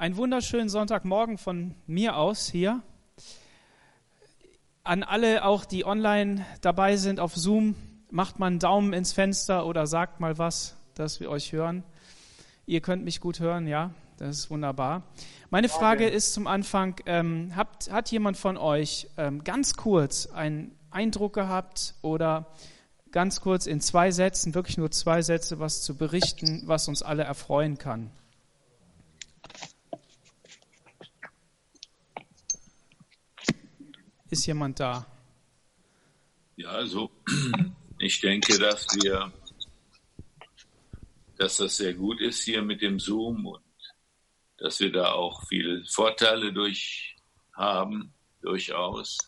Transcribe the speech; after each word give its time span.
Einen 0.00 0.16
wunderschönen 0.16 0.68
Sonntagmorgen 0.68 1.38
von 1.38 1.74
mir 1.88 2.16
aus 2.16 2.48
hier. 2.48 2.84
An 4.84 5.02
alle 5.02 5.44
auch, 5.44 5.64
die 5.64 5.84
online 5.84 6.46
dabei 6.60 6.96
sind 6.96 7.18
auf 7.18 7.34
Zoom, 7.34 7.74
macht 8.08 8.38
mal 8.38 8.46
einen 8.46 8.60
Daumen 8.60 8.92
ins 8.92 9.12
Fenster 9.12 9.66
oder 9.66 9.88
sagt 9.88 10.20
mal 10.20 10.38
was, 10.38 10.76
dass 10.94 11.18
wir 11.18 11.28
euch 11.28 11.50
hören. 11.50 11.82
Ihr 12.64 12.80
könnt 12.80 13.02
mich 13.02 13.20
gut 13.20 13.40
hören, 13.40 13.66
ja, 13.66 13.90
das 14.18 14.38
ist 14.38 14.50
wunderbar. 14.50 15.02
Meine 15.50 15.68
Frage 15.68 16.06
ist 16.06 16.32
zum 16.32 16.46
Anfang, 16.46 16.94
ähm, 17.06 17.54
habt, 17.56 17.90
hat 17.90 18.12
jemand 18.12 18.36
von 18.36 18.56
euch 18.56 19.08
ähm, 19.16 19.42
ganz 19.42 19.74
kurz 19.74 20.26
einen 20.26 20.78
Eindruck 20.92 21.32
gehabt 21.32 21.96
oder 22.02 22.46
ganz 23.10 23.40
kurz 23.40 23.66
in 23.66 23.80
zwei 23.80 24.12
Sätzen, 24.12 24.54
wirklich 24.54 24.78
nur 24.78 24.92
zwei 24.92 25.22
Sätze, 25.22 25.58
was 25.58 25.82
zu 25.82 25.96
berichten, 25.96 26.62
was 26.66 26.86
uns 26.86 27.02
alle 27.02 27.24
erfreuen 27.24 27.78
kann? 27.78 28.12
Ist 34.30 34.46
jemand 34.46 34.78
da? 34.78 35.06
Ja, 36.56 36.68
also 36.70 37.10
ich 37.98 38.20
denke, 38.20 38.58
dass 38.58 38.86
wir, 39.00 39.32
dass 41.36 41.56
das 41.56 41.76
sehr 41.76 41.94
gut 41.94 42.20
ist 42.20 42.42
hier 42.42 42.62
mit 42.62 42.82
dem 42.82 42.98
Zoom 42.98 43.46
und 43.46 43.62
dass 44.58 44.80
wir 44.80 44.92
da 44.92 45.12
auch 45.12 45.46
viele 45.48 45.84
Vorteile 45.86 46.52
durch 46.52 47.16
haben, 47.54 48.12
durchaus. 48.42 49.18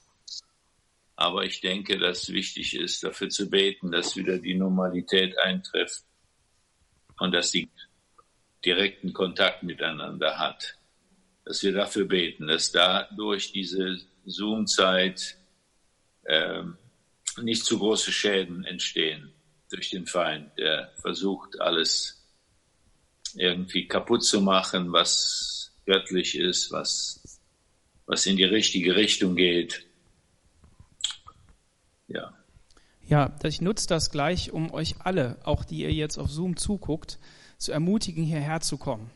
Aber 1.16 1.44
ich 1.44 1.60
denke, 1.60 1.98
dass 1.98 2.30
wichtig 2.30 2.74
ist, 2.74 3.02
dafür 3.02 3.28
zu 3.28 3.48
beten, 3.48 3.90
dass 3.90 4.16
wieder 4.16 4.38
die 4.38 4.54
Normalität 4.54 5.38
eintrifft 5.38 6.04
und 7.18 7.32
dass 7.32 7.52
die 7.52 7.70
direkten 8.64 9.12
Kontakt 9.12 9.62
miteinander 9.62 10.38
hat. 10.38 10.76
Dass 11.44 11.62
wir 11.62 11.72
dafür 11.72 12.06
beten, 12.06 12.48
dass 12.48 12.72
dadurch 12.72 13.52
diese 13.52 13.98
Zoom-Zeit 14.30 15.36
äh, 16.24 16.62
nicht 17.42 17.64
zu 17.64 17.78
große 17.78 18.12
Schäden 18.12 18.64
entstehen 18.64 19.32
durch 19.70 19.90
den 19.90 20.06
Feind, 20.06 20.50
der 20.58 20.92
versucht, 21.00 21.60
alles 21.60 22.20
irgendwie 23.34 23.86
kaputt 23.86 24.24
zu 24.24 24.40
machen, 24.40 24.92
was 24.92 25.72
göttlich 25.86 26.36
ist, 26.36 26.72
was, 26.72 27.40
was 28.06 28.26
in 28.26 28.36
die 28.36 28.44
richtige 28.44 28.96
Richtung 28.96 29.36
geht. 29.36 29.86
Ja. 32.08 32.32
Ja, 33.06 33.36
ich 33.44 33.60
nutze 33.60 33.88
das 33.88 34.10
gleich, 34.10 34.52
um 34.52 34.72
euch 34.72 35.00
alle, 35.00 35.38
auch 35.44 35.64
die 35.64 35.82
ihr 35.82 35.92
jetzt 35.92 36.18
auf 36.18 36.30
Zoom 36.30 36.56
zuguckt, 36.56 37.18
zu 37.58 37.72
ermutigen, 37.72 38.24
hierher 38.24 38.60
zu 38.60 38.78
kommen. 38.78 39.10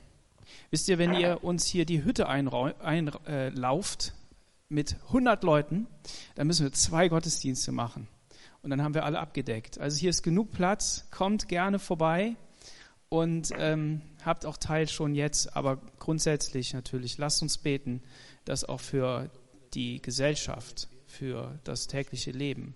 Wisst 0.70 0.88
ihr, 0.88 0.98
wenn 0.98 1.14
ihr 1.14 1.44
uns 1.44 1.66
hier 1.66 1.84
die 1.84 2.04
Hütte 2.04 2.28
einlauft, 2.28 4.08
äh, 4.08 4.23
mit 4.74 4.96
100 5.06 5.42
Leuten, 5.44 5.86
dann 6.34 6.46
müssen 6.46 6.64
wir 6.64 6.72
zwei 6.72 7.08
Gottesdienste 7.08 7.72
machen. 7.72 8.08
Und 8.62 8.70
dann 8.70 8.82
haben 8.82 8.94
wir 8.94 9.04
alle 9.04 9.20
abgedeckt. 9.20 9.78
Also 9.78 9.98
hier 9.98 10.10
ist 10.10 10.22
genug 10.22 10.50
Platz, 10.50 11.06
kommt 11.10 11.48
gerne 11.48 11.78
vorbei 11.78 12.34
und 13.08 13.50
ähm, 13.56 14.02
habt 14.24 14.46
auch 14.46 14.56
Teil 14.56 14.88
schon 14.88 15.14
jetzt. 15.14 15.56
Aber 15.56 15.76
grundsätzlich 15.98 16.74
natürlich, 16.74 17.18
lasst 17.18 17.42
uns 17.42 17.58
beten, 17.58 18.02
dass 18.44 18.64
auch 18.64 18.80
für 18.80 19.30
die 19.74 20.00
Gesellschaft, 20.02 20.88
für 21.06 21.58
das 21.64 21.86
tägliche 21.86 22.30
Leben 22.30 22.74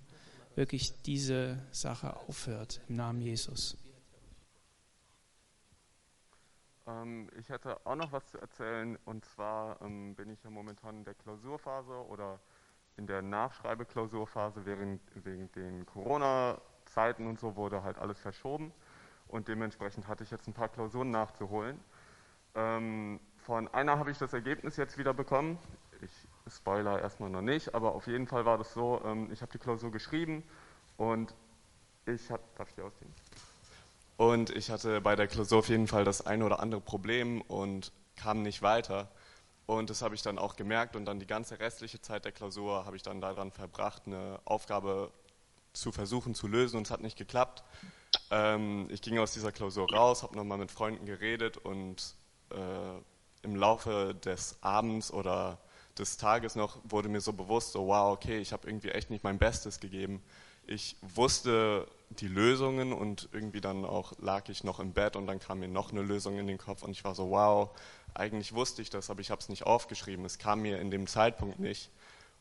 wirklich 0.54 0.92
diese 1.06 1.58
Sache 1.72 2.16
aufhört. 2.16 2.80
Im 2.88 2.96
Namen 2.96 3.20
Jesus. 3.20 3.76
Ähm, 6.88 7.28
ich 7.38 7.48
hätte 7.48 7.84
auch 7.84 7.96
noch 7.96 8.12
was 8.12 8.26
zu 8.26 8.38
erzählen 8.38 8.98
und 9.04 9.24
zwar 9.24 9.80
ähm, 9.82 10.14
bin 10.14 10.30
ich 10.30 10.42
ja 10.42 10.50
momentan 10.50 10.98
in 10.98 11.04
der 11.04 11.14
Klausurphase 11.14 12.06
oder 12.08 12.40
in 12.96 13.06
der 13.06 13.22
Nachschreibeklausurphase 13.22 14.64
während, 14.64 15.00
wegen 15.14 15.52
den 15.52 15.86
Corona-Zeiten 15.86 17.26
und 17.26 17.38
so 17.38 17.56
wurde 17.56 17.82
halt 17.82 17.98
alles 17.98 18.18
verschoben 18.18 18.72
und 19.28 19.48
dementsprechend 19.48 20.08
hatte 20.08 20.24
ich 20.24 20.30
jetzt 20.30 20.48
ein 20.48 20.54
paar 20.54 20.68
Klausuren 20.68 21.10
nachzuholen. 21.10 21.78
Ähm, 22.54 23.20
von 23.36 23.68
einer 23.68 23.98
habe 23.98 24.10
ich 24.10 24.18
das 24.18 24.32
Ergebnis 24.32 24.76
jetzt 24.76 24.98
wieder 24.98 25.14
bekommen. 25.14 25.58
Ich 26.00 26.28
spoiler 26.52 27.00
erstmal 27.00 27.30
noch 27.30 27.42
nicht, 27.42 27.74
aber 27.74 27.94
auf 27.94 28.06
jeden 28.06 28.26
Fall 28.26 28.44
war 28.46 28.56
das 28.56 28.72
so, 28.72 29.00
ähm, 29.04 29.30
ich 29.30 29.42
habe 29.42 29.52
die 29.52 29.58
Klausur 29.58 29.92
geschrieben 29.92 30.42
und 30.96 31.34
ich 32.06 32.30
habe, 32.30 32.42
darf 32.56 32.68
ich 32.70 32.74
die 32.74 32.82
ausziehen? 32.82 33.12
Und 34.18 34.50
ich 34.50 34.68
hatte 34.70 35.00
bei 35.00 35.14
der 35.14 35.28
Klausur 35.28 35.60
auf 35.60 35.68
jeden 35.68 35.86
Fall 35.86 36.04
das 36.04 36.26
eine 36.26 36.44
oder 36.44 36.58
andere 36.58 36.80
Problem 36.80 37.40
und 37.42 37.92
kam 38.16 38.42
nicht 38.42 38.62
weiter. 38.62 39.08
Und 39.64 39.90
das 39.90 40.02
habe 40.02 40.16
ich 40.16 40.22
dann 40.22 40.38
auch 40.38 40.56
gemerkt 40.56 40.96
und 40.96 41.04
dann 41.04 41.20
die 41.20 41.26
ganze 41.26 41.60
restliche 41.60 42.00
Zeit 42.00 42.24
der 42.24 42.32
Klausur 42.32 42.84
habe 42.84 42.96
ich 42.96 43.02
dann 43.02 43.20
daran 43.20 43.52
verbracht, 43.52 44.02
eine 44.06 44.40
Aufgabe 44.44 45.12
zu 45.72 45.92
versuchen 45.92 46.34
zu 46.34 46.48
lösen 46.48 46.78
und 46.78 46.88
es 46.88 46.90
hat 46.90 47.00
nicht 47.00 47.16
geklappt. 47.16 47.62
Ähm, 48.32 48.88
ich 48.90 49.02
ging 49.02 49.18
aus 49.20 49.32
dieser 49.32 49.52
Klausur 49.52 49.88
raus, 49.88 50.24
habe 50.24 50.34
nochmal 50.34 50.58
mit 50.58 50.72
Freunden 50.72 51.06
geredet 51.06 51.56
und 51.56 52.14
äh, 52.50 53.46
im 53.46 53.54
Laufe 53.54 54.16
des 54.24 54.56
Abends 54.62 55.12
oder 55.12 55.58
des 55.96 56.16
Tages 56.16 56.56
noch 56.56 56.78
wurde 56.82 57.08
mir 57.08 57.20
so 57.20 57.32
bewusst, 57.32 57.70
so 57.70 57.86
wow, 57.86 58.12
okay, 58.12 58.38
ich 58.38 58.52
habe 58.52 58.66
irgendwie 58.66 58.88
echt 58.88 59.10
nicht 59.10 59.22
mein 59.22 59.38
Bestes 59.38 59.78
gegeben 59.78 60.24
ich 60.68 60.96
wusste 61.00 61.88
die 62.10 62.28
Lösungen 62.28 62.92
und 62.92 63.28
irgendwie 63.32 63.60
dann 63.60 63.84
auch 63.84 64.12
lag 64.18 64.48
ich 64.48 64.64
noch 64.64 64.80
im 64.80 64.92
Bett 64.92 65.16
und 65.16 65.26
dann 65.26 65.38
kam 65.38 65.60
mir 65.60 65.68
noch 65.68 65.92
eine 65.92 66.02
Lösung 66.02 66.38
in 66.38 66.46
den 66.46 66.58
Kopf 66.58 66.82
und 66.82 66.90
ich 66.90 67.04
war 67.04 67.14
so, 67.14 67.30
wow, 67.30 67.70
eigentlich 68.14 68.54
wusste 68.54 68.82
ich 68.82 68.90
das, 68.90 69.10
aber 69.10 69.20
ich 69.20 69.30
habe 69.30 69.40
es 69.40 69.48
nicht 69.48 69.64
aufgeschrieben. 69.64 70.24
Es 70.24 70.38
kam 70.38 70.62
mir 70.62 70.80
in 70.80 70.90
dem 70.90 71.06
Zeitpunkt 71.06 71.60
nicht. 71.60 71.90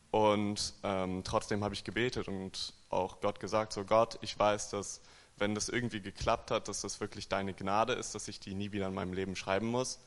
Und 0.09 0.73
ähm, 0.83 1.23
trotzdem 1.23 1.63
habe 1.63 1.73
ich 1.73 1.83
gebetet 1.83 2.27
und 2.27 2.73
auch 2.89 3.19
Gott 3.19 3.39
gesagt, 3.39 3.73
so 3.73 3.83
Gott, 3.83 4.17
ich 4.21 4.37
weiß, 4.39 4.69
dass 4.69 5.01
wenn 5.37 5.53
das 5.53 5.69
irgendwie 5.69 6.01
geklappt 6.01 6.49
hat, 6.49 6.67
dass 6.67 6.81
das 6.81 6.99
wirklich 6.99 7.27
deine 7.27 7.53
Gnade 7.53 7.93
ist, 7.93 8.15
dass 8.15 8.27
ich 8.27 8.39
die 8.39 8.55
nie 8.55 8.71
wieder 8.71 8.87
in 8.87 8.93
meinem 8.93 9.13
Leben 9.13 9.35
schreiben 9.35 9.67
muss. 9.67 9.99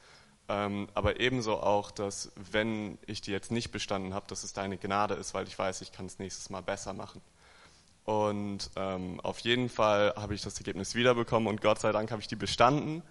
Ähm, 0.48 0.88
aber 0.94 1.20
ebenso 1.20 1.60
auch, 1.60 1.90
dass 1.92 2.32
wenn 2.34 2.98
ich 3.06 3.20
die 3.20 3.30
jetzt 3.30 3.52
nicht 3.52 3.70
bestanden 3.70 4.14
habe, 4.14 4.26
dass 4.26 4.42
es 4.42 4.52
deine 4.52 4.78
Gnade 4.78 5.14
ist, 5.14 5.34
weil 5.34 5.46
ich 5.46 5.56
weiß, 5.56 5.82
ich 5.82 5.92
kann 5.92 6.06
es 6.06 6.18
nächstes 6.18 6.50
Mal 6.50 6.62
besser 6.62 6.92
machen. 6.92 7.20
Und 8.10 8.70
ähm, 8.74 9.20
auf 9.20 9.38
jeden 9.38 9.68
Fall 9.68 10.12
habe 10.16 10.34
ich 10.34 10.42
das 10.42 10.56
Ergebnis 10.56 10.96
wiederbekommen 10.96 11.48
und 11.48 11.60
Gott 11.60 11.78
sei 11.78 11.92
Dank 11.92 12.10
habe 12.10 12.20
ich 12.20 12.26
die 12.26 12.34
bestanden. 12.34 13.04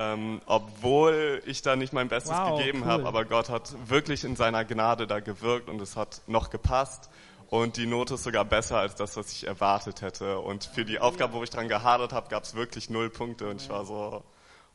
Ähm, 0.00 0.40
obwohl 0.46 1.40
ich 1.46 1.62
da 1.62 1.76
nicht 1.76 1.92
mein 1.92 2.08
Bestes 2.08 2.36
wow, 2.36 2.58
gegeben 2.58 2.80
cool. 2.82 2.88
habe, 2.88 3.06
aber 3.06 3.24
Gott 3.24 3.50
hat 3.50 3.72
wirklich 3.88 4.24
in 4.24 4.34
seiner 4.34 4.64
Gnade 4.64 5.06
da 5.06 5.20
gewirkt 5.20 5.68
und 5.68 5.80
es 5.80 5.94
hat 5.94 6.22
noch 6.26 6.50
gepasst. 6.50 7.08
Und 7.50 7.76
die 7.76 7.86
Note 7.86 8.14
ist 8.14 8.24
sogar 8.24 8.44
besser 8.44 8.78
als 8.78 8.96
das, 8.96 9.16
was 9.16 9.30
ich 9.30 9.46
erwartet 9.46 10.02
hätte. 10.02 10.40
Und 10.40 10.64
für 10.64 10.84
die 10.84 10.98
Aufgabe, 10.98 11.34
wo 11.34 11.44
ich 11.44 11.50
dran 11.50 11.68
gehadert 11.68 12.12
habe, 12.12 12.28
gab 12.28 12.42
es 12.42 12.56
wirklich 12.56 12.90
null 12.90 13.10
Punkte. 13.10 13.48
Und 13.48 13.62
ich 13.62 13.68
war 13.68 13.84
so, 13.84 14.24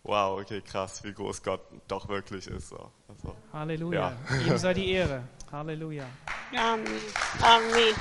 wow, 0.04 0.40
okay, 0.40 0.62
krass, 0.62 1.04
wie 1.04 1.12
groß 1.12 1.44
Gott 1.44 1.60
doch 1.90 2.08
wirklich 2.08 2.48
ist. 2.48 2.70
So. 2.70 2.90
Also, 3.10 3.36
Halleluja. 3.52 4.14
Ja. 4.30 4.38
Ihm 4.48 4.58
sei 4.58 4.74
die 4.76 4.92
Ehre. 4.92 5.24
Halleluja. 5.52 6.06
Amen. 6.56 6.86
Amen. 7.42 7.96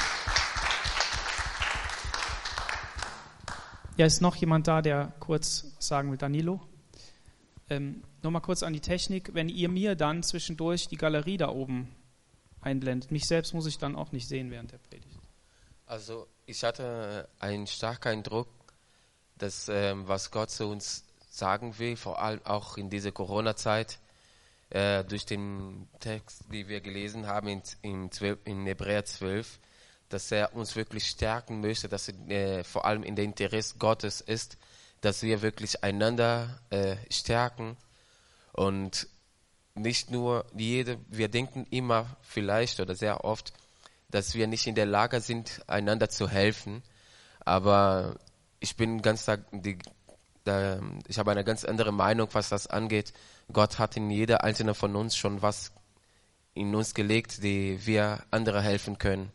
Ja, 3.96 4.04
ist 4.04 4.20
noch 4.20 4.36
jemand 4.36 4.68
da, 4.68 4.82
der 4.82 5.12
kurz 5.20 5.74
sagen 5.78 6.10
will? 6.10 6.18
Danilo? 6.18 6.60
Ähm, 7.70 8.02
Nochmal 8.26 8.42
kurz 8.42 8.64
an 8.64 8.72
die 8.72 8.80
Technik. 8.80 9.34
Wenn 9.34 9.48
ihr 9.48 9.68
mir 9.68 9.94
dann 9.94 10.24
zwischendurch 10.24 10.88
die 10.88 10.96
Galerie 10.96 11.36
da 11.36 11.48
oben 11.48 11.94
einblendet, 12.60 13.12
mich 13.12 13.26
selbst 13.26 13.54
muss 13.54 13.66
ich 13.66 13.78
dann 13.78 13.94
auch 13.94 14.10
nicht 14.10 14.26
sehen 14.26 14.50
während 14.50 14.72
der 14.72 14.78
Predigt. 14.78 15.16
Also 15.86 16.26
ich 16.44 16.64
hatte 16.64 17.28
einen 17.38 17.68
starken 17.68 18.08
Eindruck, 18.08 18.48
dass 19.38 19.68
ähm, 19.68 20.08
was 20.08 20.32
Gott 20.32 20.50
zu 20.50 20.66
uns 20.66 21.04
sagen 21.30 21.78
will, 21.78 21.96
vor 21.96 22.20
allem 22.20 22.44
auch 22.44 22.76
in 22.76 22.90
dieser 22.90 23.12
Corona-Zeit, 23.12 24.00
äh, 24.70 25.04
durch 25.04 25.24
den 25.24 25.86
Text, 26.00 26.53
den 26.53 26.66
wir 26.66 26.80
gelesen 26.80 27.28
haben 27.28 27.47
in, 27.47 27.62
in, 27.82 28.10
12, 28.10 28.41
in 28.44 28.66
Hebräer 28.66 29.04
12, 29.04 29.60
dass 30.08 30.30
er 30.30 30.54
uns 30.54 30.76
wirklich 30.76 31.06
stärken 31.06 31.60
möchte, 31.60 31.88
dass 31.88 32.08
äh, 32.08 32.64
vor 32.64 32.84
allem 32.84 33.03
in 33.03 33.16
der 33.16 33.24
Interesse 33.24 33.76
Gottes 33.78 34.20
ist, 34.20 34.56
dass 35.00 35.22
wir 35.22 35.42
wirklich 35.42 35.82
einander 35.84 36.60
äh, 36.70 36.97
stärken 37.10 37.76
und 38.53 39.08
nicht 39.74 40.10
nur 40.10 40.47
jede, 40.56 40.98
wir 41.08 41.28
denken 41.28 41.66
immer 41.70 42.16
vielleicht 42.22 42.80
oder 42.80 42.94
sehr 42.94 43.24
oft, 43.24 43.53
dass 44.08 44.34
wir 44.34 44.47
nicht 44.47 44.66
in 44.66 44.74
der 44.74 44.86
Lage 44.86 45.20
sind, 45.20 45.62
einander 45.66 46.09
zu 46.09 46.28
helfen, 46.28 46.82
aber 47.41 48.16
ich 48.60 48.76
bin 48.76 49.02
ganz 49.02 49.26
die, 49.52 49.78
da, 50.44 50.80
ich 51.09 51.18
habe 51.18 51.30
eine 51.30 51.44
ganz 51.44 51.64
andere 51.64 51.92
Meinung, 51.92 52.28
was 52.32 52.48
das 52.48 52.66
angeht. 52.66 53.12
Gott 53.52 53.78
hat 53.78 53.97
in 53.97 54.10
jeder 54.10 54.44
einzelne 54.44 54.74
von 54.74 54.97
uns 54.97 55.16
schon 55.16 55.42
was 55.42 55.72
in 56.54 56.74
uns 56.74 56.94
gelegt, 56.94 57.42
die 57.42 57.84
wir 57.84 58.24
andere 58.30 58.62
helfen 58.62 58.98
können. 58.98 59.30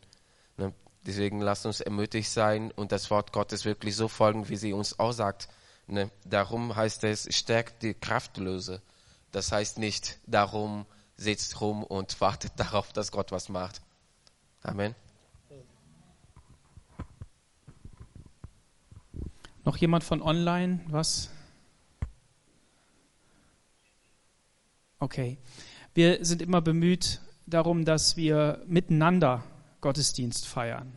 Deswegen 1.06 1.40
lasst 1.40 1.66
uns 1.66 1.80
ermutigt 1.80 2.30
sein 2.30 2.70
und 2.70 2.92
das 2.92 3.10
Wort 3.10 3.32
Gottes 3.32 3.64
wirklich 3.64 3.96
so 3.96 4.06
folgen, 4.08 4.48
wie 4.48 4.56
sie 4.56 4.72
uns 4.72 4.98
aussagt. 4.98 5.48
Ne? 5.88 6.10
Darum 6.24 6.76
heißt 6.76 7.02
es, 7.04 7.28
stärkt 7.34 7.82
die 7.82 7.94
Kraftlose. 7.94 8.80
Das 9.32 9.50
heißt 9.50 9.78
nicht, 9.78 10.18
darum 10.26 10.86
sitzt 11.16 11.60
rum 11.60 11.82
und 11.82 12.20
wartet 12.20 12.52
darauf, 12.56 12.92
dass 12.92 13.10
Gott 13.10 13.32
was 13.32 13.48
macht. 13.48 13.82
Amen. 14.62 14.94
Noch 19.64 19.76
jemand 19.76 20.02
von 20.04 20.22
online? 20.22 20.80
Was? 20.88 21.30
Okay. 24.98 25.38
Wir 25.94 26.24
sind 26.24 26.42
immer 26.42 26.60
bemüht 26.60 27.20
darum, 27.46 27.84
dass 27.84 28.16
wir 28.16 28.62
miteinander 28.66 29.44
Gottesdienst 29.82 30.46
feiern. 30.46 30.94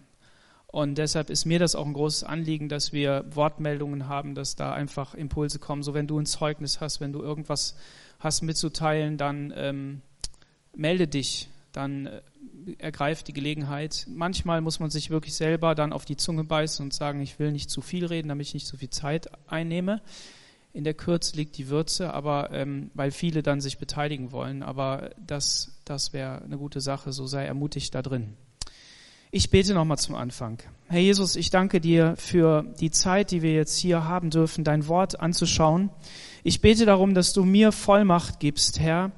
Und 0.67 0.97
deshalb 0.97 1.29
ist 1.29 1.45
mir 1.45 1.59
das 1.59 1.75
auch 1.75 1.85
ein 1.85 1.93
großes 1.93 2.23
Anliegen, 2.23 2.69
dass 2.69 2.93
wir 2.93 3.25
Wortmeldungen 3.29 4.07
haben, 4.07 4.35
dass 4.35 4.55
da 4.55 4.73
einfach 4.73 5.13
Impulse 5.13 5.59
kommen. 5.59 5.83
So 5.83 5.93
wenn 5.93 6.07
du 6.07 6.17
ein 6.17 6.25
Zeugnis 6.25 6.79
hast, 6.79 7.01
wenn 7.01 7.11
du 7.13 7.21
irgendwas 7.21 7.75
hast 8.19 8.41
mitzuteilen, 8.41 9.17
dann 9.17 9.53
ähm, 9.55 10.01
melde 10.75 11.07
dich, 11.07 11.49
dann 11.71 12.07
äh, 12.07 12.21
ergreif 12.77 13.23
die 13.23 13.33
Gelegenheit. 13.33 14.05
Manchmal 14.09 14.61
muss 14.61 14.79
man 14.79 14.89
sich 14.89 15.09
wirklich 15.09 15.35
selber 15.35 15.75
dann 15.75 15.93
auf 15.93 16.05
die 16.05 16.17
Zunge 16.17 16.43
beißen 16.43 16.83
und 16.83 16.93
sagen, 16.93 17.19
ich 17.21 17.39
will 17.39 17.51
nicht 17.51 17.69
zu 17.69 17.81
viel 17.81 18.05
reden, 18.05 18.29
damit 18.29 18.47
ich 18.47 18.53
nicht 18.53 18.67
zu 18.67 18.77
viel 18.77 18.89
Zeit 18.89 19.29
einnehme 19.47 20.01
in 20.75 20.83
der 20.83 20.93
Kürze 20.93 21.37
liegt 21.37 21.57
die 21.57 21.69
Würze, 21.69 22.13
aber 22.13 22.51
ähm, 22.51 22.91
weil 22.93 23.11
viele 23.11 23.41
dann 23.41 23.61
sich 23.61 23.77
beteiligen 23.77 24.33
wollen. 24.33 24.61
Aber 24.61 25.11
das, 25.25 25.71
das 25.85 26.11
wäre 26.11 26.41
eine 26.41 26.57
gute 26.57 26.81
Sache, 26.81 27.13
so 27.13 27.25
sei 27.27 27.45
ermutigt 27.45 27.95
da 27.95 28.01
drin. 28.01 28.35
Ich 29.35 29.49
bete 29.49 29.73
nochmal 29.73 29.97
zum 29.97 30.15
Anfang. 30.15 30.59
Herr 30.87 31.01
Jesus, 31.01 31.35
ich 31.35 31.49
danke 31.49 31.81
dir 31.81 32.15
für 32.15 32.63
die 32.79 32.89
Zeit, 32.89 33.31
die 33.31 33.41
wir 33.41 33.53
jetzt 33.53 33.75
hier 33.75 34.05
haben 34.05 34.29
dürfen, 34.29 34.63
dein 34.63 34.87
Wort 34.87 35.19
anzuschauen. 35.19 35.89
Ich 36.45 36.61
bete 36.61 36.85
darum, 36.85 37.13
dass 37.13 37.33
du 37.33 37.43
mir 37.43 37.73
Vollmacht 37.73 38.39
gibst, 38.39 38.79
Herr, 38.79 39.11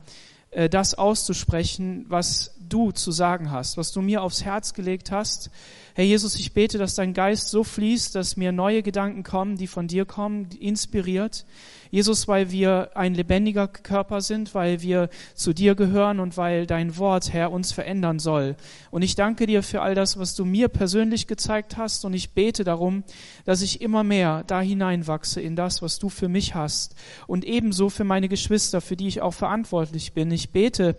äh, 0.49 0.69
das 0.69 0.95
auszusprechen, 0.95 2.07
was 2.09 2.56
du 2.69 2.91
zu 2.91 3.11
sagen 3.11 3.51
hast, 3.51 3.77
was 3.77 3.91
du 3.91 4.01
mir 4.01 4.21
aufs 4.21 4.43
Herz 4.43 4.73
gelegt 4.73 5.11
hast. 5.11 5.49
Herr 5.95 6.05
Jesus, 6.05 6.35
ich 6.35 6.53
bete, 6.53 6.77
dass 6.77 6.93
dein 6.93 7.13
Geist 7.13 7.49
so 7.49 7.63
fließt, 7.63 8.13
dass 8.13 8.37
mir 8.37 8.51
neue 8.51 8.83
Gedanken 8.83 9.23
kommen, 9.23 9.57
die 9.57 9.65
von 9.65 9.87
dir 9.87 10.05
kommen, 10.05 10.49
inspiriert. 10.59 11.45
Jesus, 11.89 12.27
weil 12.27 12.51
wir 12.51 12.91
ein 12.95 13.15
lebendiger 13.15 13.67
Körper 13.67 14.21
sind, 14.21 14.53
weil 14.53 14.81
wir 14.81 15.09
zu 15.33 15.53
dir 15.53 15.73
gehören 15.73 16.19
und 16.19 16.37
weil 16.37 16.67
dein 16.67 16.97
Wort, 16.97 17.33
Herr, 17.33 17.51
uns 17.51 17.71
verändern 17.71 18.19
soll. 18.19 18.57
Und 18.91 19.01
ich 19.01 19.15
danke 19.15 19.47
dir 19.47 19.63
für 19.63 19.81
all 19.81 19.95
das, 19.95 20.19
was 20.19 20.35
du 20.35 20.45
mir 20.45 20.67
persönlich 20.67 21.27
gezeigt 21.27 21.77
hast 21.77 22.05
und 22.05 22.13
ich 22.13 22.31
bete 22.31 22.63
darum, 22.63 23.03
dass 23.45 23.61
ich 23.61 23.81
immer 23.81 24.03
mehr 24.03 24.43
da 24.45 24.61
hineinwachse 24.61 25.41
in 25.41 25.55
das, 25.55 25.81
was 25.81 25.97
du 25.97 26.09
für 26.09 26.27
mich 26.27 26.55
hast 26.55 26.95
und 27.25 27.45
ebenso 27.45 27.89
für 27.89 28.03
meine 28.03 28.29
Geschwister, 28.29 28.81
für 28.81 28.97
die 28.97 29.07
ich 29.07 29.21
auch 29.21 29.33
verantwortlich 29.33 30.13
bin. 30.13 30.29
Ich 30.31 30.51
bete, 30.51 30.97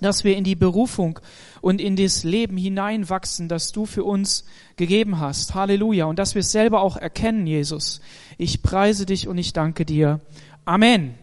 dass 0.00 0.24
wir 0.24 0.36
in 0.36 0.44
die 0.44 0.54
Berufung 0.54 1.20
und 1.60 1.80
in 1.80 1.96
das 1.96 2.24
Leben 2.24 2.56
hineinwachsen, 2.56 3.48
das 3.48 3.72
du 3.72 3.86
für 3.86 4.04
uns 4.04 4.44
gegeben 4.76 5.18
hast. 5.18 5.54
Halleluja. 5.54 6.06
Und 6.06 6.18
dass 6.18 6.34
wir 6.34 6.40
es 6.40 6.52
selber 6.52 6.80
auch 6.80 6.96
erkennen, 6.96 7.46
Jesus. 7.46 8.00
Ich 8.36 8.62
preise 8.62 9.06
dich 9.06 9.28
und 9.28 9.38
ich 9.38 9.52
danke 9.52 9.84
dir. 9.84 10.20
Amen. 10.64 11.14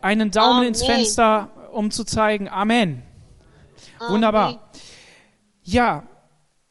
Einen 0.00 0.30
Daumen 0.30 0.58
Amen. 0.58 0.68
ins 0.68 0.84
Fenster, 0.84 1.50
um 1.72 1.90
zu 1.90 2.04
zeigen. 2.04 2.48
Amen. 2.48 3.02
Amen. 3.98 4.12
Wunderbar. 4.12 4.70
Ja, 5.62 6.04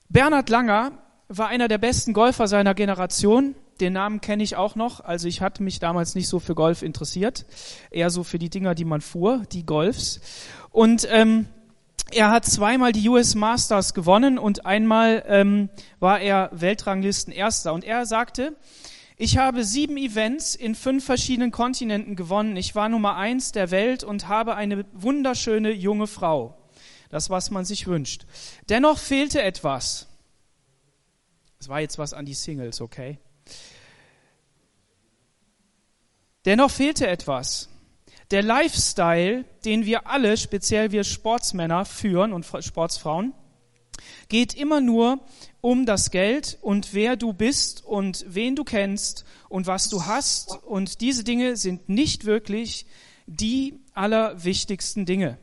Bernhard 0.10 0.50
Langer 0.50 0.92
war 1.28 1.50
einer 1.50 1.68
der 1.68 1.78
besten 1.78 2.14
Golfer 2.14 2.48
seiner 2.48 2.74
Generation. 2.74 3.56
Den 3.80 3.94
Namen 3.94 4.22
kenne 4.22 4.44
ich 4.44 4.56
auch 4.56 4.76
noch. 4.76 5.02
Also 5.02 5.28
ich 5.28 5.42
hatte 5.42 5.62
mich 5.62 5.80
damals 5.80 6.16
nicht 6.16 6.28
so 6.28 6.40
für 6.40 6.56
Golf 6.56 6.82
interessiert, 6.82 7.46
eher 7.92 8.10
so 8.10 8.24
für 8.24 8.40
die 8.40 8.50
Dinger, 8.50 8.74
die 8.74 8.86
man 8.86 9.02
fuhr, 9.02 9.44
die 9.52 9.66
Golfs. 9.66 10.20
Und 10.72 11.08
ähm, 11.10 11.48
er 12.12 12.32
hat 12.32 12.46
zweimal 12.46 12.92
die 12.92 13.08
US 13.10 13.36
Masters 13.36 13.94
gewonnen 13.94 14.38
und 14.38 14.66
einmal 14.66 15.24
ähm, 15.28 15.70
war 16.00 16.20
er 16.20 16.50
Weltranglisten 16.54 17.34
Erster. 17.34 17.74
Und 17.74 17.84
er 17.84 18.06
sagte, 18.06 18.56
ich 19.18 19.38
habe 19.38 19.64
sieben 19.64 19.98
Events 19.98 20.56
in 20.56 20.76
fünf 20.76 21.04
verschiedenen 21.04 21.52
Kontinenten 21.52 22.16
gewonnen. 22.16 22.56
Ich 22.56 22.76
war 22.76 22.88
Nummer 22.88 23.16
eins 23.16 23.52
der 23.52 23.72
Welt 23.72 24.04
und 24.04 24.28
habe 24.28 24.56
eine 24.56 24.86
wunderschöne 24.94 25.72
junge 25.72 26.08
Frau. 26.08 26.56
Das, 27.10 27.30
was 27.30 27.50
man 27.50 27.66
sich 27.66 27.88
wünscht. 27.88 28.26
Dennoch 28.70 29.00
fehlte 29.00 29.42
etwas. 29.42 30.08
Das 31.58 31.68
war 31.70 31.80
jetzt 31.80 31.98
was 31.98 32.14
an 32.14 32.26
die 32.26 32.34
Singles, 32.34 32.82
okay? 32.82 33.18
Dennoch 36.46 36.70
fehlte 36.70 37.08
etwas. 37.08 37.70
Der 38.32 38.44
Lifestyle, 38.44 39.46
den 39.64 39.86
wir 39.86 40.08
alle, 40.08 40.36
speziell 40.36 40.92
wir 40.92 41.06
Sportsmänner 41.06 41.86
führen 41.86 42.34
und 42.34 42.46
Sportsfrauen, 42.46 43.34
geht 44.28 44.54
immer 44.54 44.82
nur 44.82 45.22
um 45.62 45.86
das 45.86 46.12
Geld 46.12 46.58
und 46.62 46.94
wer 46.94 47.16
du 47.16 47.32
bist 47.32 47.86
und 47.86 48.26
wen 48.28 48.56
du 48.56 48.66
kennst 48.66 49.24
und 49.48 49.66
was 49.66 49.88
du 49.88 50.06
hast. 50.06 50.62
Und 50.66 51.00
diese 51.00 51.24
Dinge 51.24 51.56
sind 51.56 51.88
nicht 51.88 52.26
wirklich 52.26 52.86
die 53.28 53.80
allerwichtigsten 53.94 55.06
Dinge. 55.06 55.38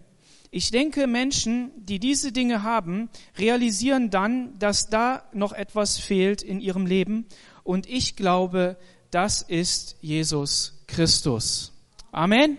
Ich 0.51 0.71
denke, 0.71 1.07
Menschen, 1.07 1.73
die 1.77 1.99
diese 1.99 2.33
Dinge 2.33 2.63
haben, 2.63 3.09
realisieren 3.39 4.11
dann, 4.11 4.59
dass 4.59 4.89
da 4.89 5.25
noch 5.33 5.53
etwas 5.53 5.99
fehlt 5.99 6.43
in 6.43 6.61
ihrem 6.61 6.87
Leben. 6.87 7.27
Und 7.65 7.89
ich 7.89 8.15
glaube, 8.15 8.77
das 9.11 9.41
ist 9.41 9.97
Jesus 10.01 10.85
Christus. 10.87 11.73
Amen 12.13 12.59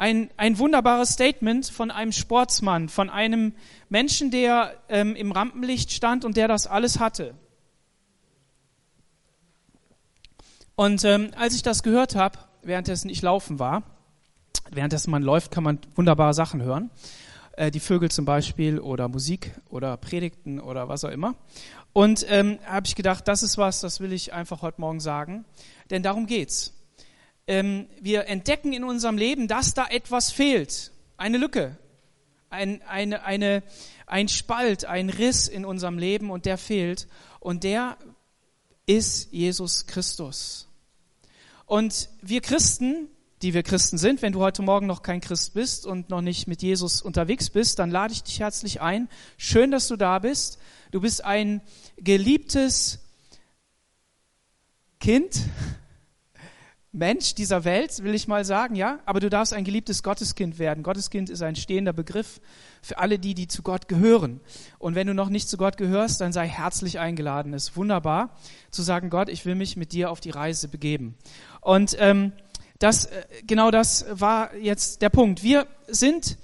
ein, 0.00 0.30
ein 0.38 0.58
wunderbares 0.58 1.10
Statement 1.10 1.66
von 1.66 1.90
einem 1.90 2.12
Sportsmann, 2.12 2.88
von 2.88 3.10
einem 3.10 3.52
Menschen, 3.90 4.30
der 4.30 4.74
ähm, 4.88 5.14
im 5.14 5.30
Rampenlicht 5.30 5.92
stand 5.92 6.24
und 6.24 6.38
der 6.38 6.48
das 6.48 6.66
alles 6.66 6.98
hatte. 6.98 7.34
Und 10.74 11.04
ähm, 11.04 11.32
als 11.36 11.54
ich 11.54 11.62
das 11.62 11.82
gehört 11.82 12.14
habe, 12.14 12.38
währenddessen 12.62 13.10
ich 13.10 13.20
laufen 13.20 13.58
war, 13.58 13.82
währenddessen 14.70 15.10
man 15.10 15.22
läuft, 15.22 15.50
kann 15.50 15.64
man 15.64 15.78
wunderbare 15.94 16.32
Sachen 16.32 16.62
hören. 16.62 16.90
Äh, 17.52 17.70
die 17.70 17.80
Vögel 17.80 18.10
zum 18.10 18.24
Beispiel 18.24 18.78
oder 18.78 19.06
Musik 19.06 19.52
oder 19.68 19.98
Predigten 19.98 20.60
oder 20.60 20.88
was 20.88 21.04
auch 21.04 21.10
immer. 21.10 21.34
Und 21.92 22.24
ähm, 22.30 22.58
habe 22.64 22.86
ich 22.86 22.94
gedacht, 22.94 23.28
das 23.28 23.42
ist 23.42 23.58
was, 23.58 23.80
das 23.80 24.00
will 24.00 24.14
ich 24.14 24.32
einfach 24.32 24.62
heute 24.62 24.80
Morgen 24.80 25.00
sagen. 25.00 25.44
Denn 25.90 26.02
darum 26.02 26.26
geht's 26.26 26.72
ähm, 27.50 27.88
wir 28.00 28.28
entdecken 28.28 28.72
in 28.72 28.84
unserem 28.84 29.18
Leben, 29.18 29.48
dass 29.48 29.74
da 29.74 29.88
etwas 29.88 30.30
fehlt. 30.30 30.92
Eine 31.16 31.36
Lücke, 31.36 31.76
ein, 32.48 32.80
eine, 32.82 33.24
eine, 33.24 33.64
ein 34.06 34.28
Spalt, 34.28 34.84
ein 34.84 35.10
Riss 35.10 35.48
in 35.48 35.64
unserem 35.64 35.98
Leben 35.98 36.30
und 36.30 36.46
der 36.46 36.56
fehlt. 36.56 37.08
Und 37.40 37.64
der 37.64 37.98
ist 38.86 39.32
Jesus 39.32 39.88
Christus. 39.88 40.68
Und 41.66 42.08
wir 42.22 42.40
Christen, 42.40 43.08
die 43.42 43.52
wir 43.52 43.64
Christen 43.64 43.98
sind, 43.98 44.22
wenn 44.22 44.32
du 44.32 44.40
heute 44.40 44.62
Morgen 44.62 44.86
noch 44.86 45.02
kein 45.02 45.20
Christ 45.20 45.52
bist 45.52 45.86
und 45.86 46.08
noch 46.08 46.20
nicht 46.20 46.46
mit 46.46 46.62
Jesus 46.62 47.02
unterwegs 47.02 47.50
bist, 47.50 47.80
dann 47.80 47.90
lade 47.90 48.12
ich 48.12 48.22
dich 48.22 48.38
herzlich 48.38 48.80
ein. 48.80 49.08
Schön, 49.38 49.72
dass 49.72 49.88
du 49.88 49.96
da 49.96 50.20
bist. 50.20 50.60
Du 50.92 51.00
bist 51.00 51.24
ein 51.24 51.62
geliebtes 51.98 53.00
Kind 55.00 55.40
Mensch 56.92 57.36
dieser 57.36 57.64
Welt, 57.64 58.02
will 58.02 58.16
ich 58.16 58.26
mal 58.26 58.44
sagen, 58.44 58.74
ja, 58.74 58.98
aber 59.04 59.20
du 59.20 59.30
darfst 59.30 59.52
ein 59.52 59.62
geliebtes 59.62 60.02
Gotteskind 60.02 60.58
werden. 60.58 60.82
Gotteskind 60.82 61.30
ist 61.30 61.40
ein 61.40 61.54
stehender 61.54 61.92
Begriff 61.92 62.40
für 62.82 62.98
alle 62.98 63.20
die, 63.20 63.34
die 63.34 63.46
zu 63.46 63.62
Gott 63.62 63.86
gehören. 63.86 64.40
Und 64.80 64.96
wenn 64.96 65.06
du 65.06 65.14
noch 65.14 65.28
nicht 65.28 65.48
zu 65.48 65.56
Gott 65.56 65.76
gehörst, 65.76 66.20
dann 66.20 66.32
sei 66.32 66.48
herzlich 66.48 66.98
eingeladen. 66.98 67.54
Es 67.54 67.68
ist 67.68 67.76
wunderbar 67.76 68.36
zu 68.72 68.82
sagen, 68.82 69.08
Gott, 69.08 69.28
ich 69.28 69.46
will 69.46 69.54
mich 69.54 69.76
mit 69.76 69.92
dir 69.92 70.10
auf 70.10 70.20
die 70.20 70.30
Reise 70.30 70.66
begeben. 70.66 71.14
Und 71.60 71.96
ähm, 72.00 72.32
das, 72.80 73.06
äh, 73.06 73.22
genau 73.46 73.70
das 73.70 74.06
war 74.10 74.56
jetzt 74.56 75.00
der 75.00 75.10
Punkt. 75.10 75.44
Wir 75.44 75.68
sind 75.86 76.38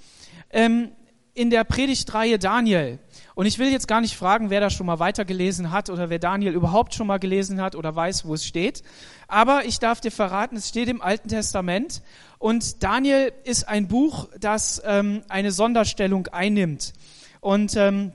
ähm, 0.51 0.91
in 1.33 1.49
der 1.49 1.65
Predigtreihe 1.65 2.39
Daniel. 2.39 2.99
Und 3.37 3.45
ich 3.45 3.59
will 3.59 3.71
jetzt 3.71 3.87
gar 3.87 4.01
nicht 4.01 4.17
fragen, 4.17 4.49
wer 4.49 4.61
da 4.61 4.71
schon 4.71 4.87
mal 4.87 4.97
weitergelesen 4.97 5.69
hat 5.69 5.91
oder 5.91 6.09
wer 6.09 6.17
Daniel 6.17 6.53
überhaupt 6.53 6.95
schon 6.95 7.05
mal 7.05 7.19
gelesen 7.19 7.61
hat 7.61 7.75
oder 7.75 7.95
weiß, 7.95 8.25
wo 8.25 8.33
es 8.33 8.43
steht. 8.43 8.81
Aber 9.27 9.63
ich 9.65 9.77
darf 9.77 10.01
dir 10.01 10.09
verraten, 10.09 10.55
es 10.57 10.69
steht 10.69 10.89
im 10.89 11.03
Alten 11.03 11.29
Testament 11.29 12.01
und 12.39 12.81
Daniel 12.81 13.31
ist 13.43 13.67
ein 13.67 13.87
Buch, 13.87 14.27
das 14.39 14.81
ähm, 14.83 15.21
eine 15.29 15.51
Sonderstellung 15.51 16.25
einnimmt. 16.29 16.93
Und 17.39 17.75
ähm, 17.75 18.11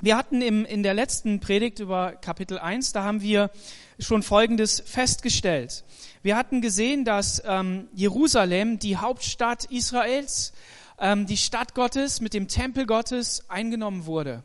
wir 0.00 0.16
hatten 0.16 0.42
im, 0.42 0.64
in 0.64 0.82
der 0.82 0.94
letzten 0.94 1.38
Predigt 1.38 1.78
über 1.78 2.16
Kapitel 2.16 2.58
1, 2.58 2.90
da 2.90 3.04
haben 3.04 3.22
wir 3.22 3.52
schon 4.00 4.24
Folgendes 4.24 4.80
festgestellt. 4.84 5.84
Wir 6.22 6.36
hatten 6.36 6.60
gesehen, 6.60 7.04
dass 7.04 7.40
ähm, 7.46 7.86
Jerusalem, 7.94 8.80
die 8.80 8.96
Hauptstadt 8.96 9.66
Israels, 9.66 10.52
ähm, 10.98 11.26
die 11.26 11.36
Stadt 11.36 11.76
Gottes 11.76 12.20
mit 12.20 12.34
dem 12.34 12.48
Tempel 12.48 12.86
Gottes 12.86 13.48
eingenommen 13.48 14.06
wurde 14.06 14.42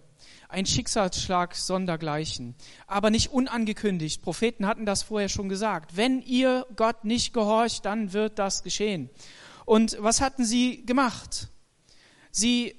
ein 0.50 0.66
Schicksalsschlag 0.66 1.56
sondergleichen, 1.56 2.56
aber 2.88 3.12
nicht 3.12 3.32
unangekündigt. 3.32 4.22
Propheten 4.24 4.66
hatten 4.66 4.86
das 4.86 5.04
vorher 5.04 5.30
schon 5.30 5.48
gesagt. 5.48 5.96
Wenn 5.96 6.22
ihr 6.22 6.66
Gott 6.76 7.06
nicht 7.06 7.34
gehorcht, 7.34 7.86
dann 7.86 8.14
wird 8.14 8.40
das 8.40 8.64
geschehen. 8.64 9.12
Und 9.66 9.98
was 10.00 10.20
hatten 10.20 10.44
sie 10.44 10.84
gemacht? 10.88 11.50
Sie, 12.32 12.76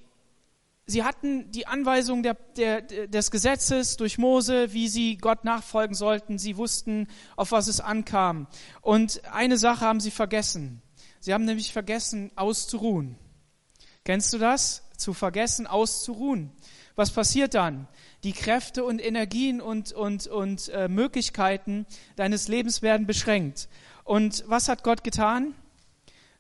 sie 0.87 1.05
hatten 1.05 1.53
die 1.53 1.69
Anweisung 1.69 2.25
der, 2.25 2.35
der, 2.57 2.83
des 2.83 3.31
Gesetzes 3.31 3.97
durch 3.97 4.19
Mose, 4.19 4.73
wie 4.73 4.89
sie 4.89 5.17
Gott 5.17 5.45
nachfolgen 5.45 5.95
sollten. 5.95 6.39
Sie 6.39 6.57
wussten, 6.57 7.07
auf 7.37 7.53
was 7.53 7.69
es 7.69 7.81
ankam. 7.81 8.49
Und 8.81 9.25
eine 9.33 9.57
Sache 9.57 9.85
haben 9.85 10.00
sie 10.00 10.11
vergessen. 10.11 10.83
Sie 11.21 11.33
haben 11.33 11.45
nämlich 11.45 11.73
vergessen, 11.73 12.33
auszuruhen. 12.35 13.17
Kennst 14.05 14.33
du 14.33 14.39
das? 14.39 14.83
Zu 14.97 15.12
vergessen, 15.12 15.69
auszuruhen. 15.69 16.50
Was 16.97 17.11
passiert 17.11 17.55
dann? 17.55 17.89
Die 18.25 18.33
Kräfte 18.33 18.85
und 18.85 18.99
Energien 18.99 19.61
und, 19.61 19.93
und, 19.93 20.27
und 20.27 20.69
äh, 20.71 20.89
Möglichkeiten 20.89 21.87
deines 22.17 22.49
Lebens 22.49 22.83
werden 22.83 23.07
beschränkt. 23.07 23.69
Und 24.05 24.45
was 24.47 24.69
hat 24.69 24.83
Gott 24.83 25.05
getan? 25.05 25.55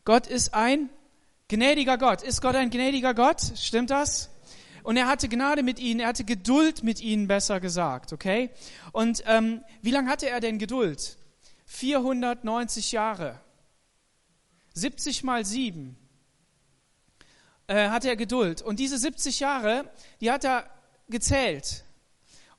Gott 0.04 0.26
ist 0.26 0.54
ein 0.54 0.90
gnädiger 1.48 1.98
Gott. 1.98 2.22
Ist 2.22 2.42
Gott 2.42 2.56
ein 2.56 2.70
gnädiger 2.70 3.14
Gott? 3.14 3.40
Stimmt 3.56 3.90
das? 3.90 4.30
Und 4.82 4.96
er 4.96 5.06
hatte 5.06 5.28
Gnade 5.28 5.62
mit 5.62 5.78
ihnen, 5.78 6.00
er 6.00 6.08
hatte 6.08 6.24
Geduld 6.24 6.82
mit 6.82 7.00
ihnen, 7.00 7.28
besser 7.28 7.60
gesagt, 7.60 8.12
okay? 8.12 8.50
Und 8.92 9.22
ähm, 9.26 9.62
wie 9.82 9.90
lange 9.90 10.10
hatte 10.10 10.28
er 10.28 10.40
denn 10.40 10.58
Geduld? 10.58 11.18
490 11.66 12.92
Jahre. 12.92 13.40
70 14.74 15.22
mal 15.22 15.44
7 15.44 15.96
äh, 17.70 17.88
hatte 17.88 18.08
er 18.08 18.16
Geduld. 18.16 18.62
Und 18.62 18.80
diese 18.80 18.98
70 18.98 19.38
Jahre, 19.40 19.84
die 20.20 20.30
hat 20.30 20.44
er 20.44 20.64
gezählt. 21.08 21.84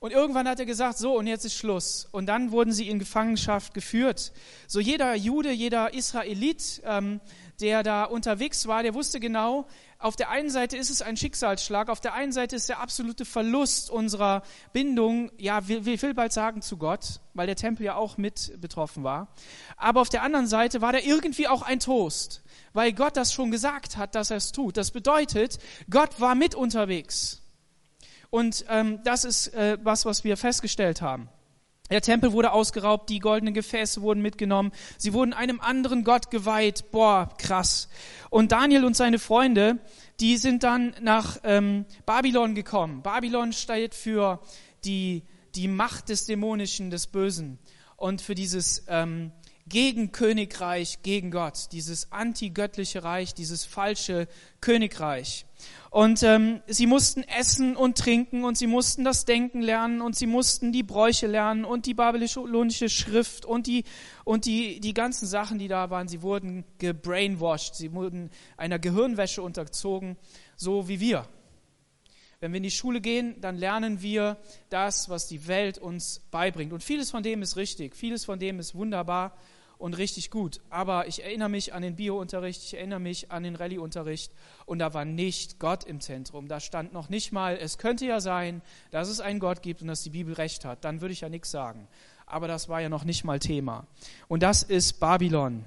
Und 0.02 0.10
irgendwann 0.10 0.48
hat 0.48 0.58
er 0.58 0.66
gesagt, 0.66 0.98
so, 0.98 1.16
und 1.16 1.28
jetzt 1.28 1.44
ist 1.44 1.54
Schluss. 1.54 2.08
Und 2.10 2.26
dann 2.26 2.50
wurden 2.50 2.72
sie 2.72 2.88
in 2.88 2.98
Gefangenschaft 2.98 3.72
geführt. 3.72 4.32
So 4.66 4.80
jeder 4.80 5.14
Jude, 5.14 5.52
jeder 5.52 5.94
Israelit, 5.94 6.82
ähm, 6.84 7.20
der 7.60 7.84
da 7.84 8.02
unterwegs 8.02 8.66
war, 8.66 8.82
der 8.82 8.94
wusste 8.94 9.20
genau, 9.20 9.64
auf 10.00 10.16
der 10.16 10.30
einen 10.30 10.50
Seite 10.50 10.76
ist 10.76 10.90
es 10.90 11.02
ein 11.02 11.16
Schicksalsschlag, 11.16 11.88
auf 11.88 12.00
der 12.00 12.14
einen 12.14 12.32
Seite 12.32 12.56
ist 12.56 12.68
der 12.68 12.80
absolute 12.80 13.24
Verlust 13.24 13.90
unserer 13.90 14.42
Bindung, 14.72 15.30
ja, 15.38 15.68
wir 15.68 15.86
will 15.86 16.14
bald 16.14 16.32
sagen 16.32 16.62
zu 16.62 16.78
Gott, 16.78 17.20
weil 17.34 17.46
der 17.46 17.54
Tempel 17.54 17.86
ja 17.86 17.94
auch 17.94 18.16
mit 18.16 18.60
betroffen 18.60 19.04
war. 19.04 19.28
Aber 19.76 20.00
auf 20.00 20.08
der 20.08 20.24
anderen 20.24 20.48
Seite 20.48 20.80
war 20.80 20.92
da 20.92 20.98
irgendwie 20.98 21.46
auch 21.46 21.62
ein 21.62 21.78
Toast, 21.78 22.42
weil 22.72 22.92
Gott 22.92 23.16
das 23.16 23.32
schon 23.32 23.52
gesagt 23.52 23.96
hat, 23.96 24.16
dass 24.16 24.32
er 24.32 24.38
es 24.38 24.50
tut. 24.50 24.76
Das 24.76 24.90
bedeutet, 24.90 25.60
Gott 25.88 26.18
war 26.20 26.34
mit 26.34 26.56
unterwegs. 26.56 27.41
Und 28.32 28.64
ähm, 28.70 29.00
das 29.04 29.26
ist 29.26 29.48
äh, 29.48 29.76
was, 29.82 30.06
was 30.06 30.24
wir 30.24 30.38
festgestellt 30.38 31.02
haben. 31.02 31.28
Der 31.90 32.00
Tempel 32.00 32.32
wurde 32.32 32.52
ausgeraubt, 32.52 33.10
die 33.10 33.18
goldenen 33.18 33.52
Gefäße 33.52 34.00
wurden 34.00 34.22
mitgenommen, 34.22 34.72
sie 34.96 35.12
wurden 35.12 35.34
einem 35.34 35.60
anderen 35.60 36.02
Gott 36.02 36.30
geweiht. 36.30 36.90
Boah, 36.92 37.28
krass. 37.36 37.90
Und 38.30 38.50
Daniel 38.50 38.86
und 38.86 38.96
seine 38.96 39.18
Freunde, 39.18 39.78
die 40.18 40.38
sind 40.38 40.62
dann 40.62 40.94
nach 41.02 41.40
ähm, 41.44 41.84
Babylon 42.06 42.54
gekommen. 42.54 43.02
Babylon 43.02 43.52
steht 43.52 43.94
für 43.94 44.40
die, 44.86 45.24
die 45.54 45.68
Macht 45.68 46.08
des 46.08 46.24
Dämonischen, 46.24 46.88
des 46.88 47.08
Bösen 47.08 47.58
und 47.96 48.22
für 48.22 48.34
dieses 48.34 48.86
ähm, 48.88 49.30
Gegenkönigreich 49.66 51.02
gegen 51.02 51.30
Gott, 51.30 51.68
dieses 51.72 52.10
antigöttliche 52.12 53.04
Reich, 53.04 53.34
dieses 53.34 53.66
falsche 53.66 54.26
Königreich. 54.62 55.44
Und 55.90 56.22
ähm, 56.22 56.62
sie 56.66 56.86
mussten 56.86 57.22
essen 57.22 57.76
und 57.76 57.98
trinken 57.98 58.44
und 58.44 58.56
sie 58.56 58.66
mussten 58.66 59.04
das 59.04 59.26
Denken 59.26 59.60
lernen 59.60 60.00
und 60.00 60.16
sie 60.16 60.26
mussten 60.26 60.72
die 60.72 60.82
Bräuche 60.82 61.26
lernen 61.26 61.66
und 61.66 61.84
die 61.84 61.92
babylonische 61.92 62.88
Schrift 62.88 63.44
und 63.44 63.66
die 63.66 63.84
und 64.24 64.46
die 64.46 64.80
die 64.80 64.94
ganzen 64.94 65.26
Sachen, 65.26 65.58
die 65.58 65.68
da 65.68 65.90
waren. 65.90 66.08
Sie 66.08 66.22
wurden 66.22 66.64
gebrainwashed, 66.78 67.74
sie 67.74 67.92
wurden 67.92 68.30
einer 68.56 68.78
Gehirnwäsche 68.78 69.42
unterzogen, 69.42 70.16
so 70.56 70.88
wie 70.88 70.98
wir. 70.98 71.28
Wenn 72.40 72.52
wir 72.52 72.56
in 72.56 72.64
die 72.64 72.70
Schule 72.70 73.00
gehen, 73.00 73.40
dann 73.40 73.56
lernen 73.56 74.02
wir 74.02 74.36
das, 74.68 75.08
was 75.08 75.28
die 75.28 75.46
Welt 75.46 75.78
uns 75.78 76.22
beibringt. 76.30 76.72
Und 76.72 76.82
vieles 76.82 77.10
von 77.10 77.22
dem 77.22 77.42
ist 77.42 77.56
richtig, 77.56 77.94
vieles 77.94 78.24
von 78.24 78.38
dem 78.38 78.58
ist 78.58 78.74
wunderbar 78.74 79.36
und 79.82 79.98
richtig 79.98 80.30
gut. 80.30 80.60
Aber 80.70 81.08
ich 81.08 81.24
erinnere 81.24 81.48
mich 81.48 81.74
an 81.74 81.82
den 81.82 81.96
Biounterricht, 81.96 82.62
ich 82.62 82.74
erinnere 82.74 83.00
mich 83.00 83.32
an 83.32 83.42
den 83.42 83.56
Rallyeunterricht 83.56 84.32
und 84.64 84.78
da 84.78 84.94
war 84.94 85.04
nicht 85.04 85.58
Gott 85.58 85.82
im 85.82 86.00
Zentrum. 86.00 86.46
Da 86.46 86.60
stand 86.60 86.92
noch 86.92 87.08
nicht 87.08 87.32
mal, 87.32 87.58
es 87.60 87.78
könnte 87.78 88.06
ja 88.06 88.20
sein, 88.20 88.62
dass 88.92 89.08
es 89.08 89.18
einen 89.18 89.40
Gott 89.40 89.60
gibt 89.60 89.82
und 89.82 89.88
dass 89.88 90.04
die 90.04 90.10
Bibel 90.10 90.34
recht 90.34 90.64
hat. 90.64 90.84
Dann 90.84 91.00
würde 91.00 91.12
ich 91.12 91.22
ja 91.22 91.28
nichts 91.28 91.50
sagen. 91.50 91.88
Aber 92.26 92.46
das 92.46 92.68
war 92.68 92.80
ja 92.80 92.88
noch 92.88 93.02
nicht 93.02 93.24
mal 93.24 93.40
Thema. 93.40 93.88
Und 94.28 94.44
das 94.44 94.62
ist 94.62 95.00
Babylon. 95.00 95.64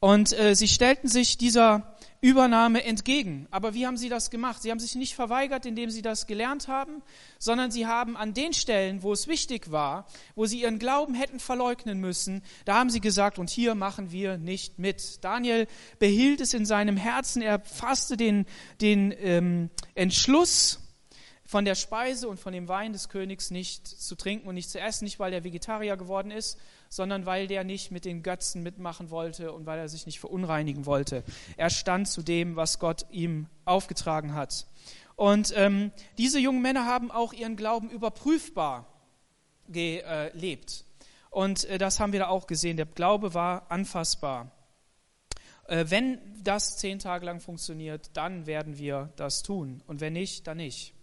Und 0.00 0.36
äh, 0.36 0.56
sie 0.56 0.68
stellten 0.68 1.08
sich 1.08 1.38
dieser 1.38 1.94
Übernahme 2.20 2.82
entgegen. 2.82 3.46
Aber 3.50 3.74
wie 3.74 3.86
haben 3.86 3.96
sie 3.96 4.08
das 4.08 4.30
gemacht? 4.30 4.62
Sie 4.62 4.70
haben 4.70 4.80
sich 4.80 4.96
nicht 4.96 5.14
verweigert, 5.14 5.66
indem 5.66 5.90
sie 5.90 6.02
das 6.02 6.26
gelernt 6.26 6.66
haben, 6.66 7.02
sondern 7.38 7.70
sie 7.70 7.86
haben 7.86 8.16
an 8.16 8.34
den 8.34 8.52
Stellen, 8.52 9.02
wo 9.02 9.12
es 9.12 9.28
wichtig 9.28 9.70
war, 9.70 10.06
wo 10.34 10.46
sie 10.46 10.62
ihren 10.62 10.80
Glauben 10.80 11.14
hätten 11.14 11.38
verleugnen 11.38 12.00
müssen, 12.00 12.42
da 12.64 12.76
haben 12.78 12.90
sie 12.90 13.00
gesagt, 13.00 13.38
und 13.38 13.50
hier 13.50 13.74
machen 13.74 14.10
wir 14.10 14.36
nicht 14.36 14.78
mit. 14.78 15.22
Daniel 15.22 15.68
behielt 15.98 16.40
es 16.40 16.54
in 16.54 16.66
seinem 16.66 16.96
Herzen, 16.96 17.40
er 17.40 17.60
fasste 17.60 18.16
den, 18.16 18.46
den 18.80 19.14
ähm, 19.20 19.70
Entschluss, 19.94 20.80
von 21.48 21.64
der 21.64 21.76
Speise 21.76 22.28
und 22.28 22.38
von 22.38 22.52
dem 22.52 22.68
Wein 22.68 22.92
des 22.92 23.08
Königs 23.08 23.50
nicht 23.50 23.88
zu 23.88 24.16
trinken 24.16 24.48
und 24.48 24.54
nicht 24.54 24.68
zu 24.68 24.78
essen, 24.78 25.04
nicht 25.04 25.18
weil 25.18 25.32
er 25.32 25.44
Vegetarier 25.44 25.96
geworden 25.96 26.30
ist, 26.30 26.58
sondern 26.88 27.26
weil 27.26 27.46
der 27.46 27.64
nicht 27.64 27.90
mit 27.90 28.04
den 28.04 28.22
Götzen 28.22 28.62
mitmachen 28.62 29.10
wollte 29.10 29.52
und 29.52 29.66
weil 29.66 29.78
er 29.78 29.88
sich 29.88 30.06
nicht 30.06 30.20
verunreinigen 30.20 30.86
wollte. 30.86 31.22
Er 31.56 31.70
stand 31.70 32.08
zu 32.08 32.22
dem, 32.22 32.56
was 32.56 32.78
Gott 32.78 33.06
ihm 33.10 33.46
aufgetragen 33.64 34.34
hat. 34.34 34.66
Und 35.16 35.52
ähm, 35.56 35.90
diese 36.16 36.38
jungen 36.38 36.62
Männer 36.62 36.86
haben 36.86 37.10
auch 37.10 37.32
ihren 37.32 37.56
Glauben 37.56 37.90
überprüfbar 37.90 38.86
gelebt. 39.68 40.84
Und 41.30 41.64
äh, 41.64 41.78
das 41.78 42.00
haben 42.00 42.12
wir 42.12 42.20
da 42.20 42.28
auch 42.28 42.46
gesehen. 42.46 42.76
Der 42.76 42.86
Glaube 42.86 43.34
war 43.34 43.70
anfassbar. 43.70 44.50
Äh, 45.66 45.86
wenn 45.88 46.18
das 46.42 46.78
zehn 46.78 46.98
Tage 46.98 47.26
lang 47.26 47.40
funktioniert, 47.40 48.10
dann 48.14 48.46
werden 48.46 48.78
wir 48.78 49.12
das 49.16 49.42
tun. 49.42 49.82
Und 49.86 50.00
wenn 50.00 50.14
nicht, 50.14 50.46
dann 50.46 50.56
nicht. 50.56 50.94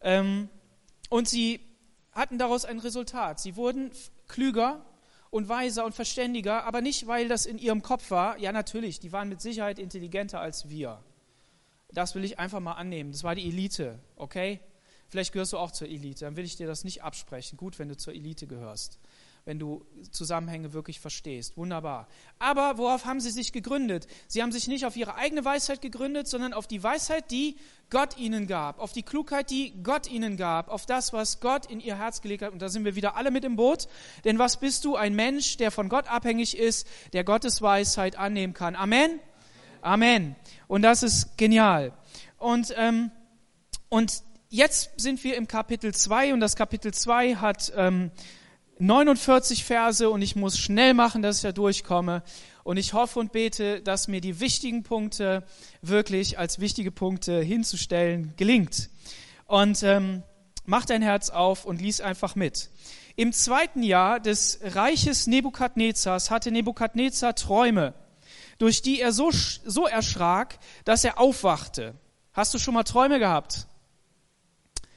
Ähm, 0.00 0.48
und 1.08 1.28
sie 1.28 1.60
hatten 2.12 2.38
daraus 2.38 2.64
ein 2.64 2.78
Resultat. 2.78 3.38
Sie 3.38 3.56
wurden 3.56 3.90
klüger, 4.26 4.84
und 5.36 5.48
weiser 5.48 5.84
und 5.84 5.94
verständiger, 5.94 6.64
aber 6.64 6.80
nicht, 6.80 7.06
weil 7.06 7.28
das 7.28 7.46
in 7.46 7.58
ihrem 7.58 7.82
Kopf 7.82 8.10
war. 8.10 8.38
Ja, 8.38 8.52
natürlich, 8.52 9.00
die 9.00 9.12
waren 9.12 9.28
mit 9.28 9.40
Sicherheit 9.40 9.78
intelligenter 9.78 10.40
als 10.40 10.68
wir. 10.70 11.02
Das 11.92 12.14
will 12.14 12.24
ich 12.24 12.38
einfach 12.38 12.60
mal 12.60 12.72
annehmen. 12.72 13.12
Das 13.12 13.22
war 13.22 13.34
die 13.34 13.46
Elite, 13.46 13.98
okay? 14.16 14.60
Vielleicht 15.08 15.32
gehörst 15.32 15.52
du 15.52 15.58
auch 15.58 15.70
zur 15.70 15.88
Elite, 15.88 16.24
dann 16.24 16.36
will 16.36 16.44
ich 16.44 16.56
dir 16.56 16.66
das 16.66 16.84
nicht 16.84 17.02
absprechen. 17.02 17.56
Gut, 17.56 17.78
wenn 17.78 17.88
du 17.88 17.96
zur 17.96 18.14
Elite 18.14 18.46
gehörst 18.46 18.98
wenn 19.46 19.60
du 19.60 19.86
Zusammenhänge 20.10 20.72
wirklich 20.72 20.98
verstehst. 20.98 21.56
Wunderbar. 21.56 22.08
Aber 22.40 22.78
worauf 22.78 23.04
haben 23.04 23.20
sie 23.20 23.30
sich 23.30 23.52
gegründet? 23.52 24.08
Sie 24.26 24.42
haben 24.42 24.50
sich 24.50 24.66
nicht 24.66 24.84
auf 24.84 24.96
ihre 24.96 25.14
eigene 25.14 25.44
Weisheit 25.44 25.80
gegründet, 25.80 26.26
sondern 26.26 26.52
auf 26.52 26.66
die 26.66 26.82
Weisheit, 26.82 27.30
die 27.30 27.56
Gott 27.88 28.18
ihnen 28.18 28.48
gab, 28.48 28.80
auf 28.80 28.92
die 28.92 29.04
Klugheit, 29.04 29.50
die 29.50 29.72
Gott 29.84 30.10
ihnen 30.10 30.36
gab, 30.36 30.68
auf 30.68 30.84
das, 30.84 31.12
was 31.12 31.38
Gott 31.38 31.66
in 31.66 31.78
ihr 31.78 31.96
Herz 31.96 32.22
gelegt 32.22 32.42
hat. 32.42 32.52
Und 32.52 32.60
da 32.60 32.68
sind 32.68 32.84
wir 32.84 32.96
wieder 32.96 33.16
alle 33.16 33.30
mit 33.30 33.44
im 33.44 33.54
Boot. 33.54 33.86
Denn 34.24 34.40
was 34.40 34.58
bist 34.58 34.84
du? 34.84 34.96
Ein 34.96 35.14
Mensch, 35.14 35.56
der 35.58 35.70
von 35.70 35.88
Gott 35.88 36.08
abhängig 36.08 36.58
ist, 36.58 36.88
der 37.12 37.22
Gottes 37.22 37.62
Weisheit 37.62 38.16
annehmen 38.16 38.52
kann. 38.52 38.74
Amen? 38.74 39.20
Amen. 39.80 40.34
Und 40.66 40.82
das 40.82 41.04
ist 41.04 41.38
genial. 41.38 41.92
Und, 42.38 42.74
ähm, 42.76 43.12
und 43.88 44.24
jetzt 44.48 44.90
sind 44.96 45.22
wir 45.22 45.36
im 45.36 45.46
Kapitel 45.46 45.94
2 45.94 46.34
und 46.34 46.40
das 46.40 46.56
Kapitel 46.56 46.92
2 46.92 47.36
hat... 47.36 47.72
Ähm, 47.76 48.10
49 48.78 49.64
Verse 49.64 50.10
und 50.10 50.20
ich 50.20 50.36
muss 50.36 50.58
schnell 50.58 50.92
machen, 50.92 51.22
dass 51.22 51.36
ich 51.36 51.42
da 51.42 51.52
durchkomme. 51.52 52.22
Und 52.62 52.76
ich 52.76 52.92
hoffe 52.92 53.20
und 53.20 53.32
bete, 53.32 53.80
dass 53.80 54.08
mir 54.08 54.20
die 54.20 54.40
wichtigen 54.40 54.82
Punkte 54.82 55.44
wirklich 55.82 56.38
als 56.38 56.58
wichtige 56.58 56.90
Punkte 56.90 57.40
hinzustellen 57.40 58.34
gelingt. 58.36 58.90
Und 59.46 59.82
ähm, 59.82 60.22
mach 60.64 60.84
dein 60.84 61.00
Herz 61.00 61.30
auf 61.30 61.64
und 61.64 61.80
lies 61.80 62.00
einfach 62.00 62.34
mit. 62.34 62.70
Im 63.14 63.32
zweiten 63.32 63.82
Jahr 63.82 64.20
des 64.20 64.58
Reiches 64.62 65.26
Nebukadnezars 65.26 66.30
hatte 66.30 66.50
Nebukadnezar 66.50 67.34
Träume, 67.34 67.94
durch 68.58 68.82
die 68.82 69.00
er 69.00 69.12
so, 69.12 69.30
so 69.30 69.86
erschrak, 69.86 70.58
dass 70.84 71.02
er 71.04 71.18
aufwachte. 71.18 71.94
Hast 72.34 72.52
du 72.52 72.58
schon 72.58 72.74
mal 72.74 72.82
Träume 72.82 73.18
gehabt? 73.18 73.66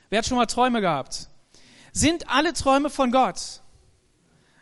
Wer 0.10 0.20
hat 0.20 0.26
schon 0.26 0.38
mal 0.38 0.48
Träume 0.48 0.82
gehabt? 0.82 1.30
Sind 1.94 2.30
alle 2.30 2.52
Träume 2.52 2.90
von 2.90 3.12
Gott? 3.12 3.62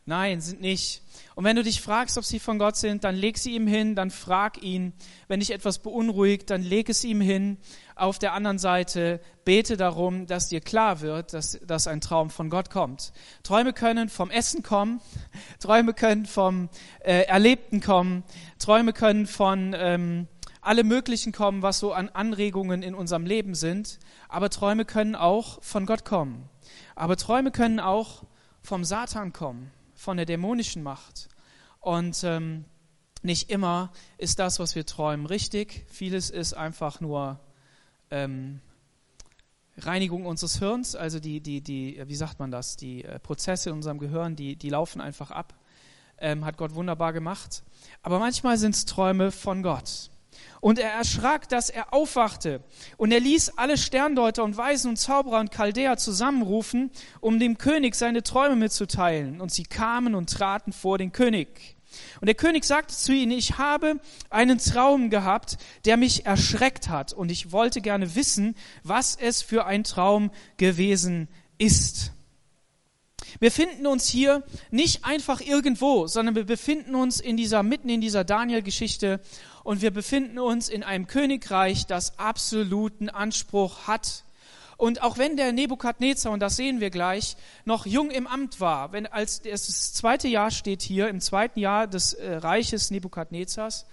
Nein, 0.09 0.39
sind 0.39 0.61
nicht. 0.61 1.01
Und 1.35 1.43
wenn 1.43 1.57
du 1.57 1.63
dich 1.63 1.81
fragst, 1.81 2.17
ob 2.17 2.23
sie 2.23 2.39
von 2.39 2.59
Gott 2.59 2.77
sind, 2.77 3.03
dann 3.03 3.13
leg 3.13 3.37
sie 3.37 3.55
ihm 3.55 3.67
hin, 3.67 3.93
dann 3.93 4.09
frag 4.09 4.63
ihn. 4.63 4.93
Wenn 5.27 5.41
dich 5.41 5.51
etwas 5.51 5.79
beunruhigt, 5.79 6.49
dann 6.49 6.63
leg 6.63 6.87
es 6.87 7.03
ihm 7.03 7.19
hin. 7.19 7.57
Auf 7.93 8.17
der 8.17 8.31
anderen 8.31 8.57
Seite 8.57 9.19
bete 9.43 9.75
darum, 9.75 10.25
dass 10.25 10.47
dir 10.47 10.61
klar 10.61 11.01
wird, 11.01 11.33
dass, 11.33 11.59
dass 11.67 11.87
ein 11.87 11.99
Traum 11.99 12.29
von 12.29 12.49
Gott 12.49 12.69
kommt. 12.69 13.11
Träume 13.43 13.73
können 13.73 14.07
vom 14.07 14.31
Essen 14.31 14.63
kommen, 14.63 15.01
Träume 15.59 15.93
können 15.93 16.25
vom 16.25 16.69
äh, 17.01 17.23
Erlebten 17.23 17.81
kommen, 17.81 18.23
Träume 18.59 18.93
können 18.93 19.27
von 19.27 19.75
ähm, 19.77 20.29
alle 20.61 20.85
möglichen 20.85 21.33
kommen, 21.33 21.63
was 21.63 21.79
so 21.79 21.91
an 21.91 22.07
Anregungen 22.07 22.81
in 22.81 22.95
unserem 22.95 23.25
Leben 23.25 23.55
sind. 23.55 23.99
Aber 24.29 24.49
Träume 24.49 24.85
können 24.85 25.15
auch 25.15 25.61
von 25.61 25.85
Gott 25.85 26.05
kommen. 26.05 26.47
Aber 26.95 27.17
Träume 27.17 27.51
können 27.51 27.81
auch 27.81 28.23
vom 28.61 28.85
Satan 28.85 29.33
kommen 29.33 29.73
von 29.97 30.15
der 30.15 30.25
dämonischen 30.25 30.83
Macht. 30.83 31.27
Und 31.81 32.23
ähm, 32.23 32.63
nicht 33.23 33.49
immer 33.49 33.91
ist 34.17 34.39
das, 34.39 34.59
was 34.59 34.75
wir 34.75 34.85
träumen, 34.85 35.25
richtig. 35.25 35.85
Vieles 35.89 36.29
ist 36.29 36.53
einfach 36.53 37.01
nur 37.01 37.39
ähm, 38.11 38.61
Reinigung 39.77 40.25
unseres 40.25 40.59
Hirns, 40.59 40.95
also 40.95 41.19
die, 41.19 41.41
die, 41.41 41.61
die, 41.61 42.01
wie 42.05 42.15
sagt 42.15 42.39
man 42.39 42.51
das, 42.51 42.77
die 42.77 43.03
äh, 43.03 43.19
Prozesse 43.19 43.69
in 43.69 43.75
unserem 43.75 43.99
Gehirn, 43.99 44.35
die, 44.35 44.55
die 44.55 44.69
laufen 44.69 45.01
einfach 45.01 45.31
ab. 45.31 45.53
Ähm, 46.19 46.45
hat 46.45 46.57
Gott 46.57 46.73
wunderbar 46.73 47.13
gemacht. 47.13 47.63
Aber 48.01 48.17
manchmal 48.17 48.57
sind 48.57 48.73
es 48.73 48.85
Träume 48.85 49.31
von 49.31 49.61
Gott. 49.61 50.09
Und 50.59 50.79
er 50.79 50.91
erschrak, 50.91 51.49
dass 51.49 51.69
er 51.69 51.93
aufwachte. 51.93 52.61
Und 52.97 53.11
er 53.11 53.19
ließ 53.19 53.57
alle 53.57 53.77
Sterndeuter 53.77 54.43
und 54.43 54.57
Weisen 54.57 54.89
und 54.89 54.97
Zauberer 54.97 55.39
und 55.39 55.51
Chaldäer 55.51 55.97
zusammenrufen, 55.97 56.91
um 57.21 57.39
dem 57.39 57.57
König 57.57 57.95
seine 57.95 58.23
Träume 58.23 58.55
mitzuteilen. 58.55 59.41
Und 59.41 59.51
sie 59.51 59.63
kamen 59.63 60.15
und 60.15 60.31
traten 60.31 60.73
vor 60.73 60.97
den 60.97 61.11
König. 61.11 61.77
Und 62.19 62.27
der 62.27 62.35
König 62.35 62.65
sagte 62.65 62.95
zu 62.95 63.13
ihnen, 63.13 63.31
ich 63.31 63.57
habe 63.57 63.99
einen 64.29 64.57
Traum 64.57 65.09
gehabt, 65.09 65.57
der 65.85 65.97
mich 65.97 66.25
erschreckt 66.25 66.89
hat. 66.89 67.13
Und 67.13 67.31
ich 67.31 67.51
wollte 67.51 67.81
gerne 67.81 68.15
wissen, 68.15 68.55
was 68.83 69.15
es 69.15 69.41
für 69.41 69.65
ein 69.65 69.83
Traum 69.83 70.31
gewesen 70.57 71.27
ist. 71.57 72.11
Wir 73.39 73.51
finden 73.51 73.85
uns 73.85 74.07
hier 74.07 74.43
nicht 74.71 75.05
einfach 75.05 75.41
irgendwo, 75.41 76.07
sondern 76.07 76.35
wir 76.35 76.45
befinden 76.45 76.95
uns 76.95 77.19
in 77.19 77.37
dieser, 77.37 77.61
mitten 77.61 77.89
in 77.89 78.01
dieser 78.01 78.23
Daniel-Geschichte 78.23 79.19
und 79.67 79.81
wir 79.81 79.91
befinden 79.91 80.39
uns 80.39 80.69
in 80.69 80.81
einem 80.81 81.07
Königreich, 81.07 81.85
das 81.85 82.17
absoluten 82.17 83.09
Anspruch 83.09 83.85
hat. 83.85 84.23
Und 84.77 85.01
auch 85.01 85.17
wenn 85.17 85.35
der 85.35 85.51
Nebukadnezar, 85.51 86.31
und 86.31 86.39
das 86.39 86.55
sehen 86.55 86.79
wir 86.79 86.89
gleich, 86.89 87.35
noch 87.65 87.85
jung 87.85 88.09
im 88.09 88.27
Amt 88.27 88.61
war, 88.61 88.93
wenn 88.93 89.07
als 89.07 89.41
das 89.41 89.91
zweite 89.91 90.29
Jahr 90.29 90.51
steht 90.51 90.81
hier, 90.81 91.09
im 91.09 91.19
zweiten 91.19 91.59
Jahr 91.59 91.85
des 91.85 92.13
äh, 92.13 92.35
Reiches 92.35 92.91
Nebukadnezars, 92.91 93.87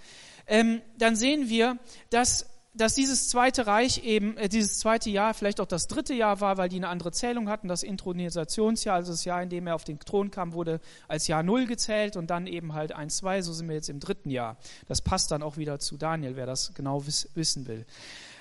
ähm, 0.47 0.81
dann 0.97 1.17
sehen 1.17 1.49
wir, 1.49 1.77
dass 2.09 2.45
dass 2.75 2.93
dieses 2.93 3.29
zweite 3.29 3.67
Reich 3.67 4.03
eben, 4.03 4.37
äh, 4.37 4.49
dieses 4.49 4.79
zweite 4.79 5.09
Jahr 5.09 5.33
vielleicht 5.33 5.61
auch 5.61 5.65
das 5.65 5.87
dritte 5.87 6.13
Jahr 6.13 6.41
war, 6.41 6.57
weil 6.57 6.69
die 6.69 6.75
eine 6.75 6.89
andere 6.89 7.11
Zählung 7.11 7.49
hatten. 7.49 7.67
Das 7.67 7.83
Intronisationsjahr, 7.83 8.95
also 8.95 9.13
das 9.13 9.25
Jahr, 9.25 9.41
in 9.41 9.49
dem 9.49 9.67
er 9.67 9.75
auf 9.75 9.83
den 9.83 9.99
Thron 9.99 10.31
kam, 10.31 10.53
wurde 10.53 10.81
als 11.07 11.27
Jahr 11.27 11.43
Null 11.43 11.65
gezählt 11.65 12.17
und 12.17 12.29
dann 12.29 12.47
eben 12.47 12.73
halt 12.73 12.91
eins, 12.91 13.17
zwei. 13.17 13.41
So 13.41 13.53
sind 13.53 13.67
wir 13.67 13.75
jetzt 13.75 13.89
im 13.89 13.99
dritten 13.99 14.29
Jahr. 14.29 14.57
Das 14.87 15.01
passt 15.01 15.31
dann 15.31 15.41
auch 15.41 15.57
wieder 15.57 15.79
zu 15.79 15.97
Daniel, 15.97 16.35
wer 16.35 16.45
das 16.45 16.73
genau 16.73 17.05
wiss, 17.07 17.29
wissen 17.33 17.67
will. 17.67 17.85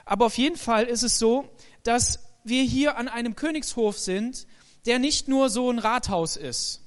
Aber 0.05 0.26
auf 0.26 0.37
jeden 0.37 0.57
Fall 0.57 0.85
ist 0.85 1.03
es 1.03 1.19
so, 1.19 1.49
dass 1.83 2.21
wir 2.43 2.62
hier 2.62 2.99
an 2.99 3.09
einem 3.09 3.37
Königshof 3.37 3.99
sind, 3.99 4.47
der 4.85 4.99
nicht 4.99 5.29
nur 5.29 5.49
so 5.49 5.71
ein 5.71 5.79
Rathaus 5.79 6.37
ist 6.37 6.84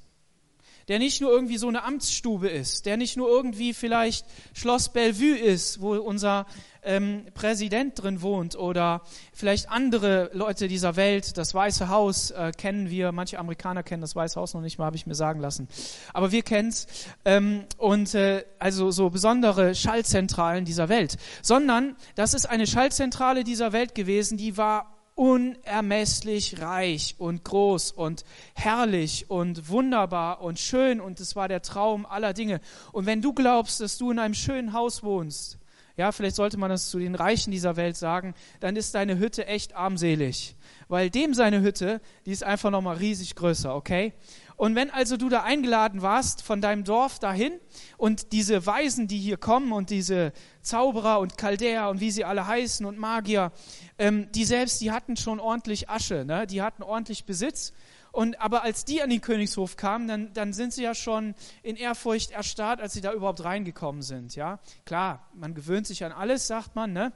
der 0.88 1.00
nicht 1.00 1.22
nur 1.22 1.32
irgendwie 1.32 1.58
so 1.58 1.67
eine 1.67 1.84
Amtsstube 1.84 2.48
ist, 2.48 2.86
der 2.86 2.98
nicht 2.98 3.17
nur 3.17 3.29
irgendwie 3.29 3.74
vielleicht 3.74 4.25
Schloss 4.53 4.89
Bellevue 4.89 5.38
ist, 5.38 5.82
wo 5.82 5.96
unser 5.96 6.46
ähm, 6.84 7.25
Präsident 7.34 8.01
drin 8.01 8.22
wohnt 8.22 8.56
oder 8.56 9.01
vielleicht 9.34 9.70
andere 9.70 10.29
Leute 10.34 10.67
dieser 10.67 10.96
Welt. 10.96 11.38
Das 11.38 11.53
Weiße 11.53 11.89
Haus 11.89 12.32
äh, 12.32 12.51
kennen 12.58 12.89
wir, 12.89 13.12
manche 13.12 13.38
Amerikaner 13.38 13.84
kennen 13.84 14.01
das 14.01 14.15
Weiße 14.15 14.39
Haus 14.39 14.53
noch 14.53 14.62
nicht 14.62 14.79
mal, 14.79 14.86
habe 14.86 14.96
ich 14.96 15.06
mir 15.06 15.15
sagen 15.15 15.41
lassen. 15.41 15.67
Aber 16.13 16.32
wir 16.32 16.44
kennen's 16.44 16.88
ähm, 17.25 17.65
und 17.77 18.15
äh, 18.15 18.46
also 18.58 18.91
so 18.91 19.10
besondere 19.10 19.75
Schaltzentralen 19.75 20.63
dieser 20.63 20.88
Welt, 20.88 21.17
sondern 21.41 21.96
das 22.15 22.34
ist 22.34 22.46
eine 22.46 22.65
Schaltzentrale 22.65 23.44
dieser 23.44 23.74
Welt 23.74 23.94
gewesen, 23.94 24.38
die 24.38 24.56
war 24.56 24.97
unermesslich 25.17 26.61
reich 26.61 27.15
und 27.18 27.44
groß 27.44 27.92
und 27.92 28.24
herrlich 28.53 29.31
und 29.31 29.68
wunderbar 29.68 30.42
und 30.42 30.59
schön 30.59 31.01
und 31.01 31.20
es 31.20 31.35
war 31.35 31.48
der 31.48 31.63
Traum 31.63 32.05
aller 32.05 32.33
Dinge. 32.33 32.61
Und 32.92 33.07
wenn 33.07 33.24
du 33.24 33.33
glaubst, 33.33 33.81
dass 33.81 33.98
du 33.98 34.11
in 34.11 34.20
einem 34.20 34.35
schönen 34.35 34.74
Haus 34.74 35.01
wohnst, 35.01 35.57
ja, 35.96 36.11
vielleicht 36.11 36.35
sollte 36.35 36.57
man 36.57 36.70
das 36.70 36.92
zu 36.92 37.00
den 37.00 37.15
Reichen 37.15 37.50
dieser 37.50 37.75
Welt 37.75 37.98
sagen, 37.98 38.35
dann 38.59 38.75
ist 38.75 38.94
deine 38.94 39.18
Hütte 39.18 39.48
echt 39.48 39.75
armselig. 39.75 40.55
Weil 40.87 41.09
dem 41.09 41.33
seine 41.33 41.61
Hütte, 41.61 42.00
die 42.27 42.31
ist 42.31 42.44
einfach 42.44 42.70
nochmal 42.70 42.98
riesig 42.98 43.33
größer, 43.33 43.75
okay? 43.75 44.13
Und 44.57 44.74
wenn 44.74 44.89
also 44.89 45.17
du 45.17 45.29
da 45.29 45.43
eingeladen 45.43 46.01
warst 46.01 46.41
von 46.41 46.61
deinem 46.61 46.83
Dorf 46.83 47.20
dahin 47.20 47.53
und 47.96 48.31
diese 48.33 48.65
Weisen, 48.65 49.07
die 49.07 49.20
hier 49.20 49.37
kommen 49.37 49.72
und 49.72 49.91
diese 49.91 50.33
Zauberer 50.63 51.20
und 51.20 51.37
Chaldäer 51.37 51.89
und 51.89 52.00
wie 52.00 52.09
sie 52.09 52.25
alle 52.25 52.48
heißen 52.48 52.83
und 52.83 52.98
Magier, 52.98 53.51
ähm, 54.00 54.31
die 54.31 54.46
selbst, 54.46 54.81
die 54.81 54.91
hatten 54.91 55.15
schon 55.15 55.39
ordentlich 55.39 55.89
Asche, 55.89 56.25
ne? 56.25 56.48
die 56.48 56.63
hatten 56.63 56.81
ordentlich 56.81 57.25
Besitz. 57.25 57.72
Und 58.11 58.41
aber 58.41 58.63
als 58.63 58.83
die 58.83 59.03
an 59.03 59.11
den 59.11 59.22
Königshof 59.22 59.77
kamen, 59.77 60.07
dann, 60.07 60.33
dann 60.33 60.53
sind 60.53 60.74
sie 60.74 60.81
ja 60.81 60.96
schon 60.96 61.35
in 61.61 61.75
Ehrfurcht 61.75 62.31
erstarrt, 62.31 62.81
als 62.81 62.93
sie 62.93 63.01
da 63.01 63.13
überhaupt 63.13 63.43
reingekommen 63.43 64.01
sind. 64.01 64.35
Ja, 64.35 64.59
klar, 64.85 65.29
man 65.35 65.53
gewöhnt 65.53 65.85
sich 65.85 66.03
an 66.03 66.11
alles, 66.11 66.48
sagt 66.48 66.75
man, 66.75 66.93
ne? 66.93 67.13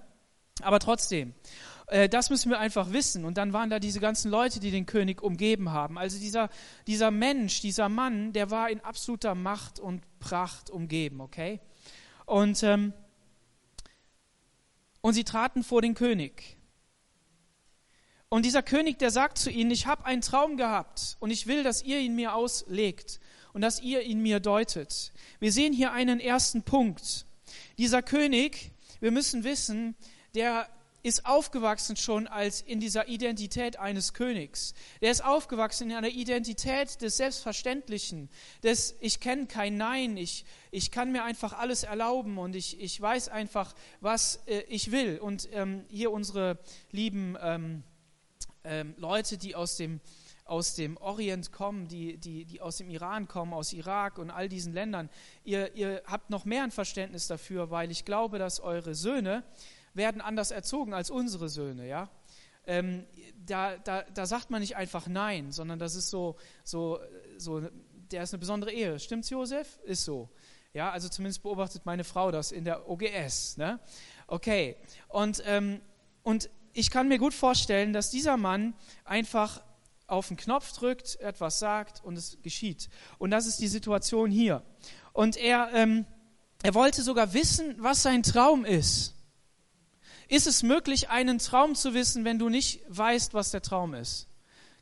Aber 0.62 0.78
trotzdem. 0.78 1.34
Äh, 1.92 2.08
das 2.08 2.30
müssen 2.30 2.50
wir 2.50 2.60
einfach 2.60 2.94
wissen. 2.94 3.26
Und 3.26 3.38
dann 3.38 3.54
waren 3.54 3.70
da 3.70 3.80
diese 3.80 4.00
ganzen 4.00 4.32
Leute, 4.32 4.60
die 4.60 4.72
den 4.72 4.86
König 4.86 5.22
umgeben 5.22 5.72
haben. 5.72 5.98
Also 5.98 6.18
dieser, 6.18 6.50
dieser 6.88 7.12
Mensch, 7.12 7.60
dieser 7.60 7.90
Mann, 7.90 8.32
der 8.32 8.50
war 8.50 8.70
in 8.70 8.80
absoluter 8.80 9.36
Macht 9.36 9.80
und 9.80 10.02
Pracht 10.20 10.70
umgeben, 10.70 11.20
okay? 11.20 11.60
Und, 12.26 12.64
ähm, 12.64 12.94
und 15.02 15.14
sie 15.14 15.26
traten 15.26 15.64
vor 15.64 15.82
den 15.82 15.94
König. 15.94 16.58
Und 18.30 18.46
dieser 18.46 18.64
König, 18.64 18.98
der 18.98 19.12
sagt 19.12 19.38
zu 19.38 19.52
ihnen, 19.52 19.72
ich 19.72 19.86
habe 19.86 20.06
einen 20.06 20.22
Traum 20.22 20.56
gehabt 20.56 21.18
und 21.20 21.30
ich 21.30 21.48
will, 21.48 21.64
dass 21.64 21.84
ihr 21.84 22.00
ihn 22.00 22.16
mir 22.16 22.34
auslegt 22.34 23.20
und 23.52 23.60
dass 23.60 23.82
ihr 23.82 24.04
ihn 24.04 24.22
mir 24.22 24.40
deutet. 24.40 25.12
Wir 25.42 25.52
sehen 25.52 25.74
hier 25.74 25.92
einen 25.92 26.22
ersten 26.22 26.64
Punkt. 26.64 27.26
Dieser 27.78 28.02
König, 28.02 28.72
wir 29.02 29.12
müssen 29.12 29.44
wissen, 29.44 29.96
der 30.34 30.70
ist 31.04 31.26
aufgewachsen 31.26 31.96
schon 31.96 32.28
als 32.28 32.62
in 32.62 32.80
dieser 32.80 33.08
Identität 33.08 33.78
eines 33.78 34.14
Königs. 34.14 34.74
Der 35.02 35.12
ist 35.12 35.24
aufgewachsen 35.24 35.90
in 35.90 35.98
einer 35.98 36.10
Identität 36.10 37.02
des 37.02 37.18
Selbstverständlichen, 37.18 38.30
des 38.64 38.96
Ich 39.00 39.20
kenne 39.20 39.48
kein 39.48 39.78
Nein, 39.78 40.18
ich, 40.18 40.46
ich 40.70 40.92
kann 40.92 41.12
mir 41.12 41.24
einfach 41.24 41.54
alles 41.54 41.84
erlauben 41.84 42.38
und 42.38 42.56
ich, 42.56 42.80
ich 42.80 43.00
weiß 43.02 43.30
einfach, 43.30 43.74
was 44.00 44.42
äh, 44.46 44.62
ich 44.68 44.92
will. 44.92 45.20
Und 45.20 45.50
ähm, 45.54 45.86
hier 45.90 46.12
unsere 46.12 46.60
lieben 46.92 47.36
ähm, 47.42 47.84
ähm, 48.64 48.94
Leute, 48.98 49.38
die 49.38 49.56
aus 49.56 49.78
dem, 49.78 50.02
aus 50.46 50.76
dem 50.76 50.98
Orient 50.98 51.52
kommen, 51.52 51.88
die, 51.88 52.18
die, 52.18 52.46
die 52.46 52.62
aus 52.62 52.78
dem 52.78 52.90
Iran 52.90 53.28
kommen, 53.28 53.54
aus 53.54 53.74
Irak 53.74 54.18
und 54.18 54.30
all 54.30 54.50
diesen 54.50 54.74
Ländern, 54.74 55.10
ihr, 55.44 55.74
ihr 55.76 56.04
habt 56.06 56.30
noch 56.30 56.46
mehr 56.46 56.64
ein 56.64 56.72
Verständnis 56.72 57.28
dafür, 57.28 57.72
weil 57.72 57.90
ich 57.90 58.06
glaube, 58.06 58.38
dass 58.38 58.60
eure 58.60 58.94
Söhne, 58.94 59.44
werden 59.94 60.22
anders 60.22 60.52
erzogen 60.52 60.94
als 60.94 61.10
unsere 61.10 61.50
Söhne, 61.50 61.88
ja. 61.88 62.10
Ähm, 62.66 63.06
da, 63.46 63.78
da, 63.78 64.04
da 64.04 64.26
sagt 64.26 64.52
man 64.52 64.62
nicht 64.62 64.76
einfach 64.76 65.08
Nein, 65.08 65.52
sondern 65.52 65.80
das 65.80 65.96
ist 65.96 66.10
so, 66.10 66.36
so, 66.64 67.00
so, 67.38 67.62
der 68.12 68.24
ist 68.24 68.34
eine 68.34 68.40
besondere 68.40 68.72
Ehe. 68.72 69.00
Stimmt's, 69.00 69.30
Josef? 69.30 69.80
Ist 69.84 70.06
so. 70.06 70.30
Ja, 70.74 70.92
also 70.92 71.10
zumindest 71.10 71.44
beobachtet 71.44 71.86
meine 71.86 72.04
Frau 72.04 72.32
das 72.32 72.52
in 72.52 72.64
der 72.64 72.90
OGS. 72.90 73.58
Ne? 73.58 73.80
Okay. 74.28 74.78
Und, 75.10 75.44
ähm, 75.46 75.82
und 76.24 76.50
ich 76.74 76.92
kann 76.92 77.08
mir 77.08 77.18
gut 77.18 77.34
vorstellen, 77.34 77.94
dass 77.94 78.12
dieser 78.12 78.38
Mann 78.38 78.74
einfach 79.04 79.62
auf 80.08 80.28
den 80.28 80.38
Knopf 80.38 80.72
drückt, 80.74 81.20
etwas 81.20 81.60
sagt 81.60 82.04
und 82.04 82.18
es 82.18 82.38
geschieht. 82.42 82.90
Und 83.18 83.32
das 83.32 83.48
ist 83.48 83.60
die 83.60 83.68
Situation 83.68 84.30
hier. 84.30 84.62
Und 85.14 85.38
er, 85.38 85.72
ähm, 85.74 86.06
er 86.64 86.74
wollte 86.74 87.02
sogar 87.02 87.34
wissen, 87.34 87.76
was 87.80 88.04
sein 88.04 88.24
Traum 88.24 88.66
ist. 88.66 89.16
Ist 90.32 90.48
es 90.48 90.64
möglich, 90.64 91.10
einen 91.10 91.40
Traum 91.40 91.76
zu 91.76 91.94
wissen, 91.94 92.24
wenn 92.24 92.40
du 92.40 92.48
nicht 92.48 92.86
weißt, 92.88 93.34
was 93.34 93.52
der 93.52 93.62
Traum 93.62 93.94
ist? 93.94 94.30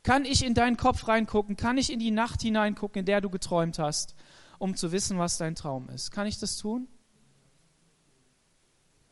Kann 0.04 0.24
ich 0.24 0.44
in 0.44 0.54
deinen 0.54 0.76
Kopf 0.76 1.08
reingucken? 1.08 1.56
Kann 1.56 1.76
ich 1.76 1.92
in 1.92 1.98
die 1.98 2.12
Nacht 2.12 2.40
hineingucken, 2.40 3.00
in 3.00 3.04
der 3.04 3.20
du 3.20 3.30
geträumt 3.30 3.80
hast, 3.80 4.14
um 4.60 4.76
zu 4.76 4.92
wissen, 4.92 5.18
was 5.18 5.38
dein 5.38 5.56
Traum 5.56 5.88
ist? 5.88 6.12
Kann 6.12 6.28
ich 6.28 6.38
das 6.38 6.56
tun? 6.56 6.86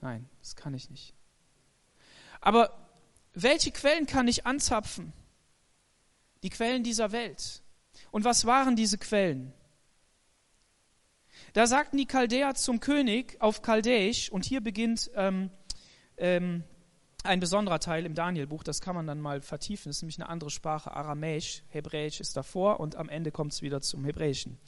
Nein, 0.01 0.29
das 0.39 0.55
kann 0.55 0.75
ich 0.75 0.91
nicht. 0.91 1.13
Aber 2.41 2.87
welche 3.35 3.73
Quellen 3.73 4.07
kann 4.07 4.29
ich 4.29 4.47
anzapfen? 4.47 5.13
Die 6.45 6.51
Quellen 6.51 6.85
dieser 6.85 7.11
Welt. 7.11 7.65
Und 8.13 8.23
was 8.23 8.45
waren 8.45 8.77
diese 8.77 8.97
Quellen? 8.97 9.53
Da 11.53 11.67
sagten 11.67 11.97
die 11.97 12.07
Chaldäer 12.07 12.55
zum 12.55 12.79
König 12.79 13.41
auf 13.41 13.61
Chaldäisch, 13.61 14.31
und 14.31 14.45
hier 14.45 14.61
beginnt 14.61 15.11
ähm, 15.17 15.51
ähm, 16.19 16.65
ein 17.25 17.41
besonderer 17.41 17.81
Teil 17.81 18.07
im 18.07 18.15
Danielbuch, 18.15 18.63
das 18.63 18.81
kann 18.81 18.95
man 18.95 19.07
dann 19.07 19.21
mal 19.21 19.41
vertiefen, 19.41 19.91
das 19.91 19.97
ist 19.97 20.03
nämlich 20.03 20.19
eine 20.19 20.29
andere 20.29 20.51
Sprache, 20.51 20.93
Aramäisch, 20.93 21.63
Hebräisch 21.69 22.21
ist 22.21 22.37
davor 22.37 22.81
und 22.81 22.97
am 22.97 23.09
Ende 23.09 23.33
kommt 23.33 23.53
es 23.53 23.63
wieder 23.63 23.81
zum 23.81 24.05
Hebräischen. 24.05 24.59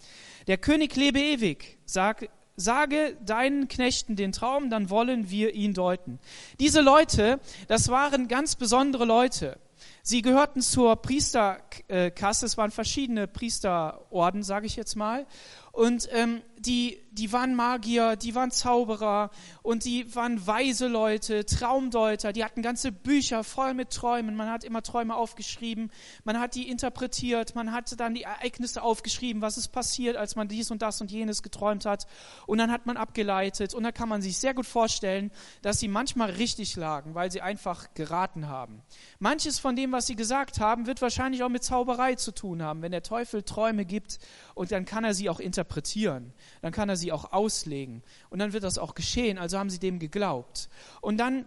Der 0.47 0.59
König 0.59 0.97
lebe 0.97 1.21
ewig, 1.21 1.79
sag, 1.85 2.29
sage 2.57 3.17
deinen 3.25 3.69
Knechten 3.69 4.17
den 4.17 4.33
Traum, 4.33 4.69
dann 4.69 4.91
wollen 4.91 5.31
wir 5.31 5.55
ihn 5.55 5.75
deuten. 5.75 6.19
Diese 6.59 6.81
Leute, 6.81 7.39
das 7.69 7.89
waren 7.89 8.29
ganz 8.29 8.57
besondere 8.57 9.05
Leute. 9.05 9.59
Sie 10.03 10.23
gehörten 10.23 10.61
zur 10.61 10.97
Priesterkasse, 10.97 12.47
es 12.47 12.57
waren 12.57 12.71
verschiedene 12.71 13.27
Priesterorden, 13.27 14.43
sage 14.43 14.67
ich 14.67 14.77
jetzt 14.77 14.97
mal. 14.97 15.27
Und 15.73 16.09
ähm, 16.13 16.43
die, 16.61 17.01
die 17.13 17.33
waren 17.33 17.55
Magier, 17.55 18.17
die 18.17 18.35
waren 18.35 18.51
Zauberer 18.51 19.31
und 19.63 19.85
die 19.85 20.15
waren 20.15 20.47
weise 20.47 20.89
Leute, 20.89 21.45
Traumdeuter, 21.45 22.33
die 22.33 22.45
hatten 22.45 22.63
ganze 22.63 22.93
Bücher 22.93 23.45
voll 23.45 23.75
mit 23.75 23.91
Träumen. 23.91 24.37
Man 24.37 24.51
hat 24.51 24.65
immer 24.65 24.83
Träume 24.83 25.15
aufgeschrieben, 25.15 25.91
man 26.25 26.39
hat 26.39 26.55
die 26.55 26.69
interpretiert, 26.69 27.55
man 27.55 27.73
hat 27.73 27.99
dann 27.99 28.15
die 28.15 28.23
Ereignisse 28.23 28.83
aufgeschrieben, 28.83 29.43
was 29.43 29.59
ist 29.59 29.69
passiert, 29.69 30.17
als 30.17 30.37
man 30.37 30.49
dies 30.49 30.71
und 30.71 30.83
das 30.83 31.01
und 31.01 31.11
jenes 31.11 31.43
geträumt 31.43 31.87
hat. 31.87 32.07
Und 32.47 32.59
dann 32.59 32.71
hat 32.71 32.87
man 32.87 32.97
abgeleitet 32.97 33.75
und 33.75 33.83
da 33.83 33.93
kann 33.93 34.09
man 34.09 34.23
sich 34.23 34.39
sehr 34.39 34.55
gut 34.55 34.67
vorstellen, 34.67 35.31
dass 35.63 35.81
sie 35.81 35.89
manchmal 35.89 36.31
richtig 36.31 36.77
lagen, 36.77 37.15
weil 37.15 37.31
sie 37.31 37.41
einfach 37.41 37.95
geraten 37.95 38.49
haben. 38.49 38.83
Manches 39.19 39.59
von 39.59 39.77
dem, 39.77 39.93
was 39.93 40.07
sie 40.07 40.17
gesagt 40.17 40.61
haben, 40.61 40.87
wird 40.87 41.03
wahrscheinlich 41.03 41.43
auch 41.43 41.49
mit 41.49 41.65
Zauberei 41.65 42.15
zu 42.15 42.33
tun 42.33 42.63
haben. 42.63 42.83
Wenn 42.83 42.93
der 42.93 43.03
Teufel 43.03 43.43
Träume 43.43 43.85
gibt 43.85 44.19
und 44.55 44.73
dann 44.73 44.85
kann 44.85 45.05
er 45.05 45.15
sie 45.15 45.29
auch 45.29 45.41
interpretieren 45.41 45.71
interpretieren, 45.71 46.33
dann 46.63 46.73
kann 46.73 46.89
er 46.89 46.97
sie 46.97 47.13
auch 47.13 47.33
auslegen 47.33 48.03
und 48.31 48.39
dann 48.39 48.53
wird 48.53 48.65
das 48.65 48.79
auch 48.79 48.95
geschehen. 48.95 49.39
Also 49.39 49.59
haben 49.59 49.71
sie 49.71 49.79
dem 49.79 49.99
geglaubt. 49.99 50.69
Und 51.01 51.19
dann 51.19 51.47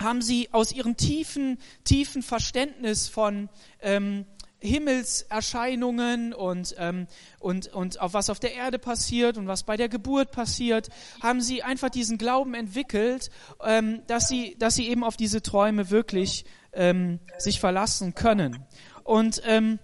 haben 0.00 0.22
sie 0.22 0.48
aus 0.52 0.72
ihrem 0.72 0.96
tiefen, 0.96 1.58
tiefen 1.84 2.22
Verständnis 2.22 3.08
von 3.08 3.48
ähm, 3.80 4.24
Himmelserscheinungen 4.60 6.34
und, 6.34 6.74
ähm, 6.78 7.06
und, 7.38 7.68
und 7.68 8.00
auf 8.00 8.12
was 8.14 8.30
auf 8.30 8.40
der 8.40 8.54
Erde 8.54 8.78
passiert 8.78 9.38
und 9.38 9.46
was 9.46 9.62
bei 9.62 9.76
der 9.76 9.88
Geburt 9.88 10.32
passiert, 10.32 10.88
haben 11.22 11.40
sie 11.40 11.62
einfach 11.62 11.88
diesen 11.90 12.18
Glauben 12.18 12.54
entwickelt, 12.54 13.30
ähm, 13.64 14.02
dass, 14.06 14.28
sie, 14.28 14.56
dass 14.58 14.74
sie 14.74 14.88
eben 14.88 15.02
auf 15.02 15.16
diese 15.16 15.42
Träume 15.42 15.90
wirklich 15.90 16.44
ähm, 16.72 17.20
sich 17.38 17.58
verlassen 17.58 18.14
können. 18.14 18.64
Und, 19.02 19.40
ähm, 19.46 19.78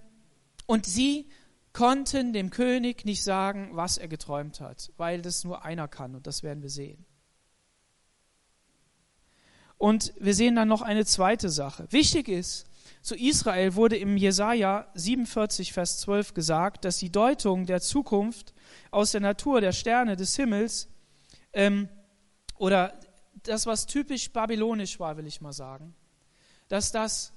und 0.66 0.84
sie 0.86 1.26
konnten 1.76 2.32
dem 2.32 2.48
König 2.48 3.04
nicht 3.04 3.22
sagen, 3.22 3.68
was 3.74 3.98
er 3.98 4.08
geträumt 4.08 4.62
hat, 4.62 4.90
weil 4.96 5.20
das 5.20 5.44
nur 5.44 5.62
einer 5.62 5.88
kann 5.88 6.14
und 6.14 6.26
das 6.26 6.42
werden 6.42 6.62
wir 6.62 6.70
sehen. 6.70 7.04
Und 9.76 10.14
wir 10.18 10.34
sehen 10.34 10.56
dann 10.56 10.68
noch 10.68 10.80
eine 10.80 11.04
zweite 11.04 11.50
Sache. 11.50 11.86
Wichtig 11.90 12.28
ist, 12.28 12.64
zu 13.02 13.14
Israel 13.14 13.74
wurde 13.74 13.98
im 13.98 14.16
Jesaja 14.16 14.90
47, 14.94 15.74
Vers 15.74 15.98
12 15.98 16.32
gesagt, 16.32 16.86
dass 16.86 16.96
die 16.96 17.12
Deutung 17.12 17.66
der 17.66 17.82
Zukunft 17.82 18.54
aus 18.90 19.12
der 19.12 19.20
Natur 19.20 19.60
der 19.60 19.72
Sterne 19.72 20.16
des 20.16 20.34
Himmels 20.34 20.88
ähm, 21.52 21.90
oder 22.56 22.98
das, 23.42 23.66
was 23.66 23.84
typisch 23.84 24.32
babylonisch 24.32 24.98
war, 24.98 25.18
will 25.18 25.26
ich 25.26 25.42
mal 25.42 25.52
sagen, 25.52 25.94
dass 26.68 26.90
das 26.90 27.34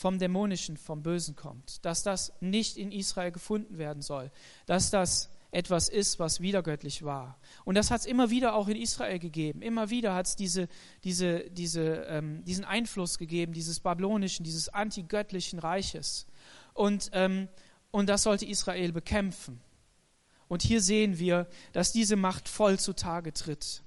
vom 0.00 0.18
Dämonischen, 0.18 0.78
vom 0.78 1.02
Bösen 1.02 1.36
kommt, 1.36 1.84
dass 1.84 2.02
das 2.02 2.32
nicht 2.40 2.78
in 2.78 2.90
Israel 2.90 3.32
gefunden 3.32 3.76
werden 3.76 4.00
soll, 4.00 4.30
dass 4.64 4.88
das 4.88 5.28
etwas 5.50 5.90
ist, 5.90 6.18
was 6.18 6.40
wiedergöttlich 6.40 7.02
war. 7.02 7.38
Und 7.66 7.74
das 7.74 7.90
hat 7.90 8.00
es 8.00 8.06
immer 8.06 8.30
wieder 8.30 8.54
auch 8.54 8.68
in 8.68 8.76
Israel 8.76 9.18
gegeben. 9.18 9.60
Immer 9.60 9.90
wieder 9.90 10.14
hat 10.14 10.24
es 10.24 10.36
diese, 10.36 10.68
diese, 11.04 11.50
diese, 11.50 12.06
ähm, 12.08 12.42
diesen 12.46 12.64
Einfluss 12.64 13.18
gegeben, 13.18 13.52
dieses 13.52 13.80
babylonischen, 13.80 14.42
dieses 14.42 14.70
antigöttlichen 14.70 15.58
Reiches. 15.58 16.26
Und, 16.72 17.10
ähm, 17.12 17.48
und 17.90 18.08
das 18.08 18.22
sollte 18.22 18.46
Israel 18.46 18.92
bekämpfen. 18.92 19.60
Und 20.48 20.62
hier 20.62 20.80
sehen 20.80 21.18
wir, 21.18 21.46
dass 21.74 21.92
diese 21.92 22.16
Macht 22.16 22.48
voll 22.48 22.78
zutage 22.78 23.34
tritt. 23.34 23.82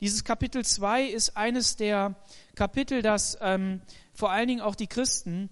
Dieses 0.00 0.24
Kapitel 0.24 0.64
2 0.64 1.04
ist 1.04 1.36
eines 1.36 1.76
der 1.76 2.16
Kapitel, 2.54 3.00
das 3.00 3.38
ähm, 3.40 3.80
vor 4.12 4.30
allen 4.30 4.48
Dingen 4.48 4.60
auch 4.60 4.74
die 4.74 4.88
Christen 4.88 5.48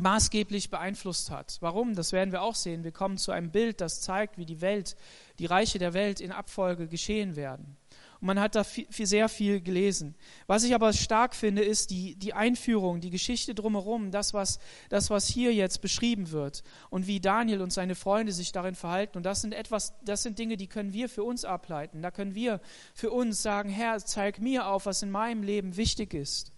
maßgeblich 0.00 0.70
beeinflusst 0.70 1.30
hat. 1.30 1.58
Warum? 1.60 1.94
Das 1.94 2.12
werden 2.12 2.32
wir 2.32 2.42
auch 2.42 2.54
sehen. 2.54 2.84
Wir 2.84 2.92
kommen 2.92 3.18
zu 3.18 3.32
einem 3.32 3.50
Bild, 3.50 3.80
das 3.80 4.00
zeigt, 4.00 4.38
wie 4.38 4.46
die 4.46 4.60
Welt, 4.60 4.96
die 5.38 5.46
Reiche 5.46 5.78
der 5.78 5.94
Welt 5.94 6.20
in 6.20 6.32
Abfolge 6.32 6.88
geschehen 6.88 7.36
werden. 7.36 7.76
Und 8.22 8.26
man 8.26 8.38
hat 8.38 8.54
da 8.54 8.62
viel, 8.62 8.86
sehr 8.88 9.28
viel 9.28 9.60
gelesen. 9.60 10.14
Was 10.46 10.62
ich 10.62 10.76
aber 10.76 10.92
stark 10.92 11.34
finde, 11.34 11.62
ist 11.62 11.90
die, 11.90 12.14
die 12.14 12.34
Einführung, 12.34 13.00
die 13.00 13.10
Geschichte 13.10 13.52
drumherum, 13.52 14.12
das 14.12 14.32
was, 14.32 14.60
das, 14.90 15.10
was 15.10 15.26
hier 15.26 15.52
jetzt 15.52 15.80
beschrieben 15.80 16.30
wird 16.30 16.62
und 16.88 17.08
wie 17.08 17.18
Daniel 17.18 17.60
und 17.60 17.72
seine 17.72 17.96
Freunde 17.96 18.30
sich 18.30 18.52
darin 18.52 18.76
verhalten. 18.76 19.16
Und 19.16 19.26
das 19.26 19.40
sind 19.40 19.52
etwas, 19.52 19.94
das 20.04 20.22
sind 20.22 20.38
Dinge, 20.38 20.56
die 20.56 20.68
können 20.68 20.92
wir 20.92 21.08
für 21.08 21.24
uns 21.24 21.44
ableiten. 21.44 22.00
Da 22.00 22.12
können 22.12 22.36
wir 22.36 22.60
für 22.94 23.10
uns 23.10 23.42
sagen, 23.42 23.68
Herr, 23.68 23.98
zeig 23.98 24.38
mir 24.38 24.68
auf, 24.68 24.86
was 24.86 25.02
in 25.02 25.10
meinem 25.10 25.42
Leben 25.42 25.76
wichtig 25.76 26.14
ist. 26.14 26.52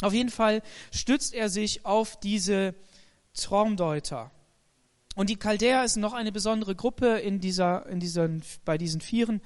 Auf 0.00 0.12
jeden 0.12 0.30
Fall 0.30 0.62
stützt 0.92 1.34
er 1.34 1.48
sich 1.48 1.84
auf 1.84 2.20
diese 2.20 2.76
Traumdeuter. 3.32 4.30
Und 5.16 5.28
die 5.28 5.38
Chaldäer 5.38 5.84
ist 5.84 5.96
noch 5.96 6.12
eine 6.12 6.30
besondere 6.30 6.76
Gruppe 6.76 7.18
in 7.18 7.40
dieser, 7.40 7.84
in 7.86 7.98
diesen, 7.98 8.44
bei 8.64 8.78
diesen 8.78 9.00
Vieren. 9.00 9.40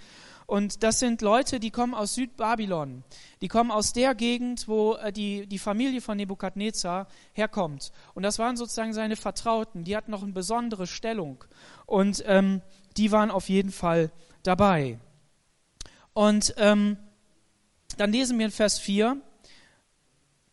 Und 0.49 0.83
das 0.83 0.99
sind 0.99 1.23
Leute, 1.23 1.61
die 1.61 1.71
kommen 1.71 1.95
aus 1.95 2.15
Südbabylon. 2.15 3.05
Die 3.43 3.49
kommen 3.49 3.71
aus 3.71 3.93
der 3.93 4.17
Gegend, 4.17 4.67
wo 4.67 4.95
äh, 4.95 5.13
die, 5.13 5.47
die 5.47 5.59
Familie 5.59 6.01
von 6.01 6.17
Nebukadnezar 6.17 7.07
herkommt. 7.35 7.93
Und 8.15 8.25
das 8.25 8.41
waren 8.41 8.57
sozusagen 8.57 8.95
seine 8.95 9.15
Vertrauten. 9.15 9.85
Die 9.85 9.97
hatten 9.97 10.11
noch 10.11 10.23
eine 10.23 10.33
besondere 10.33 10.87
Stellung. 10.87 11.45
Und 11.87 12.25
ähm, 12.27 12.63
die 12.97 13.13
waren 13.13 13.31
auf 13.31 13.49
jeden 13.49 13.71
Fall 13.71 14.11
dabei. 14.43 14.99
Und 16.13 16.55
ähm, 16.57 16.97
dann 17.97 18.11
lesen 18.11 18.39
wir 18.39 18.47
in 18.47 18.53
Vers 18.53 18.81
4 18.81 19.21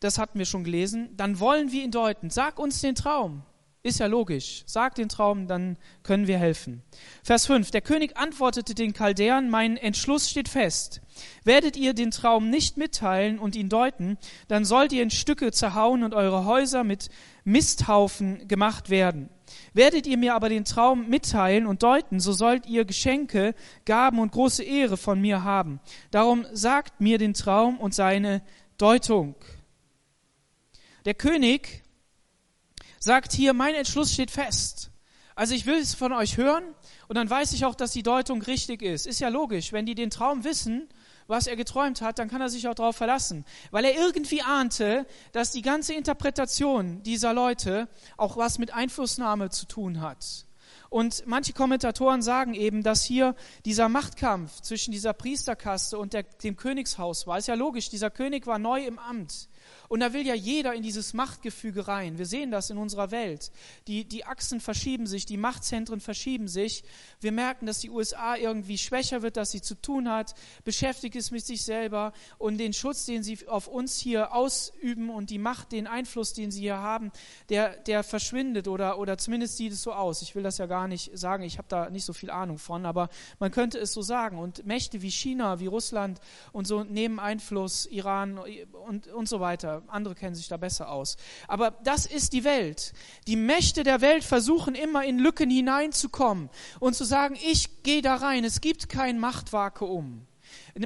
das 0.00 0.18
hatten 0.18 0.38
wir 0.38 0.46
schon 0.46 0.64
gelesen, 0.64 1.16
dann 1.16 1.40
wollen 1.40 1.72
wir 1.72 1.82
ihn 1.82 1.90
deuten. 1.90 2.30
Sag 2.30 2.58
uns 2.58 2.80
den 2.80 2.94
Traum. 2.94 3.42
Ist 3.86 4.00
ja 4.00 4.06
logisch. 4.06 4.64
Sag 4.66 4.96
den 4.96 5.08
Traum, 5.08 5.46
dann 5.46 5.76
können 6.02 6.26
wir 6.26 6.38
helfen. 6.38 6.82
Vers 7.22 7.46
5. 7.46 7.70
Der 7.70 7.82
König 7.82 8.16
antwortete 8.16 8.74
den 8.74 8.92
Chaldäern, 8.92 9.48
mein 9.48 9.76
Entschluss 9.76 10.28
steht 10.28 10.48
fest. 10.48 11.00
Werdet 11.44 11.76
ihr 11.76 11.94
den 11.94 12.10
Traum 12.10 12.50
nicht 12.50 12.78
mitteilen 12.78 13.38
und 13.38 13.54
ihn 13.54 13.68
deuten, 13.68 14.18
dann 14.48 14.64
sollt 14.64 14.92
ihr 14.92 15.04
in 15.04 15.10
Stücke 15.12 15.52
zerhauen 15.52 16.02
und 16.02 16.14
eure 16.14 16.46
Häuser 16.46 16.82
mit 16.82 17.10
Misthaufen 17.44 18.48
gemacht 18.48 18.90
werden. 18.90 19.28
Werdet 19.72 20.08
ihr 20.08 20.18
mir 20.18 20.34
aber 20.34 20.48
den 20.48 20.64
Traum 20.64 21.08
mitteilen 21.08 21.64
und 21.64 21.84
deuten, 21.84 22.18
so 22.18 22.32
sollt 22.32 22.66
ihr 22.66 22.86
Geschenke, 22.86 23.54
Gaben 23.84 24.18
und 24.18 24.32
große 24.32 24.64
Ehre 24.64 24.96
von 24.96 25.20
mir 25.20 25.44
haben. 25.44 25.78
Darum 26.10 26.44
sagt 26.52 27.00
mir 27.00 27.18
den 27.18 27.34
Traum 27.34 27.78
und 27.78 27.94
seine 27.94 28.42
Deutung. 28.78 29.36
Der 31.04 31.14
König 31.14 31.85
sagt 33.06 33.32
hier, 33.32 33.52
mein 33.52 33.76
Entschluss 33.76 34.12
steht 34.12 34.32
fest. 34.32 34.90
Also 35.36 35.54
ich 35.54 35.64
will 35.64 35.78
es 35.78 35.94
von 35.94 36.12
euch 36.12 36.36
hören 36.36 36.64
und 37.06 37.16
dann 37.16 37.30
weiß 37.30 37.52
ich 37.52 37.64
auch, 37.64 37.76
dass 37.76 37.92
die 37.92 38.02
Deutung 38.02 38.42
richtig 38.42 38.82
ist. 38.82 39.06
Ist 39.06 39.20
ja 39.20 39.28
logisch, 39.28 39.72
wenn 39.72 39.86
die 39.86 39.94
den 39.94 40.10
Traum 40.10 40.42
wissen, 40.42 40.88
was 41.28 41.46
er 41.46 41.54
geträumt 41.54 42.00
hat, 42.00 42.18
dann 42.18 42.28
kann 42.28 42.40
er 42.40 42.48
sich 42.48 42.66
auch 42.66 42.74
darauf 42.74 42.96
verlassen, 42.96 43.44
weil 43.70 43.84
er 43.84 43.94
irgendwie 43.94 44.42
ahnte, 44.42 45.06
dass 45.30 45.52
die 45.52 45.62
ganze 45.62 45.94
Interpretation 45.94 47.02
dieser 47.04 47.32
Leute 47.32 47.88
auch 48.16 48.36
was 48.36 48.58
mit 48.58 48.74
Einflussnahme 48.74 49.50
zu 49.50 49.66
tun 49.66 50.00
hat. 50.00 50.46
Und 50.90 51.24
manche 51.26 51.52
Kommentatoren 51.52 52.22
sagen 52.22 52.54
eben, 52.54 52.82
dass 52.82 53.04
hier 53.04 53.36
dieser 53.64 53.88
Machtkampf 53.88 54.62
zwischen 54.62 54.90
dieser 54.90 55.12
Priesterkaste 55.12 55.96
und 55.96 56.12
der, 56.12 56.24
dem 56.24 56.56
Königshaus 56.56 57.26
war. 57.28 57.38
Ist 57.38 57.48
ja 57.48 57.54
logisch, 57.54 57.88
dieser 57.88 58.10
König 58.10 58.46
war 58.48 58.58
neu 58.58 58.84
im 58.84 58.98
Amt. 58.98 59.48
Und 59.88 60.00
da 60.00 60.12
will 60.12 60.26
ja 60.26 60.34
jeder 60.34 60.74
in 60.74 60.82
dieses 60.82 61.14
Machtgefüge 61.14 61.88
rein. 61.88 62.18
Wir 62.18 62.26
sehen 62.26 62.50
das 62.50 62.70
in 62.70 62.78
unserer 62.78 63.10
Welt. 63.10 63.50
Die, 63.86 64.04
die 64.04 64.24
Achsen 64.24 64.60
verschieben 64.60 65.06
sich, 65.06 65.26
die 65.26 65.36
Machtzentren 65.36 66.00
verschieben 66.00 66.48
sich. 66.48 66.84
Wir 67.20 67.32
merken, 67.32 67.66
dass 67.66 67.80
die 67.80 67.90
USA 67.90 68.36
irgendwie 68.36 68.78
schwächer 68.78 69.22
wird, 69.22 69.36
dass 69.36 69.50
sie 69.50 69.62
zu 69.62 69.74
tun 69.74 70.08
hat, 70.08 70.34
beschäftigt 70.64 71.16
ist 71.16 71.30
mit 71.30 71.44
sich 71.44 71.64
selber 71.64 72.12
und 72.38 72.58
den 72.58 72.72
Schutz, 72.72 73.04
den 73.06 73.22
sie 73.22 73.46
auf 73.48 73.68
uns 73.68 73.98
hier 73.98 74.34
ausüben 74.34 75.10
und 75.10 75.30
die 75.30 75.38
Macht, 75.38 75.72
den 75.72 75.86
Einfluss, 75.86 76.32
den 76.32 76.50
sie 76.50 76.60
hier 76.60 76.78
haben, 76.78 77.12
der, 77.48 77.76
der 77.76 78.02
verschwindet 78.02 78.68
oder, 78.68 78.98
oder 78.98 79.18
zumindest 79.18 79.56
sieht 79.56 79.72
es 79.72 79.82
so 79.82 79.92
aus. 79.92 80.22
Ich 80.22 80.34
will 80.34 80.42
das 80.42 80.58
ja 80.58 80.66
gar 80.66 80.88
nicht 80.88 81.16
sagen, 81.16 81.42
ich 81.42 81.58
habe 81.58 81.68
da 81.68 81.90
nicht 81.90 82.04
so 82.04 82.12
viel 82.12 82.30
Ahnung 82.30 82.58
von, 82.58 82.86
aber 82.86 83.08
man 83.38 83.50
könnte 83.50 83.78
es 83.78 83.92
so 83.92 84.02
sagen. 84.02 84.38
Und 84.38 84.66
Mächte 84.66 85.02
wie 85.02 85.10
China, 85.10 85.60
wie 85.60 85.66
Russland 85.66 86.20
und 86.52 86.66
so 86.66 86.84
nehmen 86.84 87.18
Einfluss, 87.18 87.86
Iran 87.86 88.38
und, 88.86 89.08
und 89.08 89.28
so 89.28 89.40
weiter. 89.40 89.75
Andere 89.88 90.14
kennen 90.14 90.34
sich 90.34 90.48
da 90.48 90.56
besser 90.56 90.90
aus. 90.90 91.16
Aber 91.48 91.72
das 91.82 92.06
ist 92.06 92.32
die 92.32 92.44
Welt. 92.44 92.92
Die 93.26 93.36
Mächte 93.36 93.82
der 93.82 94.00
Welt 94.00 94.24
versuchen 94.24 94.74
immer 94.74 95.04
in 95.04 95.18
Lücken 95.18 95.50
hineinzukommen 95.50 96.50
und 96.80 96.94
zu 96.94 97.04
sagen, 97.04 97.36
ich 97.44 97.82
gehe 97.82 98.02
da 98.02 98.16
rein. 98.16 98.44
Es 98.44 98.60
gibt 98.60 98.88
kein 98.88 99.18
Machtvakuum. 99.18 100.26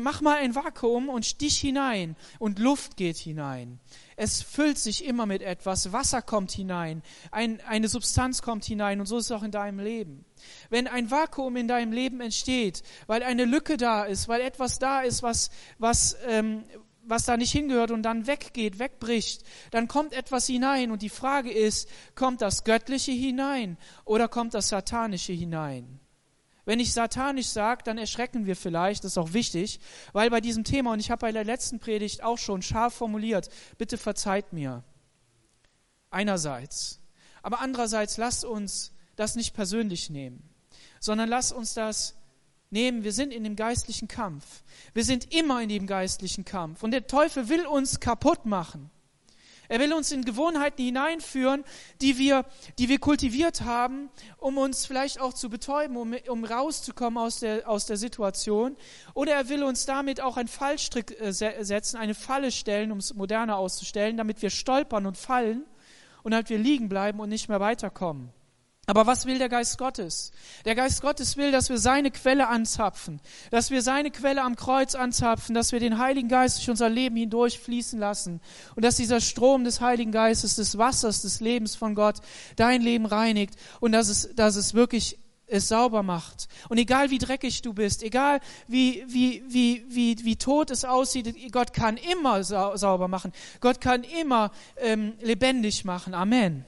Mach 0.00 0.20
mal 0.20 0.38
ein 0.38 0.55
Vakuum 0.55 1.09
und 1.09 1.26
stich 1.26 1.59
hinein 1.59 2.16
und 2.38 2.59
Luft 2.59 2.96
geht 2.96 3.16
hinein. 3.16 3.81
Es 4.16 4.42
füllt 4.42 4.79
sich 4.79 5.05
immer 5.05 5.26
mit 5.26 5.42
etwas. 5.42 5.92
Wasser 5.92 6.22
kommt 6.22 6.53
hinein, 6.53 7.03
ein, 7.31 7.61
eine 7.62 7.88
Substanz 7.88 8.42
kommt 8.42 8.64
hinein 8.64 9.00
und 9.00 9.07
so 9.07 9.18
ist 9.18 9.26
es 9.26 9.33
auch 9.33 9.42
in 9.42 9.50
deinem 9.50 9.81
Leben. 9.81 10.24
Wenn 10.68 10.87
ein 10.87 11.11
Vakuum 11.11 11.57
in 11.57 11.68
deinem 11.68 11.92
Leben 11.92 12.20
entsteht, 12.20 12.83
weil 13.07 13.22
eine 13.22 13.44
Lücke 13.44 13.76
da 13.76 14.05
ist, 14.05 14.29
weil 14.29 14.42
etwas 14.42 14.79
da 14.79 15.00
ist, 15.00 15.22
was, 15.22 15.50
was, 15.79 16.16
ähm, 16.26 16.64
was 17.11 17.25
da 17.25 17.37
nicht 17.37 17.53
hingehört 17.53 17.90
und 17.90 18.03
dann 18.03 18.27
weggeht, 18.27 18.79
wegbricht, 18.79 19.42
dann 19.73 19.88
kommt 19.88 20.12
etwas 20.12 20.46
hinein 20.46 20.90
und 20.90 21.03
die 21.03 21.09
Frage 21.09 21.51
ist, 21.51 21.88
kommt 22.14 22.40
das 22.40 22.64
Göttliche 22.64 23.12
hinein 23.12 23.77
oder 24.05 24.29
kommt 24.29 24.55
das 24.55 24.68
Satanische 24.68 25.33
hinein? 25.33 26.01
Wenn 26.64 26.79
ich 26.79 26.92
satanisch 26.92 27.49
sage, 27.49 27.83
dann 27.85 27.99
erschrecken 27.99 28.46
wir 28.46 28.55
vielleicht, 28.55 29.03
das 29.03 29.12
ist 29.12 29.18
auch 29.18 29.33
wichtig, 29.33 29.81
weil 30.12 30.31
bei 30.31 30.40
diesem 30.40 30.62
Thema, 30.62 30.92
und 30.92 31.01
ich 31.01 31.11
habe 31.11 31.20
bei 31.20 31.33
der 31.33 31.44
letzten 31.44 31.81
Predigt 31.81 32.23
auch 32.23 32.38
schon 32.38 32.62
scharf 32.62 32.94
formuliert, 32.94 33.49
bitte 33.77 33.99
verzeiht 33.99 34.53
mir. 34.53 34.85
Einerseits. 36.11 37.01
Aber 37.42 37.61
andererseits 37.61 38.18
lasst 38.18 38.44
uns 38.44 38.92
das 39.16 39.35
nicht 39.35 39.55
persönlich 39.55 40.11
nehmen, 40.11 40.49
sondern 41.01 41.29
lasst 41.29 41.53
uns 41.53 41.75
das 41.75 42.14
nehmen, 42.70 43.04
wir 43.04 43.12
sind 43.12 43.33
in 43.33 43.44
dem 43.44 43.56
geistlichen 43.56 44.09
Kampf. 44.09 44.62
Wir 44.94 45.04
sind 45.04 45.35
immer 45.35 45.61
in 45.62 45.68
dem 45.68 45.87
geistlichen 45.87 46.44
Kampf. 46.44 46.83
Und 46.83 46.92
der 46.92 47.06
Teufel 47.06 47.48
will 47.48 47.66
uns 47.66 48.00
kaputt 48.00 48.46
machen. 48.46 48.90
Er 49.70 49.78
will 49.78 49.92
uns 49.92 50.11
in 50.11 50.24
Gewohnheiten 50.24 50.83
hineinführen, 50.83 51.62
die 52.00 52.18
wir, 52.18 52.44
die 52.80 52.88
wir 52.88 52.98
kultiviert 52.98 53.61
haben, 53.61 54.11
um 54.38 54.59
uns 54.59 54.85
vielleicht 54.85 55.20
auch 55.20 55.33
zu 55.33 55.48
betäuben, 55.48 55.96
um, 55.96 56.12
um 56.28 56.44
rauszukommen 56.44 57.16
aus 57.16 57.38
der, 57.38 57.68
aus 57.68 57.87
der 57.87 57.96
Situation. 57.96 58.76
Oder 59.14 59.35
er 59.35 59.48
will 59.48 59.62
uns 59.62 59.87
damit 59.87 60.20
auch 60.20 60.37
einen 60.37 60.48
Fallstrick 60.48 61.20
äh, 61.20 61.33
setzen, 61.33 61.98
eine 61.98 62.16
Falle 62.16 62.50
stellen, 62.50 62.90
um 62.90 62.98
es 62.98 63.14
moderner 63.14 63.59
auszustellen, 63.59 64.16
damit 64.16 64.42
wir 64.42 64.50
stolpern 64.50 65.06
und 65.06 65.16
fallen 65.16 65.64
und 66.24 66.33
damit 66.33 66.50
wir 66.50 66.59
liegen 66.59 66.88
bleiben 66.88 67.20
und 67.20 67.28
nicht 67.28 67.48
mehr 67.48 67.61
weiterkommen. 67.61 68.33
Aber 68.90 69.07
was 69.07 69.24
will 69.24 69.38
der 69.38 69.48
Geist 69.48 69.79
Gottes? 69.79 70.33
Der 70.64 70.74
Geist 70.74 71.00
Gottes 71.00 71.37
will, 71.37 71.53
dass 71.53 71.68
wir 71.68 71.79
seine 71.79 72.11
Quelle 72.11 72.48
anzapfen, 72.48 73.20
dass 73.53 73.70
wir 73.70 73.83
seine 73.83 74.11
Quelle 74.11 74.42
am 74.42 74.57
Kreuz 74.57 74.96
anzapfen, 74.96 75.55
dass 75.55 75.70
wir 75.70 75.79
den 75.79 75.98
Heiligen 75.98 76.29
Geist 76.29 76.59
durch 76.59 76.70
unser 76.70 76.88
Leben 76.88 77.14
hindurch 77.14 77.61
fließen 77.61 78.00
lassen 78.00 78.40
und 78.74 78.85
dass 78.85 78.96
dieser 78.96 79.20
Strom 79.20 79.62
des 79.62 79.81
Heiligen 79.81 80.11
Geistes, 80.11 80.57
des 80.57 80.76
Wassers, 80.76 81.22
des 81.22 81.38
Lebens 81.38 81.76
von 81.76 81.94
Gott 81.94 82.16
dein 82.57 82.83
Leben 82.83 83.07
reinigt 83.07 83.55
und 83.79 83.92
dass 83.92 84.09
es, 84.09 84.35
dass 84.35 84.57
es 84.57 84.74
wirklich 84.74 85.20
es 85.46 85.68
sauber 85.68 86.03
macht. 86.03 86.48
Und 86.68 86.79
egal 86.79 87.11
wie 87.11 87.18
dreckig 87.18 87.62
du 87.62 87.72
bist, 87.72 88.03
egal 88.03 88.40
wie, 88.66 89.05
wie, 89.07 89.44
wie, 89.46 89.85
wie, 89.88 90.24
wie 90.24 90.35
tot 90.35 90.72
es 90.72 90.85
aussieht, 90.85 91.33
Gott 91.53 91.72
kann 91.72 91.96
immer 91.96 92.42
sauber 92.42 93.07
machen. 93.07 93.33
Gott 93.61 93.81
kann 93.81 94.03
immer 94.03 94.50
ähm, 94.79 95.12
lebendig 95.20 95.85
machen. 95.85 96.12
Amen. 96.12 96.64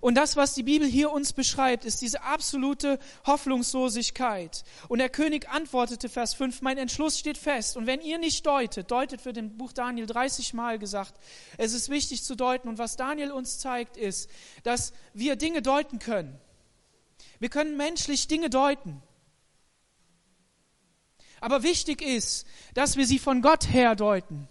Und 0.00 0.14
das, 0.14 0.36
was 0.36 0.54
die 0.54 0.62
Bibel 0.62 0.86
hier 0.86 1.10
uns 1.10 1.32
beschreibt, 1.32 1.84
ist 1.84 2.02
diese 2.02 2.22
absolute 2.22 2.98
Hoffnungslosigkeit. 3.26 4.64
Und 4.88 4.98
der 4.98 5.08
König 5.08 5.48
antwortete, 5.48 6.08
Vers 6.08 6.34
5, 6.34 6.62
mein 6.62 6.78
Entschluss 6.78 7.18
steht 7.18 7.38
fest. 7.38 7.76
Und 7.76 7.86
wenn 7.86 8.00
ihr 8.00 8.18
nicht 8.18 8.46
deutet, 8.46 8.90
deutet 8.90 9.20
für 9.20 9.32
den 9.32 9.56
Buch 9.56 9.72
Daniel 9.72 10.06
30 10.06 10.54
Mal 10.54 10.78
gesagt, 10.78 11.14
es 11.56 11.72
ist 11.72 11.88
wichtig 11.88 12.22
zu 12.22 12.34
deuten. 12.36 12.68
Und 12.68 12.78
was 12.78 12.96
Daniel 12.96 13.32
uns 13.32 13.58
zeigt, 13.58 13.96
ist, 13.96 14.30
dass 14.62 14.92
wir 15.14 15.36
Dinge 15.36 15.62
deuten 15.62 15.98
können. 15.98 16.38
Wir 17.38 17.48
können 17.48 17.76
menschlich 17.76 18.28
Dinge 18.28 18.50
deuten. 18.50 19.02
Aber 21.40 21.62
wichtig 21.62 22.02
ist, 22.02 22.46
dass 22.74 22.96
wir 22.96 23.06
sie 23.06 23.18
von 23.18 23.42
Gott 23.42 23.72
her 23.72 23.94
deuten. 23.94 24.48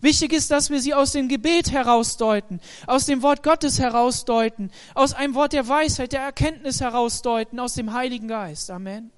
Wichtig 0.00 0.32
ist, 0.32 0.50
dass 0.50 0.70
wir 0.70 0.80
sie 0.80 0.94
aus 0.94 1.12
dem 1.12 1.28
Gebet 1.28 1.70
herausdeuten, 1.70 2.60
aus 2.86 3.06
dem 3.06 3.22
Wort 3.22 3.42
Gottes 3.42 3.78
herausdeuten, 3.78 4.70
aus 4.94 5.12
einem 5.12 5.34
Wort 5.34 5.52
der 5.52 5.68
Weisheit, 5.68 6.12
der 6.12 6.22
Erkenntnis 6.22 6.80
herausdeuten, 6.80 7.60
aus 7.60 7.74
dem 7.74 7.92
Heiligen 7.92 8.28
Geist. 8.28 8.70
Amen. 8.70 9.10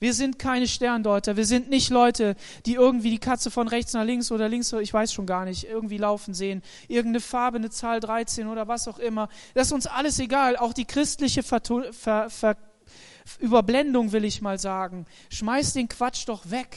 Wir 0.00 0.14
sind 0.14 0.38
keine 0.38 0.68
Sterndeuter. 0.68 1.36
Wir 1.36 1.44
sind 1.44 1.70
nicht 1.70 1.90
Leute, 1.90 2.36
die 2.66 2.74
irgendwie 2.74 3.10
die 3.10 3.18
Katze 3.18 3.50
von 3.50 3.66
rechts 3.66 3.94
nach 3.94 4.04
links 4.04 4.30
oder 4.30 4.48
links, 4.48 4.72
ich 4.72 4.94
weiß 4.94 5.12
schon 5.12 5.26
gar 5.26 5.44
nicht, 5.44 5.64
irgendwie 5.64 5.98
laufen 5.98 6.34
sehen. 6.34 6.62
Irgendeine 6.86 7.20
Farbe, 7.20 7.58
eine 7.58 7.70
Zahl 7.70 7.98
13 7.98 8.46
oder 8.46 8.68
was 8.68 8.86
auch 8.86 9.00
immer. 9.00 9.28
Das 9.54 9.68
ist 9.68 9.72
uns 9.72 9.86
alles 9.86 10.20
egal. 10.20 10.56
Auch 10.56 10.72
die 10.72 10.84
christliche 10.84 11.42
Ver 11.42 11.60
Ver 11.90 12.30
Ver 12.30 12.56
Überblendung 13.40 14.12
will 14.12 14.24
ich 14.24 14.40
mal 14.40 14.58
sagen. 14.58 15.04
Schmeiß 15.30 15.74
den 15.74 15.88
Quatsch 15.88 16.26
doch 16.26 16.50
weg. 16.50 16.76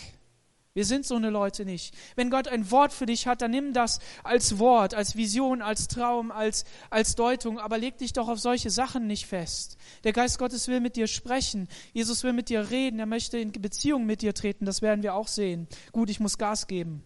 Wir 0.74 0.86
sind 0.86 1.06
so 1.06 1.16
eine 1.16 1.30
Leute 1.30 1.66
nicht. 1.66 1.94
Wenn 2.16 2.30
Gott 2.30 2.48
ein 2.48 2.72
Wort 2.72 2.94
für 2.94 3.06
dich 3.06 3.28
hat, 3.28 3.42
dann 3.42 3.52
nimm 3.52 3.74
das 3.74 4.00
als 4.24 4.58
Wort, 4.58 4.94
als 4.94 5.18
Vision, 5.18 5.62
als 5.62 5.90
Traum, 5.90 6.32
als, 6.32 6.64
als 6.90 7.16
Deutung, 7.16 7.60
aber 7.60 7.78
leg 7.78 7.98
dich 7.98 8.14
doch 8.14 8.30
auf 8.30 8.40
solche 8.40 8.70
Sachen 8.70 9.06
nicht 9.06 9.26
fest. 9.26 9.78
Der 10.06 10.14
Geist 10.14 10.40
Gottes 10.40 10.70
will 10.70 10.80
mit 10.80 10.96
dir 10.96 11.08
sprechen. 11.08 11.68
Jesus 11.92 12.24
will 12.24 12.32
mit 12.32 12.48
dir 12.48 12.70
reden. 12.72 13.00
Er 13.00 13.06
möchte 13.06 13.38
in 13.38 13.52
Beziehung 13.52 14.06
mit 14.06 14.22
dir 14.22 14.34
treten. 14.34 14.66
Das 14.66 14.82
werden 14.82 15.04
wir 15.04 15.14
auch 15.14 15.28
sehen. 15.28 15.68
Gut, 15.92 16.10
ich 16.10 16.22
muss 16.22 16.38
Gas 16.38 16.68
geben, 16.68 17.04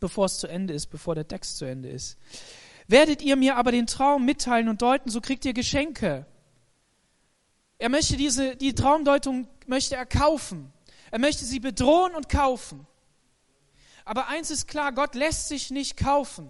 bevor 0.00 0.24
es 0.24 0.38
zu 0.38 0.48
Ende 0.48 0.74
ist, 0.74 0.88
bevor 0.88 1.14
der 1.14 1.28
Text 1.28 1.58
zu 1.58 1.66
Ende 1.66 1.90
ist. 1.90 2.18
Werdet 2.88 3.22
ihr 3.22 3.36
mir 3.36 3.56
aber 3.56 3.70
den 3.70 3.86
Traum 3.86 4.24
mitteilen 4.24 4.68
und 4.68 4.82
deuten, 4.82 5.08
so 5.08 5.20
kriegt 5.20 5.44
ihr 5.44 5.52
Geschenke. 5.52 6.26
Er 7.78 7.90
möchte 7.90 8.16
diese, 8.16 8.56
die 8.56 8.74
Traumdeutung 8.74 9.46
möchte 9.68 9.94
er 9.94 10.06
kaufen. 10.06 10.72
Er 11.12 11.20
möchte 11.20 11.44
sie 11.44 11.60
bedrohen 11.60 12.16
und 12.16 12.28
kaufen. 12.28 12.87
Aber 14.08 14.28
eins 14.28 14.50
ist 14.50 14.66
klar, 14.68 14.92
Gott 14.92 15.14
lässt 15.14 15.48
sich 15.48 15.70
nicht 15.70 15.98
kaufen. 15.98 16.48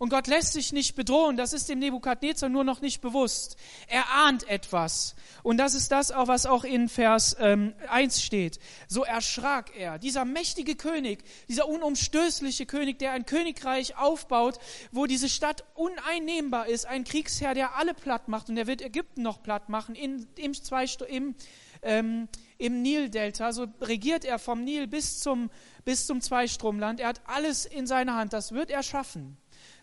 Und 0.00 0.08
Gott 0.08 0.26
lässt 0.26 0.54
sich 0.54 0.72
nicht 0.72 0.96
bedrohen, 0.96 1.36
das 1.36 1.52
ist 1.52 1.68
dem 1.68 1.78
Nebukadnezar 1.78 2.48
nur 2.48 2.64
noch 2.64 2.80
nicht 2.80 3.00
bewusst. 3.00 3.56
Er 3.86 4.10
ahnt 4.12 4.48
etwas. 4.48 5.14
Und 5.44 5.58
das 5.58 5.74
ist 5.74 5.92
das, 5.92 6.10
was 6.10 6.46
auch 6.46 6.64
in 6.64 6.88
Vers 6.88 7.36
ähm, 7.38 7.74
1 7.88 8.22
steht. 8.22 8.58
So 8.88 9.04
erschrak 9.04 9.70
er. 9.76 10.00
Dieser 10.00 10.24
mächtige 10.24 10.74
König, 10.74 11.22
dieser 11.48 11.68
unumstößliche 11.68 12.66
König, 12.66 12.98
der 12.98 13.12
ein 13.12 13.24
Königreich 13.24 13.96
aufbaut, 13.96 14.58
wo 14.90 15.06
diese 15.06 15.28
Stadt 15.28 15.64
uneinnehmbar 15.74 16.66
ist, 16.66 16.86
ein 16.86 17.04
Kriegsherr, 17.04 17.54
der 17.54 17.76
alle 17.76 17.94
platt 17.94 18.26
macht 18.26 18.48
und 18.48 18.56
der 18.56 18.66
wird 18.66 18.82
Ägypten 18.82 19.22
noch 19.22 19.44
platt 19.44 19.68
machen, 19.68 19.94
in, 19.94 20.26
im, 20.34 20.54
zwei, 20.54 20.86
im 21.08 21.36
ähm, 21.82 22.28
im 22.58 22.82
Nildelta, 22.82 23.52
so 23.52 23.66
regiert 23.80 24.24
er 24.24 24.38
vom 24.38 24.64
Nil 24.64 24.86
bis 24.86 25.20
zum, 25.20 25.50
bis 25.84 26.06
zum 26.06 26.20
Zweistromland. 26.20 27.00
Er 27.00 27.08
hat 27.08 27.20
alles 27.26 27.66
in 27.66 27.86
seiner 27.86 28.14
Hand, 28.14 28.32
das 28.32 28.52
wird 28.52 28.70
er 28.70 28.82
schaffen. 28.82 29.36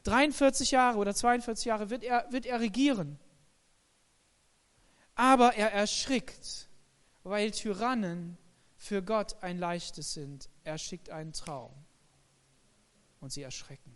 43 0.03 0.71
Jahre 0.71 0.97
oder 0.97 1.13
42 1.13 1.65
Jahre 1.65 1.89
wird 1.89 2.03
er, 2.03 2.25
wird 2.31 2.45
er 2.45 2.59
regieren. 2.59 3.19
Aber 5.15 5.55
er 5.55 5.71
erschrickt, 5.71 6.67
weil 7.23 7.51
Tyrannen 7.51 8.37
für 8.75 9.01
Gott 9.01 9.41
ein 9.41 9.57
leichtes 9.57 10.13
sind. 10.13 10.49
Er 10.63 10.77
schickt 10.77 11.09
einen 11.09 11.33
Traum 11.33 11.71
und 13.21 13.31
sie 13.31 13.43
erschrecken. 13.43 13.95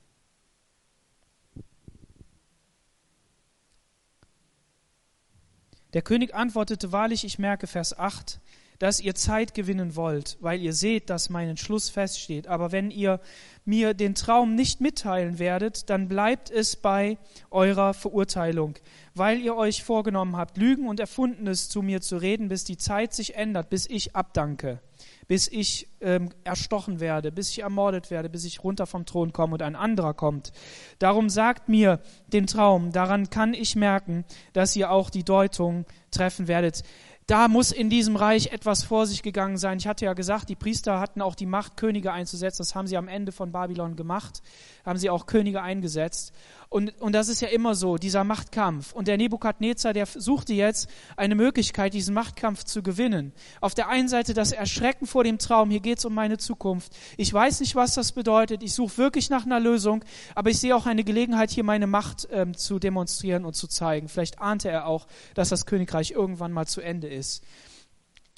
Der 5.93 6.01
König 6.01 6.35
antwortete 6.35 6.91
wahrlich, 6.91 7.23
ich 7.23 7.39
merke 7.39 7.65
Vers 7.65 7.97
8, 7.97 8.39
dass 8.79 8.99
ihr 8.99 9.15
Zeit 9.15 9.53
gewinnen 9.53 9.95
wollt, 9.95 10.37
weil 10.39 10.61
ihr 10.61 10.73
seht, 10.73 11.09
dass 11.09 11.29
mein 11.29 11.49
Entschluss 11.49 11.89
feststeht. 11.89 12.47
Aber 12.47 12.71
wenn 12.71 12.91
ihr 12.91 13.19
mir 13.65 13.93
den 13.93 14.15
Traum 14.15 14.55
nicht 14.55 14.81
mitteilen 14.81 15.39
werdet, 15.39 15.89
dann 15.89 16.07
bleibt 16.07 16.49
es 16.49 16.75
bei 16.75 17.17
eurer 17.51 17.93
Verurteilung, 17.93 18.75
weil 19.13 19.39
ihr 19.39 19.55
euch 19.55 19.83
vorgenommen 19.83 20.37
habt, 20.37 20.57
Lügen 20.57 20.87
und 20.87 20.99
Erfundenes 20.99 21.69
zu 21.69 21.81
mir 21.81 22.01
zu 22.01 22.17
reden, 22.17 22.47
bis 22.47 22.63
die 22.63 22.77
Zeit 22.77 23.13
sich 23.13 23.35
ändert, 23.35 23.69
bis 23.69 23.87
ich 23.87 24.15
abdanke 24.15 24.79
bis 25.27 25.47
ich 25.47 25.87
ähm, 26.01 26.29
erstochen 26.43 26.99
werde, 26.99 27.31
bis 27.31 27.49
ich 27.49 27.59
ermordet 27.59 28.09
werde, 28.09 28.29
bis 28.29 28.45
ich 28.45 28.63
runter 28.63 28.85
vom 28.85 29.05
Thron 29.05 29.33
komme 29.33 29.53
und 29.53 29.61
ein 29.61 29.75
anderer 29.75 30.13
kommt. 30.13 30.51
Darum 30.99 31.29
sagt 31.29 31.69
mir 31.69 31.99
den 32.27 32.47
Traum, 32.47 32.91
daran 32.91 33.29
kann 33.29 33.53
ich 33.53 33.75
merken, 33.75 34.25
dass 34.53 34.75
ihr 34.75 34.91
auch 34.91 35.09
die 35.09 35.23
Deutung 35.23 35.85
treffen 36.11 36.47
werdet. 36.47 36.83
Da 37.27 37.49
muss 37.49 37.73
in 37.73 37.89
diesem 37.89 38.15
Reich 38.15 38.53
etwas 38.53 38.85
vor 38.85 39.05
sich 39.05 39.21
gegangen 39.21 39.57
sein. 39.57 39.79
Ich 39.79 39.87
hatte 39.87 40.05
ja 40.05 40.13
gesagt, 40.13 40.47
die 40.47 40.55
Priester 40.55 41.01
hatten 41.01 41.21
auch 41.21 41.35
die 41.35 41.45
Macht, 41.45 41.75
Könige 41.75 42.13
einzusetzen. 42.13 42.59
Das 42.59 42.73
haben 42.73 42.87
sie 42.87 42.95
am 42.95 43.09
Ende 43.09 43.33
von 43.33 43.51
Babylon 43.51 43.97
gemacht. 43.97 44.41
Haben 44.85 44.97
sie 44.97 45.09
auch 45.09 45.25
Könige 45.25 45.61
eingesetzt. 45.61 46.31
Und, 46.69 46.99
und 47.01 47.13
das 47.13 47.29
ist 47.29 47.41
ja 47.41 47.47
immer 47.47 47.75
so, 47.75 47.97
dieser 47.97 48.23
Machtkampf. 48.23 48.93
Und 48.93 49.07
der 49.07 49.17
Nebukadnezar, 49.17 49.93
der 49.93 50.05
suchte 50.05 50.53
jetzt 50.53 50.89
eine 51.15 51.35
Möglichkeit, 51.35 51.93
diesen 51.93 52.13
Machtkampf 52.13 52.63
zu 52.65 52.83
gewinnen. 52.83 53.31
Auf 53.61 53.73
der 53.73 53.87
einen 53.87 54.09
Seite 54.09 54.33
das 54.33 54.51
Erschrecken 54.51 55.07
vor 55.07 55.23
dem 55.23 55.37
Traum, 55.37 55.69
hier 55.69 55.79
geht 55.79 55.99
es 55.99 56.05
um 56.05 56.13
meine 56.13 56.37
Zukunft. 56.37 56.93
Ich 57.15 57.33
weiß 57.33 57.61
nicht, 57.61 57.75
was 57.75 57.95
das 57.95 58.11
bedeutet. 58.11 58.63
Ich 58.63 58.73
suche 58.73 58.97
wirklich 58.97 59.29
nach 59.29 59.45
einer 59.45 59.59
Lösung, 59.59 60.03
aber 60.35 60.49
ich 60.49 60.59
sehe 60.59 60.75
auch 60.75 60.85
eine 60.85 61.03
Gelegenheit, 61.03 61.51
hier 61.51 61.63
meine 61.63 61.87
Macht 61.87 62.27
ähm, 62.31 62.55
zu 62.57 62.79
demonstrieren 62.79 63.45
und 63.45 63.55
zu 63.55 63.67
zeigen. 63.67 64.09
Vielleicht 64.09 64.39
ahnte 64.39 64.69
er 64.69 64.87
auch, 64.87 65.07
dass 65.35 65.49
das 65.49 65.65
Königreich 65.65 66.11
irgendwann 66.11 66.51
mal 66.51 66.67
zu 66.67 66.81
Ende 66.81 67.07
ist. 67.07 67.43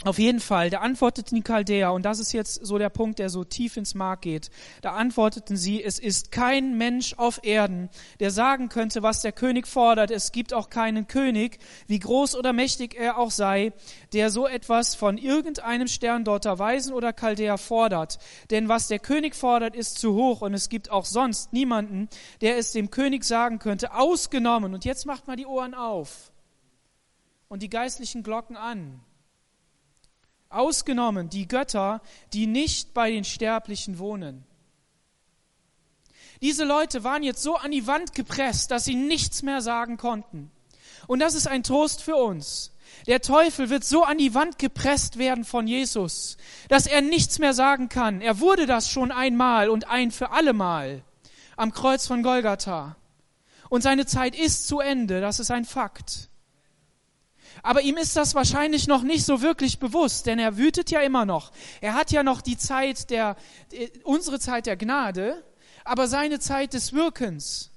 Auf 0.05 0.17
jeden 0.17 0.39
Fall, 0.39 0.69
da 0.69 0.79
antworteten 0.79 1.35
die 1.35 1.41
Chaldäer, 1.41 1.91
und 1.91 2.03
das 2.03 2.19
ist 2.19 2.31
jetzt 2.31 2.65
so 2.65 2.77
der 2.77 2.87
Punkt, 2.87 3.19
der 3.19 3.29
so 3.29 3.43
tief 3.43 3.75
ins 3.75 3.95
Mark 3.95 4.21
geht, 4.21 4.49
da 4.81 4.93
antworteten 4.93 5.57
sie, 5.57 5.83
es 5.83 5.99
ist 5.99 6.31
kein 6.31 6.77
Mensch 6.77 7.15
auf 7.17 7.41
Erden, 7.43 7.89
der 8.21 8.31
sagen 8.31 8.69
könnte, 8.69 9.03
was 9.03 9.21
der 9.21 9.33
König 9.33 9.67
fordert. 9.67 10.09
Es 10.09 10.31
gibt 10.31 10.53
auch 10.53 10.69
keinen 10.69 11.07
König, 11.07 11.59
wie 11.87 11.99
groß 11.99 12.37
oder 12.37 12.53
mächtig 12.53 12.95
er 12.97 13.17
auch 13.17 13.29
sei, 13.29 13.73
der 14.13 14.29
so 14.29 14.47
etwas 14.47 14.95
von 14.95 15.17
irgendeinem 15.17 15.89
Sterndorter, 15.89 16.57
Weisen 16.59 16.93
oder 16.93 17.11
Chaldäer 17.11 17.57
fordert. 17.57 18.19
Denn 18.51 18.69
was 18.69 18.87
der 18.87 18.99
König 18.99 19.35
fordert, 19.35 19.75
ist 19.75 19.99
zu 19.99 20.13
hoch, 20.13 20.41
und 20.41 20.53
es 20.53 20.69
gibt 20.69 20.91
auch 20.91 21.03
sonst 21.03 21.51
niemanden, 21.51 22.07
der 22.39 22.57
es 22.57 22.71
dem 22.71 22.89
König 22.89 23.25
sagen 23.25 23.59
könnte, 23.59 23.93
ausgenommen. 23.93 24.73
Und 24.73 24.85
jetzt 24.85 25.05
macht 25.05 25.27
mal 25.27 25.35
die 25.35 25.45
Ohren 25.45 25.73
auf 25.73 26.31
und 27.49 27.63
die 27.63 27.69
geistlichen 27.69 28.23
Glocken 28.23 28.55
an 28.55 29.01
ausgenommen 30.49 31.29
die 31.29 31.47
Götter, 31.47 32.01
die 32.33 32.47
nicht 32.47 32.93
bei 32.93 33.11
den 33.11 33.23
Sterblichen 33.23 33.99
wohnen. 33.99 34.43
Diese 36.41 36.63
Leute 36.63 37.03
waren 37.03 37.23
jetzt 37.23 37.43
so 37.43 37.55
an 37.55 37.71
die 37.71 37.85
Wand 37.87 38.13
gepresst, 38.15 38.71
dass 38.71 38.85
sie 38.85 38.95
nichts 38.95 39.41
mehr 39.41 39.61
sagen 39.61 39.97
konnten. 39.97 40.51
Und 41.07 41.19
das 41.19 41.35
ist 41.35 41.47
ein 41.47 41.63
Trost 41.63 42.01
für 42.01 42.15
uns. 42.15 42.71
Der 43.07 43.21
Teufel 43.21 43.69
wird 43.69 43.83
so 43.83 44.03
an 44.03 44.17
die 44.17 44.33
Wand 44.33 44.57
gepresst 44.57 45.17
werden 45.17 45.43
von 45.43 45.67
Jesus, 45.67 46.37
dass 46.69 46.87
er 46.87 47.01
nichts 47.01 47.39
mehr 47.39 47.53
sagen 47.53 47.89
kann. 47.89 48.21
Er 48.21 48.39
wurde 48.39 48.65
das 48.65 48.89
schon 48.89 49.11
einmal 49.11 49.69
und 49.69 49.87
ein 49.89 50.11
für 50.11 50.31
allemal 50.31 51.03
am 51.55 51.73
Kreuz 51.73 52.07
von 52.07 52.23
Golgatha. 52.23 52.95
Und 53.69 53.83
seine 53.83 54.05
Zeit 54.05 54.37
ist 54.37 54.67
zu 54.67 54.79
Ende, 54.79 55.21
das 55.21 55.39
ist 55.39 55.51
ein 55.51 55.65
Fakt. 55.65 56.28
Aber 57.63 57.81
ihm 57.81 57.97
ist 57.97 58.15
das 58.15 58.35
wahrscheinlich 58.35 58.87
noch 58.87 59.03
nicht 59.03 59.25
so 59.25 59.41
wirklich 59.41 59.79
bewusst, 59.79 60.25
denn 60.25 60.39
er 60.39 60.57
wütet 60.57 60.91
ja 60.91 61.01
immer 61.01 61.25
noch. 61.25 61.51
Er 61.81 61.93
hat 61.93 62.11
ja 62.11 62.23
noch 62.23 62.41
die 62.41 62.57
Zeit 62.57 63.09
der, 63.09 63.35
äh, 63.71 63.89
unsere 64.03 64.39
Zeit 64.39 64.65
der 64.65 64.77
Gnade, 64.77 65.43
aber 65.83 66.07
seine 66.07 66.39
Zeit 66.39 66.73
des 66.73 66.93
Wirkens. 66.93 67.71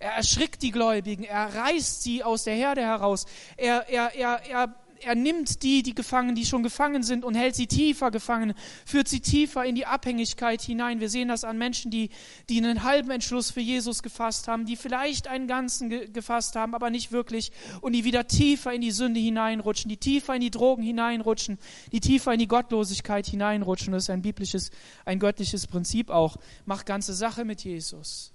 Er 0.00 0.12
erschrickt 0.12 0.62
die 0.62 0.70
Gläubigen, 0.70 1.24
er 1.24 1.54
reißt 1.54 2.02
sie 2.02 2.22
aus 2.22 2.44
der 2.44 2.54
Herde 2.54 2.82
heraus, 2.82 3.26
er, 3.56 3.88
er, 3.88 4.14
er, 4.14 4.42
er 4.46 4.74
er 5.04 5.14
nimmt 5.14 5.62
die, 5.62 5.82
die 5.82 5.94
gefangen, 5.94 6.34
die 6.34 6.44
schon 6.44 6.62
gefangen 6.62 7.02
sind 7.02 7.24
und 7.24 7.34
hält 7.34 7.54
sie 7.54 7.66
tiefer 7.66 8.10
gefangen, 8.10 8.54
führt 8.84 9.08
sie 9.08 9.20
tiefer 9.20 9.64
in 9.64 9.74
die 9.74 9.86
Abhängigkeit 9.86 10.60
hinein. 10.60 11.00
Wir 11.00 11.08
sehen 11.08 11.28
das 11.28 11.44
an 11.44 11.58
Menschen, 11.58 11.90
die, 11.90 12.10
die 12.48 12.58
einen 12.58 12.82
halben 12.82 13.10
Entschluss 13.10 13.50
für 13.50 13.60
Jesus 13.60 14.02
gefasst 14.02 14.48
haben, 14.48 14.66
die 14.66 14.76
vielleicht 14.76 15.28
einen 15.28 15.46
ganzen 15.46 15.88
ge 15.88 16.08
gefasst 16.12 16.56
haben, 16.56 16.74
aber 16.74 16.90
nicht 16.90 17.12
wirklich 17.12 17.52
und 17.80 17.92
die 17.92 18.04
wieder 18.04 18.26
tiefer 18.26 18.72
in 18.72 18.80
die 18.80 18.90
Sünde 18.90 19.20
hineinrutschen, 19.20 19.88
die 19.88 19.96
tiefer 19.96 20.34
in 20.34 20.40
die 20.40 20.50
Drogen 20.50 20.82
hineinrutschen, 20.82 21.58
die 21.92 22.00
tiefer 22.00 22.32
in 22.32 22.38
die 22.38 22.48
Gottlosigkeit 22.48 23.26
hineinrutschen. 23.26 23.92
Das 23.92 24.04
ist 24.04 24.10
ein 24.10 24.22
biblisches, 24.22 24.70
ein 25.04 25.18
göttliches 25.18 25.66
Prinzip 25.66 26.10
auch. 26.10 26.36
Macht 26.66 26.86
ganze 26.86 27.14
Sache 27.14 27.44
mit 27.44 27.64
Jesus. 27.64 28.33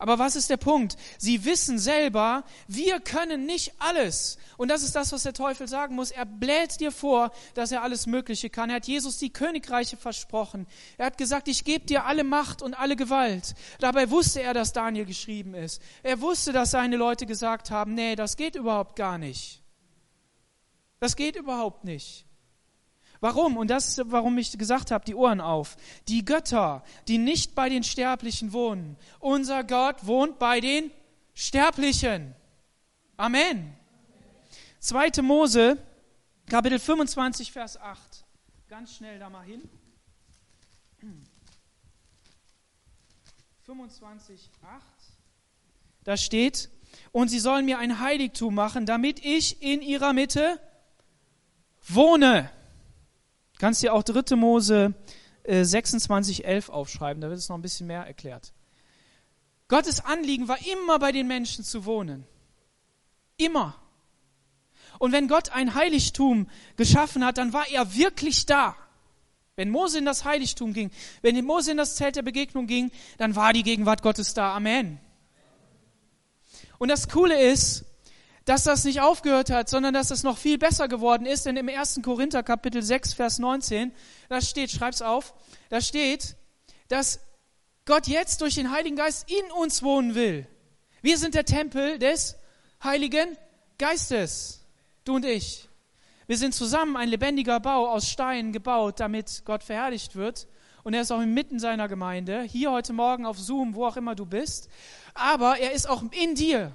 Aber 0.00 0.20
was 0.20 0.36
ist 0.36 0.48
der 0.48 0.56
Punkt? 0.56 0.96
Sie 1.18 1.44
wissen 1.44 1.80
selber, 1.80 2.44
wir 2.68 3.00
können 3.00 3.46
nicht 3.46 3.72
alles. 3.80 4.38
Und 4.56 4.68
das 4.68 4.84
ist 4.84 4.94
das, 4.94 5.10
was 5.10 5.24
der 5.24 5.32
Teufel 5.32 5.66
sagen 5.66 5.96
muss. 5.96 6.12
Er 6.12 6.24
bläht 6.24 6.78
dir 6.78 6.92
vor, 6.92 7.32
dass 7.54 7.72
er 7.72 7.82
alles 7.82 8.06
Mögliche 8.06 8.48
kann. 8.48 8.70
Er 8.70 8.76
hat 8.76 8.86
Jesus 8.86 9.18
die 9.18 9.32
Königreiche 9.32 9.96
versprochen. 9.96 10.68
Er 10.98 11.06
hat 11.06 11.18
gesagt, 11.18 11.48
ich 11.48 11.64
gebe 11.64 11.84
dir 11.84 12.04
alle 12.04 12.22
Macht 12.22 12.62
und 12.62 12.74
alle 12.78 12.94
Gewalt. 12.94 13.56
Dabei 13.80 14.08
wusste 14.08 14.40
er, 14.40 14.54
dass 14.54 14.72
Daniel 14.72 15.04
geschrieben 15.04 15.54
ist. 15.54 15.82
Er 16.04 16.20
wusste, 16.20 16.52
dass 16.52 16.70
seine 16.70 16.96
Leute 16.96 17.26
gesagt 17.26 17.72
haben, 17.72 17.94
nee, 17.94 18.14
das 18.14 18.36
geht 18.36 18.54
überhaupt 18.54 18.94
gar 18.94 19.18
nicht. 19.18 19.62
Das 21.00 21.16
geht 21.16 21.34
überhaupt 21.34 21.82
nicht. 21.82 22.27
Warum? 23.20 23.56
Und 23.56 23.68
das 23.68 23.88
ist, 23.88 24.10
warum 24.10 24.38
ich 24.38 24.56
gesagt 24.56 24.90
habe, 24.90 25.04
die 25.04 25.14
Ohren 25.14 25.40
auf. 25.40 25.76
Die 26.06 26.24
Götter, 26.24 26.84
die 27.08 27.18
nicht 27.18 27.54
bei 27.54 27.68
den 27.68 27.82
Sterblichen 27.82 28.52
wohnen. 28.52 28.96
Unser 29.18 29.64
Gott 29.64 30.06
wohnt 30.06 30.38
bei 30.38 30.60
den 30.60 30.90
Sterblichen. 31.34 32.34
Amen. 33.16 33.74
2. 34.80 35.22
Mose, 35.22 35.78
Kapitel 36.46 36.78
25, 36.78 37.50
Vers 37.50 37.76
8. 37.76 38.24
Ganz 38.68 38.94
schnell 38.94 39.18
da 39.18 39.28
mal 39.28 39.44
hin. 39.44 39.68
25, 43.66 44.50
8. 44.62 44.82
Da 46.04 46.16
steht, 46.16 46.70
und 47.12 47.28
sie 47.28 47.38
sollen 47.38 47.66
mir 47.66 47.78
ein 47.78 48.00
Heiligtum 48.00 48.54
machen, 48.54 48.86
damit 48.86 49.22
ich 49.24 49.60
in 49.60 49.82
ihrer 49.82 50.12
Mitte 50.12 50.58
wohne. 51.86 52.50
Kannst 53.58 53.82
dir 53.82 53.92
auch 53.92 54.02
3. 54.02 54.36
Mose 54.36 54.94
äh, 55.42 55.64
26, 55.64 56.44
11 56.44 56.68
aufschreiben, 56.68 57.20
da 57.20 57.28
wird 57.28 57.38
es 57.38 57.48
noch 57.48 57.56
ein 57.56 57.62
bisschen 57.62 57.86
mehr 57.86 58.04
erklärt. 58.04 58.52
Gottes 59.68 60.04
Anliegen 60.04 60.48
war 60.48 60.58
immer 60.66 60.98
bei 60.98 61.12
den 61.12 61.26
Menschen 61.26 61.64
zu 61.64 61.84
wohnen. 61.84 62.24
Immer. 63.36 63.76
Und 64.98 65.12
wenn 65.12 65.28
Gott 65.28 65.50
ein 65.50 65.74
Heiligtum 65.74 66.48
geschaffen 66.76 67.24
hat, 67.24 67.38
dann 67.38 67.52
war 67.52 67.68
er 67.68 67.94
wirklich 67.94 68.46
da. 68.46 68.76
Wenn 69.56 69.70
Mose 69.70 69.98
in 69.98 70.04
das 70.04 70.24
Heiligtum 70.24 70.72
ging, 70.72 70.90
wenn 71.20 71.44
Mose 71.44 71.72
in 71.72 71.76
das 71.76 71.96
Zelt 71.96 72.16
der 72.16 72.22
Begegnung 72.22 72.66
ging, 72.66 72.90
dann 73.18 73.36
war 73.36 73.52
die 73.52 73.62
Gegenwart 73.62 74.02
Gottes 74.02 74.32
da. 74.32 74.54
Amen. 74.54 75.00
Und 76.78 76.88
das 76.88 77.08
Coole 77.08 77.40
ist, 77.40 77.84
dass 78.48 78.64
das 78.64 78.84
nicht 78.84 79.02
aufgehört 79.02 79.50
hat, 79.50 79.68
sondern 79.68 79.92
dass 79.92 80.10
es 80.10 80.22
noch 80.22 80.38
viel 80.38 80.56
besser 80.56 80.88
geworden 80.88 81.26
ist. 81.26 81.44
Denn 81.44 81.58
im 81.58 81.68
1. 81.68 82.00
Korinther 82.02 82.42
Kapitel 82.42 82.82
6, 82.82 83.12
Vers 83.12 83.38
19, 83.38 83.92
da 84.30 84.40
steht, 84.40 84.70
schreib's 84.70 85.02
auf, 85.02 85.34
da 85.68 85.82
steht, 85.82 86.34
dass 86.88 87.20
Gott 87.84 88.06
jetzt 88.06 88.40
durch 88.40 88.54
den 88.54 88.70
Heiligen 88.70 88.96
Geist 88.96 89.30
in 89.30 89.52
uns 89.52 89.82
wohnen 89.82 90.14
will. 90.14 90.46
Wir 91.02 91.18
sind 91.18 91.34
der 91.34 91.44
Tempel 91.44 91.98
des 91.98 92.36
Heiligen 92.82 93.36
Geistes, 93.76 94.64
du 95.04 95.16
und 95.16 95.26
ich. 95.26 95.68
Wir 96.26 96.38
sind 96.38 96.54
zusammen 96.54 96.96
ein 96.96 97.10
lebendiger 97.10 97.60
Bau 97.60 97.88
aus 97.88 98.08
Steinen 98.08 98.52
gebaut, 98.52 98.98
damit 98.98 99.42
Gott 99.44 99.62
verherrlicht 99.62 100.16
wird. 100.16 100.48
Und 100.84 100.94
er 100.94 101.02
ist 101.02 101.12
auch 101.12 101.20
inmitten 101.20 101.58
seiner 101.58 101.86
Gemeinde, 101.86 102.44
hier 102.44 102.70
heute 102.70 102.94
Morgen 102.94 103.26
auf 103.26 103.38
Zoom, 103.38 103.74
wo 103.74 103.84
auch 103.84 103.98
immer 103.98 104.14
du 104.14 104.24
bist. 104.24 104.70
Aber 105.12 105.58
er 105.58 105.72
ist 105.72 105.86
auch 105.86 106.02
in 106.12 106.34
dir. 106.34 106.72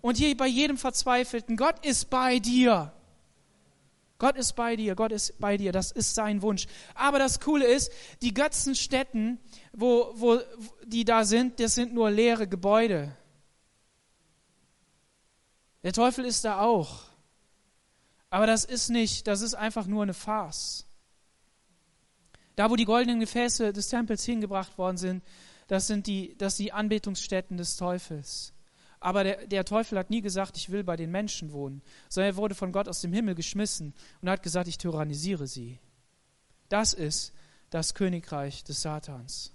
Und 0.00 0.16
hier 0.16 0.36
bei 0.36 0.46
jedem 0.46 0.76
Verzweifelten, 0.76 1.56
Gott 1.56 1.84
ist 1.84 2.10
bei 2.10 2.38
dir. 2.38 2.92
Gott 4.18 4.36
ist 4.36 4.54
bei 4.54 4.74
dir, 4.74 4.96
Gott 4.96 5.12
ist 5.12 5.38
bei 5.38 5.56
dir, 5.56 5.70
das 5.70 5.92
ist 5.92 6.14
sein 6.14 6.42
Wunsch. 6.42 6.66
Aber 6.94 7.20
das 7.20 7.38
Coole 7.38 7.66
ist, 7.66 7.92
die 8.20 8.34
Götzenstätten, 8.34 9.38
wo, 9.72 10.12
wo, 10.14 10.40
die 10.84 11.04
da 11.04 11.24
sind, 11.24 11.60
das 11.60 11.74
sind 11.74 11.94
nur 11.94 12.10
leere 12.10 12.48
Gebäude. 12.48 13.16
Der 15.84 15.92
Teufel 15.92 16.24
ist 16.24 16.44
da 16.44 16.60
auch. 16.60 17.04
Aber 18.30 18.46
das 18.46 18.64
ist 18.64 18.90
nicht, 18.90 19.26
das 19.28 19.40
ist 19.40 19.54
einfach 19.54 19.86
nur 19.86 20.02
eine 20.02 20.14
Farce. 20.14 20.84
Da, 22.56 22.68
wo 22.70 22.76
die 22.76 22.84
goldenen 22.84 23.20
Gefäße 23.20 23.72
des 23.72 23.88
Tempels 23.88 24.24
hingebracht 24.24 24.76
worden 24.78 24.96
sind, 24.96 25.22
das 25.68 25.86
sind 25.86 26.08
die, 26.08 26.36
das 26.38 26.56
sind 26.56 26.66
die 26.66 26.72
Anbetungsstätten 26.72 27.56
des 27.56 27.76
Teufels. 27.76 28.52
Aber 29.00 29.24
der, 29.24 29.46
der, 29.46 29.64
Teufel 29.64 29.98
hat 29.98 30.10
nie 30.10 30.20
gesagt, 30.20 30.56
ich 30.56 30.70
will 30.70 30.82
bei 30.82 30.96
den 30.96 31.10
Menschen 31.10 31.52
wohnen, 31.52 31.82
sondern 32.08 32.32
er 32.32 32.36
wurde 32.36 32.54
von 32.54 32.72
Gott 32.72 32.88
aus 32.88 33.00
dem 33.00 33.12
Himmel 33.12 33.34
geschmissen 33.34 33.94
und 34.20 34.30
hat 34.30 34.42
gesagt, 34.42 34.68
ich 34.68 34.78
tyrannisiere 34.78 35.46
sie. 35.46 35.78
Das 36.68 36.92
ist 36.92 37.32
das 37.70 37.94
Königreich 37.94 38.64
des 38.64 38.82
Satans. 38.82 39.52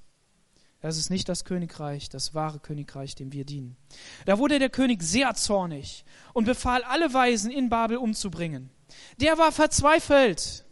Das 0.80 0.98
ist 0.98 1.10
nicht 1.10 1.30
das 1.30 1.46
Königreich, 1.46 2.10
das 2.10 2.34
wahre 2.34 2.60
Königreich, 2.60 3.16
dem 3.16 3.32
wir 3.32 3.46
dienen. 3.46 3.78
Da 4.26 4.38
wurde 4.38 4.60
der 4.60 4.70
König 4.70 5.02
sehr 5.02 5.34
zornig 5.34 6.04
und 6.34 6.46
befahl, 6.46 6.84
alle 6.84 7.14
Weisen 7.14 7.52
in 7.52 7.70
Babel 7.70 7.98
umzubringen. 7.98 8.70
Der 9.22 9.38
war 9.38 9.52
verzweifelt. 9.52 10.66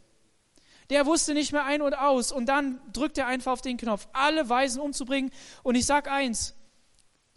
Der 0.90 1.06
wusste 1.06 1.34
nicht 1.34 1.54
mehr 1.54 1.64
ein 1.64 1.82
und 1.82 1.94
aus. 1.94 2.34
Und 2.34 2.48
dann 2.48 2.82
drückt 2.92 3.18
er 3.18 3.28
einfach 3.28 3.54
auf 3.54 3.62
den 3.62 3.78
Knopf, 3.78 4.10
alle 4.12 4.50
Weisen 4.50 4.82
umzubringen. 4.82 5.32
Und 5.64 5.76
ich 5.76 5.86
sag 5.86 6.12
eins, 6.12 6.56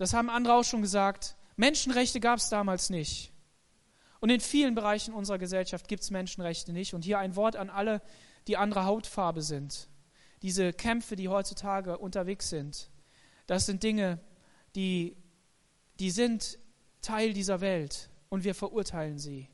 das 0.04 0.12
haben 0.12 0.28
andere 0.28 0.52
auch 0.52 0.64
schon 0.64 0.82
gesagt, 0.82 1.34
Menschenrechte 1.56 2.20
gab 2.20 2.38
es 2.38 2.50
damals 2.50 2.90
nicht. 2.90 3.32
Und 4.20 4.28
in 4.28 4.40
vielen 4.40 4.74
Bereichen 4.74 5.14
unserer 5.14 5.38
Gesellschaft 5.38 5.88
gibt 5.88 6.02
es 6.02 6.10
Menschenrechte 6.10 6.74
nicht. 6.74 6.92
Und 6.92 7.06
hier 7.06 7.18
ein 7.20 7.36
Wort 7.36 7.56
an 7.56 7.70
alle, 7.70 8.02
die 8.46 8.58
anderer 8.58 8.84
Hautfarbe 8.84 9.40
sind. 9.40 9.88
Diese 10.42 10.74
Kämpfe, 10.74 11.16
die 11.16 11.30
heutzutage 11.30 11.96
unterwegs 11.96 12.50
sind, 12.50 12.90
das 13.46 13.64
sind 13.64 13.82
Dinge, 13.82 14.20
die, 14.74 15.16
die 15.98 16.10
sind 16.10 16.58
Teil 17.00 17.32
dieser 17.32 17.62
Welt 17.62 18.10
und 18.28 18.44
wir 18.44 18.54
verurteilen 18.54 19.18
sie. 19.18 19.48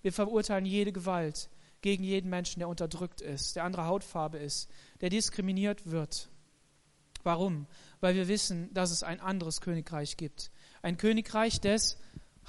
Wir 0.00 0.14
verurteilen 0.14 0.64
jede 0.64 0.92
Gewalt 0.92 1.50
gegen 1.82 2.04
jeden 2.04 2.30
Menschen, 2.30 2.60
der 2.60 2.68
unterdrückt 2.68 3.20
ist, 3.20 3.54
der 3.56 3.64
andere 3.64 3.84
Hautfarbe 3.84 4.38
ist, 4.38 4.70
der 5.02 5.10
diskriminiert 5.10 5.90
wird. 5.90 6.29
Warum? 7.22 7.66
Weil 8.00 8.14
wir 8.14 8.28
wissen, 8.28 8.72
dass 8.72 8.90
es 8.90 9.02
ein 9.02 9.20
anderes 9.20 9.60
Königreich 9.60 10.16
gibt. 10.16 10.50
Ein 10.82 10.96
Königreich 10.96 11.60
des 11.60 11.98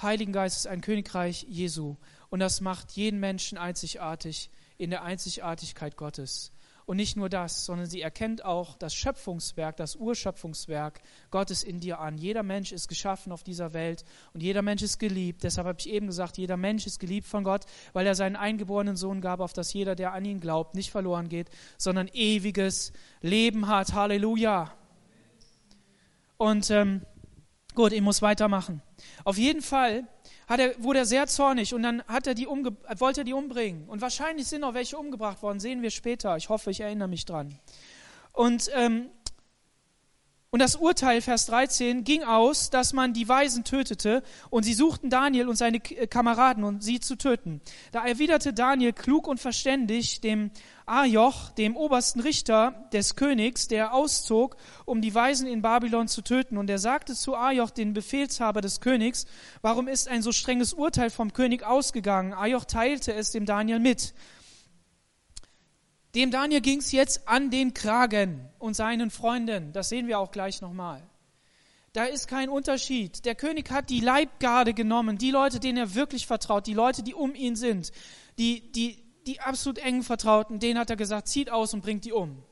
Heiligen 0.02 0.34
Geistes, 0.34 0.66
ein 0.66 0.82
Königreich 0.82 1.46
Jesu. 1.50 1.98
Und 2.30 2.40
das 2.40 2.62
macht 2.62 2.92
jeden 2.94 3.20
Menschen 3.20 3.58
einzigartig 3.58 4.50
in 4.78 4.90
der 4.90 5.04
Einzigartigkeit 5.04 5.98
Gottes. 5.98 6.52
Und 6.86 6.98
nicht 6.98 7.16
nur 7.16 7.30
das, 7.30 7.66
sondern 7.66 7.88
sie 7.88 8.02
erkennt 8.02 8.44
auch 8.44 8.76
das 8.76 8.94
Schöpfungswerk, 8.94 9.78
das 9.78 9.96
Urschöpfungswerk 9.96 11.02
Gottes 11.30 11.64
in 11.64 11.80
dir 11.80 12.00
an. 12.00 12.18
Jeder 12.18 12.44
Mensch 12.44 12.72
ist 12.72 12.88
geschaffen 12.88 13.32
auf 13.32 13.44
dieser 13.44 13.74
Welt 13.74 14.04
und 14.34 14.42
jeder 14.42 14.62
Mensch 14.62 14.82
ist 14.82 15.00
geliebt. 15.00 15.44
Deshalb 15.44 15.68
habe 15.68 15.80
ich 15.80 15.90
eben 15.90 16.08
gesagt, 16.08 16.38
jeder 16.38 16.58
Mensch 16.58 16.88
ist 16.88 17.00
geliebt 17.00 17.28
von 17.28 17.44
Gott, 17.44 17.66
weil 17.94 18.08
er 18.08 18.16
seinen 18.16 18.36
eingeborenen 18.36 18.96
Sohn 18.96 19.22
gab, 19.22 19.40
auf 19.40 19.54
das 19.54 19.74
jeder, 19.74 19.96
der 19.96 20.14
an 20.14 20.26
ihn 20.26 20.40
glaubt, 20.40 20.76
nicht 20.76 20.92
verloren 20.92 21.30
geht, 21.30 21.50
sondern 21.78 22.10
ewiges 22.14 22.94
Leben 23.22 23.68
hat. 23.68 23.94
Halleluja. 23.94 24.74
Und 26.38 26.72
ähm, 26.72 27.06
gut, 27.76 27.92
ich 27.94 28.02
muss 28.02 28.22
weitermachen. 28.22 28.82
Auf 29.24 29.38
jeden 29.38 29.62
Fall 29.62 30.08
hat 30.52 30.60
er, 30.60 30.84
wurde 30.84 31.00
er 31.00 31.06
sehr 31.06 31.28
zornig 31.28 31.74
und 31.74 31.82
dann 31.82 32.04
hat 32.08 32.28
er 32.28 32.34
die 32.34 32.46
umge 32.46 32.76
wollte 32.98 33.22
er 33.22 33.24
die 33.24 33.32
umbringen. 33.32 33.88
Und 33.88 34.02
wahrscheinlich 34.02 34.48
sind 34.48 34.66
auch 34.66 34.74
welche 34.74 34.98
umgebracht 34.98 35.42
worden, 35.42 35.62
sehen 35.62 35.82
wir 35.82 35.92
später. 35.92 36.36
Ich 36.36 36.50
hoffe, 36.50 36.72
ich 36.72 36.82
erinnere 36.82 37.08
mich 37.08 37.24
dran. 37.24 37.58
Und, 38.34 38.70
ähm, 38.76 39.10
und 40.54 40.60
das 40.60 40.76
Urteil, 40.76 41.22
Vers 41.22 41.46
13, 41.46 42.04
ging 42.04 42.24
aus, 42.24 42.70
dass 42.70 42.92
man 42.92 43.14
die 43.14 43.30
Weisen 43.30 43.64
tötete 43.64 44.22
und 44.50 44.64
sie 44.64 44.74
suchten 44.74 45.10
Daniel 45.10 45.48
und 45.48 45.56
seine 45.56 45.80
Kameraden, 45.80 46.66
um 46.66 46.82
sie 46.82 47.00
zu 47.00 47.16
töten. 47.16 47.62
Da 47.94 48.06
erwiderte 48.06 48.52
Daniel 48.52 48.92
klug 48.92 49.30
und 49.30 49.40
verständig 49.40 50.20
dem 50.20 50.52
Ajoch, 50.86 51.52
dem 51.52 51.78
obersten 51.78 52.20
Richter 52.20 52.90
des 52.92 53.16
Königs, 53.16 53.70
der 53.70 53.94
auszog, 53.94 54.58
um 54.84 55.02
die 55.02 55.16
Weisen 55.16 55.48
in 55.48 55.62
Babylon 55.62 56.10
zu 56.10 56.22
töten. 56.22 56.58
Und 56.58 56.70
er 56.70 56.80
sagte 56.80 57.16
zu 57.16 57.34
Ajoch, 57.38 57.70
den 57.70 57.94
Befehlshaber 57.94 58.60
des 58.60 58.82
Königs, 58.82 59.28
warum 59.62 59.88
ist 59.88 60.10
ein 60.10 60.22
so 60.22 60.34
strenges 60.34 60.74
Urteil 60.74 61.12
vom 61.12 61.32
König 61.32 61.64
ausgegangen? 61.64 62.34
Ajoch 62.34 62.66
teilte 62.66 63.14
es 63.14 63.32
dem 63.32 63.46
Daniel 63.46 63.80
mit. 63.80 64.14
Dem 66.16 66.32
Daniel 66.32 66.62
ging 66.62 66.80
es 66.80 66.92
jetzt 66.92 67.28
an 67.28 67.50
den 67.50 67.74
Kragen 67.74 68.50
und 68.60 68.76
seinen 68.76 69.12
Freunden. 69.12 69.72
Das 69.72 69.90
sehen 69.90 70.08
wir 70.08 70.20
auch 70.20 70.32
gleich 70.32 70.62
nochmal. 70.62 71.02
Da 71.94 72.06
ist 72.06 72.28
kein 72.28 72.50
Unterschied. 72.50 73.26
Der 73.26 73.36
König 73.36 73.70
hat 73.70 73.90
die 73.90 74.00
Leibgarde 74.00 74.74
genommen, 74.74 75.18
die 75.18 75.32
Leute, 75.32 75.60
denen 75.60 75.78
er 75.78 75.96
wirklich 75.96 76.26
vertraut, 76.26 76.68
die 76.68 76.74
Leute, 76.74 77.04
die 77.04 77.14
um 77.14 77.36
ihn 77.36 77.56
sind, 77.56 77.92
die, 78.38 78.72
die, 78.72 79.04
die 79.28 79.42
absolut 79.42 79.78
engen 79.78 80.04
Vertrauten, 80.04 80.60
denen 80.60 80.80
hat 80.80 80.90
er 80.90 80.96
gesagt, 80.96 81.28
zieht 81.28 81.50
aus 81.50 81.74
und 81.74 81.82
bringt 81.82 82.06
die 82.06 82.14
um. 82.14 82.44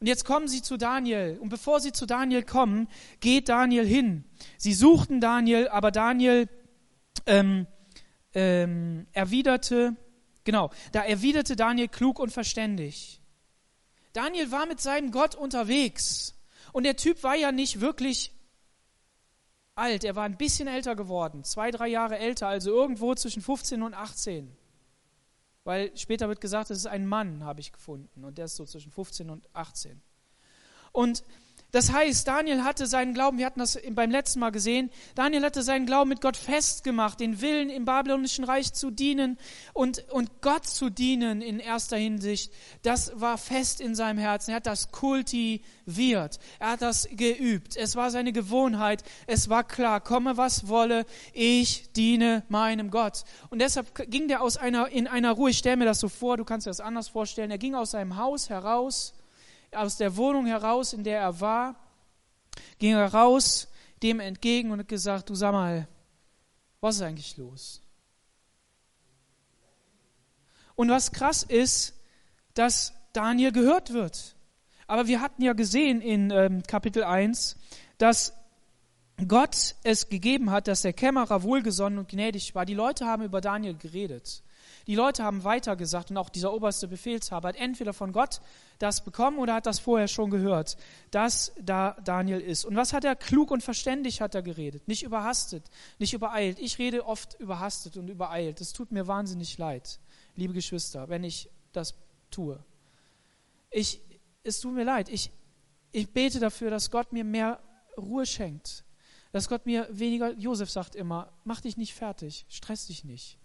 Und 0.00 0.06
jetzt 0.06 0.24
kommen 0.24 0.48
sie 0.48 0.62
zu 0.62 0.76
Daniel. 0.76 1.38
Und 1.40 1.48
bevor 1.48 1.80
sie 1.80 1.92
zu 1.92 2.06
Daniel 2.06 2.44
kommen, 2.44 2.88
geht 3.20 3.48
Daniel 3.48 3.86
hin. 3.86 4.24
Sie 4.56 4.74
suchten 4.74 5.20
Daniel, 5.20 5.68
aber 5.68 5.90
Daniel 5.90 6.48
ähm, 7.26 7.66
ähm, 8.34 9.06
erwiderte, 9.12 9.96
genau, 10.48 10.70
da 10.92 11.04
erwiderte 11.04 11.56
Daniel 11.56 11.88
klug 11.88 12.18
und 12.18 12.32
verständig. 12.32 13.20
Daniel 14.14 14.50
war 14.50 14.64
mit 14.64 14.80
seinem 14.80 15.10
Gott 15.10 15.34
unterwegs. 15.34 16.34
Und 16.72 16.84
der 16.84 16.96
Typ 16.96 17.22
war 17.22 17.36
ja 17.36 17.52
nicht 17.52 17.82
wirklich 17.82 18.32
alt. 19.74 20.04
Er 20.04 20.16
war 20.16 20.24
ein 20.24 20.38
bisschen 20.38 20.66
älter 20.66 20.96
geworden. 20.96 21.44
Zwei, 21.44 21.70
drei 21.70 21.88
Jahre 21.88 22.16
älter, 22.16 22.48
also 22.48 22.70
irgendwo 22.70 23.14
zwischen 23.14 23.42
15 23.42 23.82
und 23.82 23.92
18 23.92 24.56
weil 25.68 25.94
später 25.98 26.30
wird 26.30 26.40
gesagt, 26.40 26.70
es 26.70 26.78
ist 26.78 26.86
ein 26.86 27.06
Mann, 27.06 27.44
habe 27.44 27.60
ich 27.60 27.72
gefunden, 27.72 28.24
und 28.24 28.38
der 28.38 28.46
ist 28.46 28.56
so 28.56 28.64
zwischen 28.64 28.90
15 28.90 29.28
und 29.28 29.54
18. 29.54 30.00
Und 30.92 31.22
das 31.70 31.92
heißt, 31.92 32.26
Daniel 32.26 32.64
hatte 32.64 32.86
seinen 32.86 33.12
Glauben, 33.12 33.36
wir 33.36 33.44
hatten 33.44 33.60
das 33.60 33.78
beim 33.90 34.10
letzten 34.10 34.40
Mal 34.40 34.50
gesehen, 34.50 34.90
Daniel 35.14 35.44
hatte 35.44 35.62
seinen 35.62 35.84
Glauben 35.84 36.08
mit 36.08 36.22
Gott 36.22 36.38
festgemacht, 36.38 37.20
den 37.20 37.42
Willen 37.42 37.68
im 37.68 37.84
babylonischen 37.84 38.44
Reich 38.44 38.72
zu 38.72 38.90
dienen 38.90 39.36
und, 39.74 40.08
und 40.10 40.40
Gott 40.40 40.66
zu 40.66 40.88
dienen 40.88 41.42
in 41.42 41.60
erster 41.60 41.98
Hinsicht. 41.98 42.54
Das 42.82 43.12
war 43.20 43.36
fest 43.36 43.82
in 43.82 43.94
seinem 43.94 44.18
Herzen. 44.18 44.52
Er 44.52 44.56
hat 44.56 44.66
das 44.66 44.92
kultiviert. 44.92 46.38
Er 46.58 46.70
hat 46.70 46.80
das 46.80 47.06
geübt. 47.12 47.76
Es 47.76 47.96
war 47.96 48.10
seine 48.10 48.32
Gewohnheit. 48.32 49.04
Es 49.26 49.50
war 49.50 49.62
klar, 49.62 50.00
komme 50.00 50.38
was 50.38 50.68
wolle, 50.68 51.04
ich 51.34 51.92
diene 51.92 52.44
meinem 52.48 52.90
Gott. 52.90 53.24
Und 53.50 53.58
deshalb 53.58 54.10
ging 54.10 54.28
der 54.28 54.40
aus 54.40 54.56
einer, 54.56 54.88
in 54.88 55.06
einer 55.06 55.32
Ruhe, 55.32 55.50
ich 55.50 55.58
stelle 55.58 55.76
mir 55.76 55.84
das 55.84 56.00
so 56.00 56.08
vor, 56.08 56.38
du 56.38 56.44
kannst 56.46 56.66
dir 56.66 56.70
das 56.70 56.80
anders 56.80 57.08
vorstellen, 57.08 57.50
er 57.50 57.58
ging 57.58 57.74
aus 57.74 57.90
seinem 57.90 58.16
Haus 58.16 58.48
heraus, 58.48 59.12
aus 59.72 59.96
der 59.96 60.16
Wohnung 60.16 60.46
heraus, 60.46 60.92
in 60.92 61.04
der 61.04 61.20
er 61.20 61.40
war, 61.40 61.76
ging 62.78 62.94
er 62.94 63.12
raus 63.12 63.68
dem 64.02 64.20
entgegen 64.20 64.70
und 64.70 64.80
hat 64.80 64.88
gesagt, 64.88 65.28
du 65.28 65.34
sag 65.34 65.52
mal, 65.52 65.88
was 66.80 66.96
ist 66.96 67.02
eigentlich 67.02 67.36
los? 67.36 67.82
Und 70.76 70.90
was 70.90 71.10
krass 71.10 71.42
ist, 71.42 71.94
dass 72.54 72.92
Daniel 73.12 73.50
gehört 73.50 73.92
wird. 73.92 74.36
Aber 74.86 75.06
wir 75.06 75.20
hatten 75.20 75.42
ja 75.42 75.52
gesehen 75.52 76.00
in 76.00 76.30
ähm, 76.30 76.62
Kapitel 76.62 77.02
1, 77.02 77.56
dass 77.98 78.32
Gott 79.26 79.74
es 79.82 80.08
gegeben 80.08 80.50
hat, 80.50 80.68
dass 80.68 80.82
der 80.82 80.92
Kämmerer 80.92 81.42
wohlgesonnen 81.42 81.98
und 81.98 82.08
gnädig 82.08 82.54
war. 82.54 82.64
Die 82.64 82.74
Leute 82.74 83.06
haben 83.06 83.24
über 83.24 83.40
Daniel 83.40 83.74
geredet. 83.74 84.42
Die 84.86 84.94
Leute 84.94 85.24
haben 85.24 85.44
weitergesagt 85.44 86.10
und 86.10 86.16
auch 86.16 86.28
dieser 86.28 86.52
oberste 86.52 86.88
Befehlshaber 86.88 87.48
hat 87.48 87.56
entweder 87.56 87.92
von 87.92 88.12
Gott 88.12 88.40
das 88.78 89.04
bekommen 89.04 89.38
oder 89.38 89.54
hat 89.54 89.66
das 89.66 89.78
vorher 89.78 90.08
schon 90.08 90.30
gehört, 90.30 90.76
dass 91.10 91.52
da 91.60 91.96
Daniel 92.04 92.40
ist. 92.40 92.64
Und 92.64 92.76
was 92.76 92.92
hat 92.92 93.04
er? 93.04 93.16
Klug 93.16 93.50
und 93.50 93.62
verständig 93.62 94.20
hat 94.20 94.34
er 94.34 94.42
geredet, 94.42 94.86
nicht 94.88 95.02
überhastet, 95.02 95.64
nicht 95.98 96.14
übereilt. 96.14 96.58
Ich 96.58 96.78
rede 96.78 97.06
oft 97.06 97.38
überhastet 97.40 97.96
und 97.96 98.08
übereilt. 98.08 98.60
Das 98.60 98.72
tut 98.72 98.92
mir 98.92 99.06
wahnsinnig 99.06 99.58
leid, 99.58 99.98
liebe 100.36 100.54
Geschwister, 100.54 101.08
wenn 101.08 101.24
ich 101.24 101.50
das 101.72 101.94
tue. 102.30 102.58
Ich, 103.70 104.00
es 104.44 104.60
tut 104.60 104.74
mir 104.74 104.84
leid. 104.84 105.08
Ich, 105.08 105.30
ich 105.92 106.10
bete 106.12 106.40
dafür, 106.40 106.70
dass 106.70 106.90
Gott 106.90 107.12
mir 107.12 107.24
mehr 107.24 107.60
Ruhe 107.96 108.26
schenkt. 108.26 108.84
Dass 109.32 109.48
Gott 109.48 109.66
mir 109.66 109.86
weniger, 109.90 110.32
Josef 110.32 110.70
sagt 110.70 110.94
immer, 110.94 111.32
mach 111.44 111.60
dich 111.60 111.76
nicht 111.76 111.94
fertig, 111.94 112.46
stress 112.48 112.86
dich 112.86 113.04
nicht. 113.04 113.38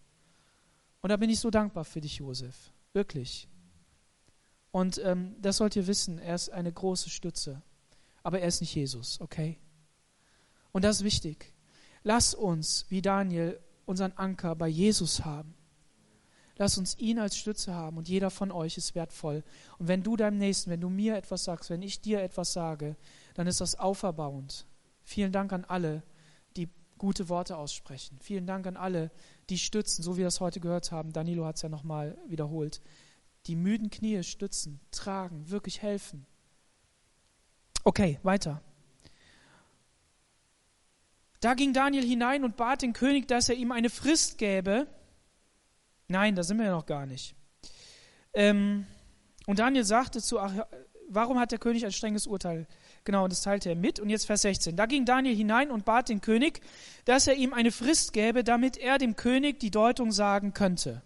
Und 1.04 1.10
da 1.10 1.18
bin 1.18 1.30
ich 1.30 1.40
so 1.42 1.52
dankbar 1.52 1.84
für 1.84 2.00
dich, 2.00 2.16
Josef. 2.16 2.72
Wirklich. 2.94 3.50
Und 4.72 5.00
ähm, 5.04 5.36
das 5.42 5.58
sollt 5.58 5.76
ihr 5.76 5.86
wissen, 5.86 6.18
er 6.18 6.34
ist 6.34 6.50
eine 6.50 6.72
große 6.72 7.10
Stütze. 7.10 7.62
Aber 8.24 8.40
er 8.40 8.48
ist 8.48 8.62
nicht 8.62 8.74
Jesus, 8.74 9.20
okay? 9.20 9.60
Und 10.72 10.86
das 10.86 10.98
ist 10.98 11.04
wichtig. 11.04 11.54
Lass 12.04 12.34
uns, 12.34 12.86
wie 12.88 13.02
Daniel, 13.02 13.60
unseren 13.86 14.14
Anker 14.14 14.56
bei 14.56 14.70
Jesus 14.70 15.26
haben. 15.26 15.54
Lass 16.56 16.78
uns 16.78 16.98
ihn 16.98 17.20
als 17.20 17.38
Stütze 17.38 17.74
haben 17.74 17.98
und 17.98 18.08
jeder 18.08 18.30
von 18.30 18.50
euch 18.52 18.78
ist 18.78 18.96
wertvoll. 18.96 19.44
Und 19.80 19.90
wenn 19.90 20.04
du 20.04 20.16
deinem 20.16 20.38
Nächsten, 20.38 20.72
wenn 20.72 20.80
du 20.80 20.90
mir 20.90 21.18
etwas 21.18 21.44
sagst, 21.44 21.70
wenn 21.70 21.82
ich 21.82 22.00
dir 22.00 22.22
etwas 22.22 22.54
sage, 22.54 22.96
dann 23.34 23.48
ist 23.48 23.60
das 23.60 23.78
auferbauend. 23.78 24.66
Vielen 25.04 25.34
Dank 25.34 25.52
an 25.52 25.66
alle, 25.66 26.02
die 26.56 26.70
gute 26.98 27.28
Worte 27.28 27.58
aussprechen. 27.58 28.20
Vielen 28.22 28.48
Dank 28.48 28.66
an 28.68 28.78
alle, 28.78 29.12
die 29.50 29.58
stützen, 29.58 30.04
so 30.04 30.16
wie 30.16 30.22
wir 30.22 30.28
es 30.28 30.40
heute 30.40 30.60
gehört 30.60 30.92
haben. 30.92 31.14
Danilo 31.14 31.46
hat 31.46 31.58
es 31.58 31.62
ja 31.62 31.70
nochmal 31.70 32.18
wiederholt. 32.28 32.82
Die 33.48 33.56
müden 33.56 33.90
Knie 33.90 34.24
stützen, 34.24 34.80
tragen, 34.92 35.50
wirklich 35.50 35.82
helfen. 35.82 36.26
Okay, 37.84 38.20
weiter. 38.24 38.62
Da 41.42 41.56
ging 41.56 41.74
Daniel 41.74 42.06
hinein 42.06 42.46
und 42.46 42.56
bat 42.56 42.82
den 42.82 42.94
König, 42.94 43.28
dass 43.28 43.50
er 43.50 43.56
ihm 43.56 43.74
eine 43.74 43.90
Frist 43.90 44.38
gäbe. 44.38 44.88
Nein, 46.08 46.36
da 46.36 46.44
sind 46.44 46.58
wir 46.58 46.68
ja 46.68 46.72
noch 46.72 46.86
gar 46.86 47.06
nicht. 47.06 47.36
Ähm, 48.34 48.88
und 49.46 49.60
Daniel 49.60 49.84
sagte 49.84 50.22
zu, 50.22 50.38
warum 51.10 51.38
hat 51.40 51.52
der 51.52 51.60
König 51.60 51.86
ein 51.86 51.92
strenges 51.92 52.28
Urteil 52.28 52.66
Genau, 53.06 53.28
das 53.28 53.42
teilte 53.42 53.70
er 53.70 53.76
mit. 53.76 54.00
Und 54.00 54.10
jetzt 54.10 54.26
Vers 54.26 54.44
16. 54.44 54.76
Da 54.76 54.86
ging 54.86 55.06
Daniel 55.06 55.36
hinein 55.36 55.72
und 55.72 55.84
bat 55.84 56.10
den 56.10 56.22
König, 56.22 56.62
dass 57.06 57.28
er 57.28 57.36
ihm 57.36 57.54
eine 57.54 57.72
Frist 57.72 58.14
gäbe, 58.14 58.44
damit 58.44 58.78
er 58.78 58.98
dem 58.98 59.16
König 59.16 59.60
die 59.60 59.72
Deutung 59.72 60.12
sagen 60.12 60.54
könnte. 60.54 61.02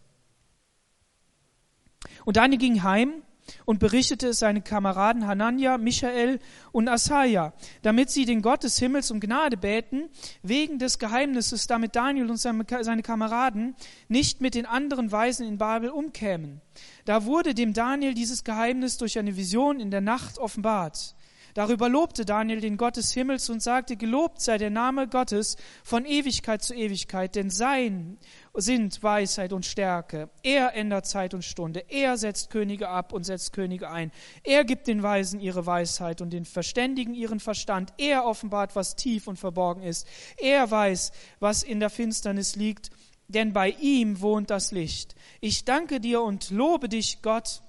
Und 2.25 2.37
Daniel 2.37 2.59
ging 2.59 2.83
heim 2.83 3.23
und 3.65 3.79
berichtete 3.79 4.27
es 4.27 4.39
seinen 4.39 4.63
Kameraden 4.63 5.25
Hanania, 5.25 5.77
Michael 5.77 6.39
und 6.71 6.89
Asaja, 6.89 7.53
damit 7.81 8.09
sie 8.09 8.25
den 8.25 8.41
Gott 8.41 8.63
des 8.63 8.77
Himmels 8.77 9.09
um 9.09 9.19
Gnade 9.19 9.57
bäten, 9.57 10.09
wegen 10.43 10.79
des 10.79 10.99
Geheimnisses, 10.99 11.67
damit 11.67 11.95
Daniel 11.95 12.29
und 12.29 12.37
seine 12.37 13.01
Kameraden 13.01 13.75
nicht 14.07 14.41
mit 14.41 14.55
den 14.55 14.65
anderen 14.65 15.11
Weisen 15.11 15.47
in 15.47 15.57
Babel 15.57 15.89
umkämen. 15.89 16.61
Da 17.05 17.25
wurde 17.25 17.53
dem 17.53 17.73
Daniel 17.73 18.13
dieses 18.13 18.43
Geheimnis 18.43 18.97
durch 18.97 19.17
eine 19.17 19.35
Vision 19.35 19.79
in 19.79 19.91
der 19.91 20.01
Nacht 20.01 20.37
offenbart. 20.37 21.15
Darüber 21.57 21.89
lobte 21.89 22.23
Daniel 22.23 22.61
den 22.61 22.77
Gott 22.77 22.97
des 22.97 23.13
Himmels 23.13 23.49
und 23.49 23.63
sagte, 23.63 23.97
gelobt 23.97 24.41
sei 24.41 24.59
der 24.59 24.69
Name 24.69 25.07
Gottes 25.07 25.57
von 25.83 26.05
Ewigkeit 26.05 26.61
zu 26.61 26.75
Ewigkeit, 26.75 27.33
denn 27.33 27.49
sein 27.49 28.19
sind 28.53 29.01
Weisheit 29.01 29.51
und 29.53 29.65
Stärke. 29.65 30.29
Er 30.43 30.75
ändert 30.75 31.07
Zeit 31.07 31.33
und 31.33 31.43
Stunde. 31.43 31.83
Er 31.89 32.15
setzt 32.19 32.51
Könige 32.51 32.89
ab 32.89 33.11
und 33.11 33.23
setzt 33.23 33.53
Könige 33.53 33.89
ein. 33.89 34.11
Er 34.43 34.65
gibt 34.65 34.85
den 34.85 35.01
Weisen 35.01 35.39
ihre 35.39 35.65
Weisheit 35.65 36.21
und 36.21 36.29
den 36.29 36.45
Verständigen 36.45 37.15
ihren 37.15 37.39
Verstand. 37.39 37.91
Er 37.97 38.25
offenbart, 38.25 38.75
was 38.75 38.95
tief 38.95 39.27
und 39.27 39.39
verborgen 39.39 39.81
ist. 39.81 40.05
Er 40.37 40.69
weiß, 40.69 41.11
was 41.39 41.63
in 41.63 41.79
der 41.79 41.89
Finsternis 41.89 42.55
liegt, 42.55 42.91
denn 43.29 43.51
bei 43.51 43.71
ihm 43.81 44.21
wohnt 44.21 44.51
das 44.51 44.71
Licht. 44.71 45.15
Ich 45.41 45.65
danke 45.65 45.99
dir 45.99 46.21
und 46.21 46.51
lobe 46.51 46.87
dich, 46.87 47.23
Gott, 47.23 47.63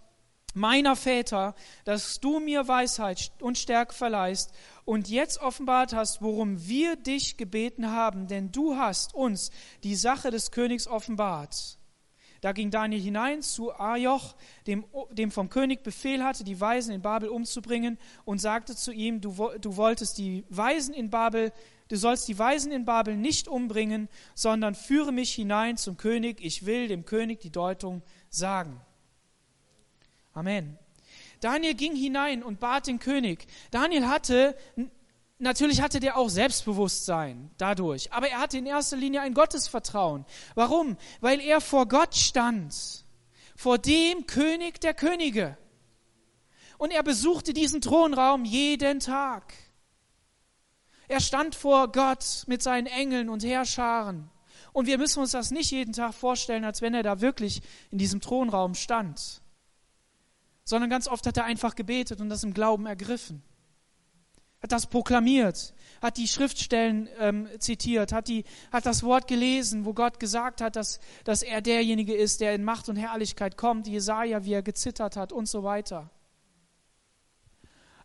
meiner 0.58 0.96
Väter, 0.96 1.54
dass 1.84 2.20
du 2.20 2.40
mir 2.40 2.68
Weisheit 2.68 3.32
und 3.40 3.56
Stärke 3.56 3.94
verleihst 3.94 4.52
und 4.84 5.08
jetzt 5.08 5.40
offenbart 5.40 5.94
hast, 5.94 6.20
worum 6.20 6.66
wir 6.66 6.96
dich 6.96 7.36
gebeten 7.36 7.90
haben, 7.90 8.26
denn 8.26 8.52
du 8.52 8.76
hast 8.76 9.14
uns 9.14 9.50
die 9.84 9.94
Sache 9.94 10.30
des 10.30 10.50
Königs 10.50 10.86
offenbart. 10.86 11.78
Da 12.40 12.52
ging 12.52 12.70
Daniel 12.70 13.00
hinein 13.00 13.42
zu 13.42 13.72
Ajoch, 13.72 14.36
dem, 14.66 14.84
dem 15.10 15.30
vom 15.30 15.50
König 15.50 15.82
Befehl 15.82 16.22
hatte, 16.22 16.44
die 16.44 16.60
Weisen 16.60 16.94
in 16.94 17.02
Babel 17.02 17.28
umzubringen, 17.28 17.98
und 18.24 18.38
sagte 18.38 18.76
zu 18.76 18.92
ihm, 18.92 19.20
du, 19.20 19.50
du 19.60 19.76
wolltest 19.76 20.18
die 20.18 20.44
Weisen 20.48 20.94
in 20.94 21.10
Babel, 21.10 21.52
du 21.88 21.96
sollst 21.96 22.28
die 22.28 22.38
Weisen 22.38 22.70
in 22.70 22.84
Babel 22.84 23.16
nicht 23.16 23.48
umbringen, 23.48 24.08
sondern 24.34 24.74
führe 24.74 25.10
mich 25.10 25.32
hinein 25.32 25.76
zum 25.76 25.96
König, 25.96 26.38
ich 26.40 26.64
will 26.64 26.86
dem 26.86 27.04
König 27.04 27.40
die 27.40 27.50
Deutung 27.50 28.02
sagen. 28.30 28.80
Amen. 30.32 30.78
Daniel 31.40 31.74
ging 31.74 31.94
hinein 31.94 32.42
und 32.42 32.60
bat 32.60 32.86
den 32.86 32.98
König. 32.98 33.46
Daniel 33.70 34.08
hatte, 34.08 34.56
natürlich 35.38 35.80
hatte 35.80 36.00
der 36.00 36.16
auch 36.16 36.28
Selbstbewusstsein 36.28 37.50
dadurch, 37.58 38.12
aber 38.12 38.28
er 38.28 38.40
hatte 38.40 38.58
in 38.58 38.66
erster 38.66 38.96
Linie 38.96 39.20
ein 39.20 39.34
Gottesvertrauen. 39.34 40.24
Warum? 40.54 40.96
Weil 41.20 41.40
er 41.40 41.60
vor 41.60 41.86
Gott 41.86 42.16
stand, 42.16 43.04
vor 43.56 43.78
dem 43.78 44.26
König 44.26 44.80
der 44.80 44.94
Könige. 44.94 45.56
Und 46.76 46.92
er 46.92 47.02
besuchte 47.02 47.52
diesen 47.52 47.80
Thronraum 47.80 48.44
jeden 48.44 49.00
Tag. 49.00 49.54
Er 51.08 51.20
stand 51.20 51.54
vor 51.54 51.90
Gott 51.90 52.44
mit 52.46 52.62
seinen 52.62 52.86
Engeln 52.86 53.28
und 53.28 53.42
Heerscharen. 53.42 54.30
Und 54.72 54.86
wir 54.86 54.98
müssen 54.98 55.20
uns 55.20 55.32
das 55.32 55.50
nicht 55.50 55.70
jeden 55.70 55.92
Tag 55.92 56.14
vorstellen, 56.14 56.64
als 56.64 56.82
wenn 56.82 56.94
er 56.94 57.02
da 57.02 57.20
wirklich 57.20 57.62
in 57.90 57.98
diesem 57.98 58.20
Thronraum 58.20 58.74
stand 58.74 59.40
sondern 60.68 60.90
ganz 60.90 61.08
oft 61.08 61.26
hat 61.26 61.38
er 61.38 61.44
einfach 61.44 61.74
gebetet 61.74 62.20
und 62.20 62.28
das 62.28 62.44
im 62.44 62.52
Glauben 62.52 62.84
ergriffen. 62.84 63.42
Hat 64.62 64.70
das 64.70 64.86
proklamiert, 64.86 65.72
hat 66.02 66.18
die 66.18 66.28
Schriftstellen 66.28 67.08
ähm, 67.18 67.48
zitiert, 67.58 68.12
hat, 68.12 68.28
die, 68.28 68.44
hat 68.70 68.84
das 68.84 69.02
Wort 69.02 69.28
gelesen, 69.28 69.86
wo 69.86 69.94
Gott 69.94 70.20
gesagt 70.20 70.60
hat, 70.60 70.76
dass, 70.76 71.00
dass 71.24 71.42
er 71.42 71.62
derjenige 71.62 72.14
ist, 72.14 72.42
der 72.42 72.54
in 72.54 72.64
Macht 72.64 72.90
und 72.90 72.96
Herrlichkeit 72.96 73.56
kommt, 73.56 73.86
Jesaja, 73.86 74.44
wie 74.44 74.52
er 74.52 74.62
gezittert 74.62 75.16
hat 75.16 75.32
und 75.32 75.48
so 75.48 75.62
weiter. 75.62 76.10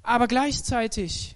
Aber 0.01 0.27
gleichzeitig 0.27 1.35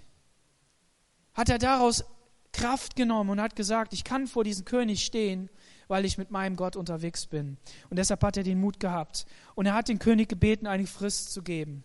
hat 1.34 1.50
er 1.50 1.58
daraus 1.58 2.06
Kraft 2.52 2.96
genommen 2.96 3.28
und 3.28 3.40
hat 3.40 3.54
gesagt, 3.54 3.92
ich 3.92 4.02
kann 4.02 4.26
vor 4.26 4.44
diesem 4.44 4.64
König 4.64 5.04
stehen 5.04 5.50
weil 5.88 6.04
ich 6.04 6.18
mit 6.18 6.30
meinem 6.30 6.56
Gott 6.56 6.76
unterwegs 6.76 7.26
bin. 7.26 7.56
Und 7.90 7.98
deshalb 7.98 8.22
hat 8.22 8.36
er 8.36 8.44
den 8.44 8.60
Mut 8.60 8.78
gehabt. 8.78 9.26
Und 9.54 9.66
er 9.66 9.74
hat 9.74 9.88
den 9.88 9.98
König 9.98 10.28
gebeten, 10.28 10.66
eine 10.66 10.86
Frist 10.86 11.32
zu 11.32 11.42
geben. 11.42 11.82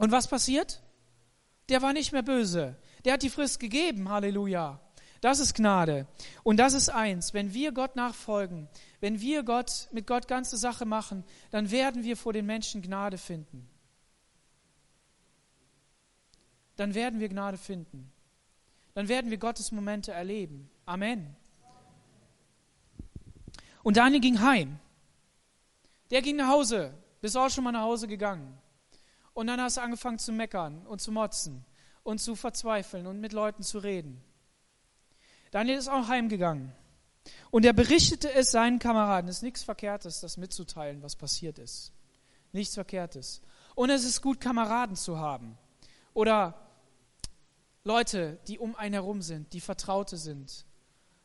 Und 0.00 0.12
was 0.12 0.28
passiert? 0.28 0.82
Der 1.68 1.82
war 1.82 1.92
nicht 1.92 2.12
mehr 2.12 2.22
böse. 2.22 2.76
Der 3.04 3.14
hat 3.14 3.22
die 3.22 3.30
Frist 3.30 3.60
gegeben. 3.60 4.08
Halleluja. 4.08 4.80
Das 5.20 5.38
ist 5.38 5.54
Gnade. 5.54 6.06
Und 6.42 6.58
das 6.58 6.74
ist 6.74 6.88
eins. 6.88 7.32
Wenn 7.32 7.54
wir 7.54 7.72
Gott 7.72 7.96
nachfolgen, 7.96 8.68
wenn 9.00 9.20
wir 9.20 9.42
Gott, 9.42 9.88
mit 9.92 10.06
Gott 10.06 10.28
ganze 10.28 10.56
Sache 10.56 10.84
machen, 10.84 11.24
dann 11.50 11.70
werden 11.70 12.04
wir 12.04 12.16
vor 12.16 12.32
den 12.32 12.46
Menschen 12.46 12.82
Gnade 12.82 13.18
finden. 13.18 13.68
Dann 16.76 16.94
werden 16.94 17.20
wir 17.20 17.28
Gnade 17.28 17.56
finden. 17.56 18.12
Dann 18.94 19.08
werden 19.08 19.30
wir 19.30 19.38
Gottes 19.38 19.72
Momente 19.72 20.12
erleben. 20.12 20.70
Amen. 20.84 21.34
Und 23.86 23.98
Daniel 23.98 24.20
ging 24.20 24.40
heim. 24.40 24.80
Der 26.10 26.20
ging 26.20 26.34
nach 26.34 26.48
Hause. 26.48 26.92
Bist 27.20 27.36
auch 27.36 27.48
schon 27.48 27.62
mal 27.62 27.70
nach 27.70 27.82
Hause 27.82 28.08
gegangen. 28.08 28.58
Und 29.32 29.46
dann 29.46 29.60
hast 29.60 29.76
du 29.76 29.80
angefangen 29.80 30.18
zu 30.18 30.32
meckern 30.32 30.84
und 30.88 31.00
zu 31.00 31.12
motzen 31.12 31.64
und 32.02 32.18
zu 32.18 32.34
verzweifeln 32.34 33.06
und 33.06 33.20
mit 33.20 33.32
Leuten 33.32 33.62
zu 33.62 33.78
reden. 33.78 34.20
Daniel 35.52 35.78
ist 35.78 35.86
auch 35.86 36.08
heimgegangen. 36.08 36.72
Und 37.52 37.64
er 37.64 37.72
berichtete 37.72 38.32
es 38.32 38.50
seinen 38.50 38.80
Kameraden. 38.80 39.30
Es 39.30 39.36
ist 39.36 39.42
nichts 39.42 39.62
Verkehrtes, 39.62 40.18
das 40.18 40.36
mitzuteilen, 40.36 41.00
was 41.04 41.14
passiert 41.14 41.60
ist. 41.60 41.92
Nichts 42.50 42.74
Verkehrtes. 42.74 43.40
Und 43.76 43.90
es 43.90 44.02
ist 44.02 44.20
gut, 44.20 44.40
Kameraden 44.40 44.96
zu 44.96 45.20
haben. 45.20 45.56
Oder 46.12 46.60
Leute, 47.84 48.40
die 48.48 48.58
um 48.58 48.74
einen 48.74 48.94
herum 48.94 49.22
sind, 49.22 49.52
die 49.52 49.60
Vertraute 49.60 50.16
sind. 50.16 50.66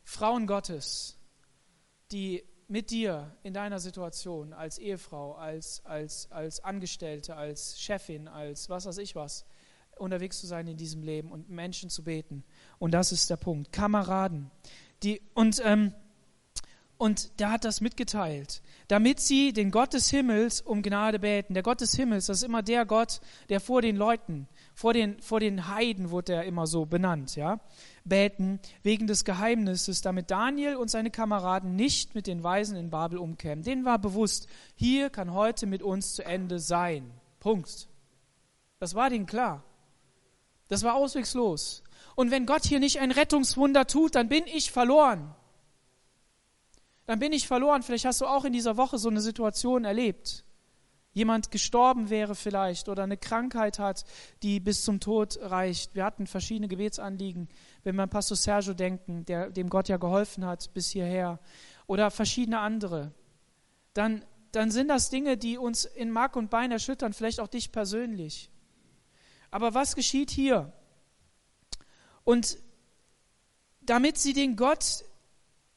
Frauen 0.03 0.45
Gottes, 0.45 1.17
die 2.11 2.43
mit 2.71 2.89
dir 2.89 3.35
in 3.43 3.53
deiner 3.53 3.81
Situation 3.81 4.53
als 4.53 4.77
Ehefrau, 4.77 5.33
als, 5.33 5.81
als, 5.83 6.31
als 6.31 6.63
Angestellte, 6.63 7.35
als 7.35 7.77
Chefin, 7.81 8.29
als 8.29 8.69
was 8.69 8.85
weiß 8.85 8.97
ich 8.99 9.13
was, 9.13 9.45
unterwegs 9.97 10.39
zu 10.39 10.47
sein 10.47 10.67
in 10.67 10.77
diesem 10.77 11.03
Leben 11.03 11.33
und 11.33 11.49
Menschen 11.49 11.89
zu 11.89 12.01
beten. 12.01 12.45
Und 12.79 12.91
das 12.91 13.11
ist 13.11 13.29
der 13.29 13.35
Punkt. 13.35 13.73
Kameraden. 13.73 14.49
Die, 15.03 15.21
und, 15.33 15.61
ähm, 15.65 15.93
und 16.97 17.41
der 17.41 17.51
hat 17.51 17.65
das 17.65 17.81
mitgeteilt, 17.81 18.61
damit 18.87 19.19
sie 19.19 19.51
den 19.51 19.69
Gott 19.69 19.91
des 19.91 20.09
Himmels 20.09 20.61
um 20.61 20.81
Gnade 20.81 21.19
beten. 21.19 21.53
Der 21.53 21.63
Gott 21.63 21.81
des 21.81 21.93
Himmels, 21.93 22.27
das 22.27 22.37
ist 22.37 22.43
immer 22.43 22.63
der 22.63 22.85
Gott, 22.85 23.19
der 23.49 23.59
vor 23.59 23.81
den 23.81 23.97
Leuten, 23.97 24.47
vor 24.81 24.93
den, 24.93 25.21
vor 25.21 25.39
den 25.39 25.67
Heiden 25.67 26.09
wurde 26.09 26.33
er 26.33 26.43
immer 26.43 26.65
so 26.65 26.85
benannt, 26.85 27.35
ja 27.35 27.59
beten 28.03 28.59
wegen 28.81 29.05
des 29.05 29.25
Geheimnisses, 29.25 30.01
damit 30.01 30.31
Daniel 30.31 30.75
und 30.75 30.89
seine 30.89 31.11
Kameraden 31.11 31.75
nicht 31.75 32.15
mit 32.15 32.25
den 32.25 32.43
Weisen 32.43 32.75
in 32.75 32.89
Babel 32.89 33.19
umkämen. 33.19 33.63
Denen 33.63 33.85
war 33.85 33.99
bewusst, 33.99 34.47
hier 34.73 35.11
kann 35.11 35.33
heute 35.33 35.67
mit 35.67 35.83
uns 35.83 36.15
zu 36.15 36.25
Ende 36.25 36.57
sein. 36.57 37.11
Punkt. 37.39 37.87
Das 38.79 38.95
war 38.95 39.11
denen 39.11 39.27
klar. 39.27 39.63
Das 40.67 40.81
war 40.81 40.95
auswegslos. 40.95 41.83
Und 42.15 42.31
wenn 42.31 42.47
Gott 42.47 42.65
hier 42.65 42.79
nicht 42.79 43.01
ein 43.01 43.11
Rettungswunder 43.11 43.85
tut, 43.85 44.15
dann 44.15 44.29
bin 44.29 44.45
ich 44.47 44.71
verloren. 44.71 45.35
Dann 47.05 47.19
bin 47.19 47.33
ich 47.33 47.47
verloren. 47.47 47.83
Vielleicht 47.83 48.05
hast 48.05 48.21
du 48.21 48.25
auch 48.25 48.45
in 48.45 48.53
dieser 48.53 48.77
Woche 48.77 48.97
so 48.97 49.09
eine 49.09 49.21
Situation 49.21 49.85
erlebt 49.85 50.43
jemand 51.13 51.51
gestorben 51.51 52.09
wäre 52.09 52.35
vielleicht 52.35 52.89
oder 52.89 53.03
eine 53.03 53.17
Krankheit 53.17 53.79
hat, 53.79 54.05
die 54.43 54.59
bis 54.59 54.83
zum 54.83 54.99
Tod 54.99 55.37
reicht. 55.41 55.95
Wir 55.95 56.05
hatten 56.05 56.27
verschiedene 56.27 56.67
Gebetsanliegen, 56.67 57.49
wenn 57.83 57.95
wir 57.95 58.03
an 58.03 58.09
Pastor 58.09 58.37
Sergio 58.37 58.73
denken, 58.73 59.25
der, 59.25 59.49
dem 59.49 59.69
Gott 59.69 59.89
ja 59.89 59.97
geholfen 59.97 60.45
hat 60.45 60.73
bis 60.73 60.89
hierher, 60.89 61.39
oder 61.87 62.11
verschiedene 62.11 62.59
andere. 62.59 63.11
Dann, 63.93 64.23
dann 64.53 64.71
sind 64.71 64.87
das 64.87 65.09
Dinge, 65.09 65.37
die 65.37 65.57
uns 65.57 65.83
in 65.85 66.11
Mark 66.11 66.35
und 66.35 66.49
Bein 66.49 66.71
erschüttern, 66.71 67.13
vielleicht 67.13 67.39
auch 67.39 67.49
dich 67.49 67.71
persönlich. 67.71 68.49
Aber 69.49 69.73
was 69.73 69.95
geschieht 69.95 70.31
hier? 70.31 70.71
Und 72.23 72.57
damit 73.81 74.17
sie 74.17 74.33
den 74.33 74.55
Gott 74.55 75.03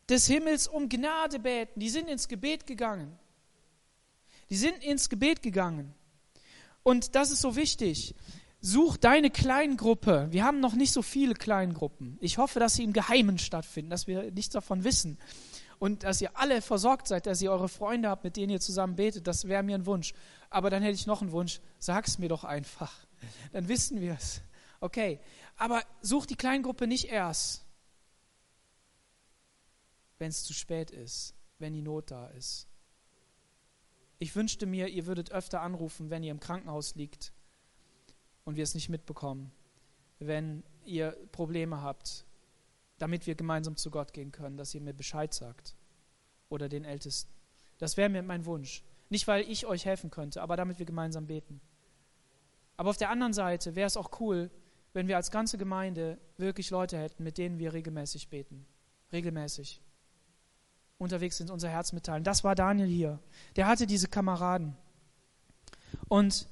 des 0.08 0.26
Himmels 0.26 0.68
um 0.68 0.88
Gnade 0.88 1.40
beten, 1.40 1.80
die 1.80 1.88
sind 1.88 2.08
ins 2.08 2.28
Gebet 2.28 2.66
gegangen. 2.66 3.18
Die 4.50 4.56
sind 4.56 4.82
ins 4.84 5.08
Gebet 5.08 5.42
gegangen. 5.42 5.94
Und 6.82 7.14
das 7.14 7.30
ist 7.30 7.40
so 7.40 7.56
wichtig. 7.56 8.14
Such 8.60 8.96
deine 8.96 9.30
Kleingruppe. 9.30 10.28
Wir 10.30 10.44
haben 10.44 10.60
noch 10.60 10.74
nicht 10.74 10.92
so 10.92 11.02
viele 11.02 11.34
Kleingruppen. 11.34 12.16
Ich 12.20 12.38
hoffe, 12.38 12.60
dass 12.60 12.74
sie 12.74 12.84
im 12.84 12.92
Geheimen 12.92 13.38
stattfinden, 13.38 13.90
dass 13.90 14.06
wir 14.06 14.30
nichts 14.30 14.52
davon 14.52 14.84
wissen. 14.84 15.18
Und 15.78 16.04
dass 16.04 16.20
ihr 16.20 16.36
alle 16.38 16.62
versorgt 16.62 17.08
seid, 17.08 17.26
dass 17.26 17.42
ihr 17.42 17.50
eure 17.50 17.68
Freunde 17.68 18.08
habt, 18.08 18.24
mit 18.24 18.36
denen 18.36 18.50
ihr 18.50 18.60
zusammen 18.60 18.96
betet. 18.96 19.26
Das 19.26 19.48
wäre 19.48 19.62
mir 19.62 19.74
ein 19.74 19.86
Wunsch. 19.86 20.14
Aber 20.48 20.70
dann 20.70 20.82
hätte 20.82 20.94
ich 20.94 21.06
noch 21.06 21.20
einen 21.20 21.32
Wunsch. 21.32 21.60
Sag's 21.78 22.18
mir 22.18 22.28
doch 22.28 22.44
einfach. 22.44 23.06
Dann 23.52 23.68
wissen 23.68 24.00
wir 24.00 24.14
es. 24.14 24.40
Okay. 24.80 25.20
Aber 25.56 25.82
such 26.00 26.26
die 26.26 26.36
Kleingruppe 26.36 26.86
nicht 26.86 27.10
erst, 27.10 27.64
wenn 30.18 30.28
es 30.28 30.44
zu 30.44 30.54
spät 30.54 30.90
ist, 30.90 31.34
wenn 31.58 31.74
die 31.74 31.82
Not 31.82 32.10
da 32.10 32.28
ist. 32.28 32.66
Ich 34.18 34.34
wünschte 34.36 34.66
mir, 34.66 34.88
ihr 34.88 35.06
würdet 35.06 35.32
öfter 35.32 35.60
anrufen, 35.60 36.10
wenn 36.10 36.22
ihr 36.22 36.30
im 36.30 36.40
Krankenhaus 36.40 36.94
liegt 36.94 37.32
und 38.44 38.56
wir 38.56 38.62
es 38.64 38.74
nicht 38.74 38.88
mitbekommen, 38.88 39.52
wenn 40.18 40.62
ihr 40.84 41.16
Probleme 41.32 41.82
habt, 41.82 42.24
damit 42.98 43.26
wir 43.26 43.34
gemeinsam 43.34 43.76
zu 43.76 43.90
Gott 43.90 44.12
gehen 44.12 44.32
können, 44.32 44.56
dass 44.56 44.74
ihr 44.74 44.80
mir 44.80 44.94
Bescheid 44.94 45.34
sagt 45.34 45.74
oder 46.48 46.68
den 46.68 46.84
Ältesten. 46.84 47.32
Das 47.78 47.96
wäre 47.96 48.08
mir 48.08 48.22
mein 48.22 48.46
Wunsch. 48.46 48.84
Nicht, 49.10 49.26
weil 49.26 49.48
ich 49.50 49.66
euch 49.66 49.84
helfen 49.84 50.10
könnte, 50.10 50.40
aber 50.42 50.56
damit 50.56 50.78
wir 50.78 50.86
gemeinsam 50.86 51.26
beten. 51.26 51.60
Aber 52.76 52.90
auf 52.90 52.96
der 52.96 53.10
anderen 53.10 53.32
Seite 53.32 53.74
wäre 53.74 53.86
es 53.86 53.96
auch 53.96 54.20
cool, 54.20 54.50
wenn 54.92 55.08
wir 55.08 55.16
als 55.16 55.30
ganze 55.30 55.58
Gemeinde 55.58 56.18
wirklich 56.36 56.70
Leute 56.70 56.96
hätten, 56.98 57.24
mit 57.24 57.38
denen 57.38 57.58
wir 57.58 57.72
regelmäßig 57.72 58.28
beten. 58.28 58.64
Regelmäßig. 59.12 59.82
Unterwegs 61.04 61.36
sind, 61.36 61.50
unser 61.50 61.68
Herz 61.68 61.92
mitteilen. 61.92 62.24
Das 62.24 62.42
war 62.42 62.54
Daniel 62.54 62.88
hier. 62.88 63.20
Der 63.56 63.66
hatte 63.66 63.86
diese 63.86 64.08
Kameraden. 64.08 64.76
Und 66.08 66.48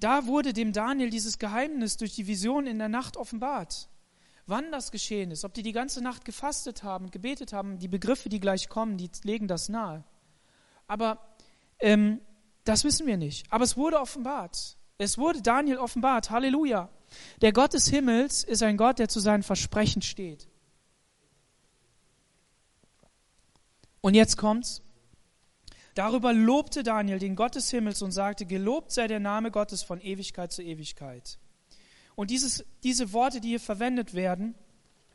da 0.00 0.26
wurde 0.26 0.52
dem 0.52 0.72
Daniel 0.72 1.10
dieses 1.10 1.38
Geheimnis 1.38 1.96
durch 1.96 2.14
die 2.14 2.26
Vision 2.26 2.66
in 2.66 2.78
der 2.78 2.88
Nacht 2.88 3.16
offenbart. 3.16 3.88
Wann 4.46 4.72
das 4.72 4.90
geschehen 4.90 5.30
ist, 5.30 5.44
ob 5.44 5.54
die 5.54 5.62
die 5.62 5.72
ganze 5.72 6.02
Nacht 6.02 6.24
gefastet 6.24 6.82
haben, 6.82 7.12
gebetet 7.12 7.52
haben, 7.52 7.78
die 7.78 7.86
Begriffe, 7.86 8.28
die 8.28 8.40
gleich 8.40 8.68
kommen, 8.68 8.98
die 8.98 9.08
legen 9.22 9.46
das 9.46 9.68
nahe. 9.68 10.02
Aber 10.88 11.20
ähm, 11.78 12.20
das 12.64 12.82
wissen 12.82 13.06
wir 13.06 13.16
nicht. 13.16 13.50
Aber 13.52 13.64
es 13.64 13.76
wurde 13.76 14.00
offenbart. 14.00 14.76
Es 14.98 15.18
wurde 15.18 15.42
Daniel 15.42 15.78
offenbart. 15.78 16.30
Halleluja. 16.30 16.88
Der 17.40 17.52
Gott 17.52 17.74
des 17.74 17.88
Himmels 17.88 18.42
ist 18.42 18.62
ein 18.62 18.76
Gott, 18.76 18.98
der 18.98 19.08
zu 19.08 19.20
seinen 19.20 19.42
Versprechen 19.42 20.02
steht. 20.02 20.48
Und 24.02 24.14
jetzt 24.14 24.36
kommt's. 24.36 24.82
Darüber 25.94 26.32
lobte 26.32 26.82
Daniel 26.82 27.18
den 27.18 27.36
Gott 27.36 27.54
des 27.54 27.70
Himmels 27.70 28.02
und 28.02 28.12
sagte, 28.12 28.44
gelobt 28.46 28.92
sei 28.92 29.06
der 29.06 29.20
Name 29.20 29.50
Gottes 29.50 29.82
von 29.82 30.00
Ewigkeit 30.00 30.52
zu 30.52 30.62
Ewigkeit. 30.62 31.38
Und 32.14 32.30
dieses, 32.30 32.64
diese 32.82 33.12
Worte, 33.12 33.40
die 33.40 33.48
hier 33.48 33.60
verwendet 33.60 34.12
werden, 34.12 34.54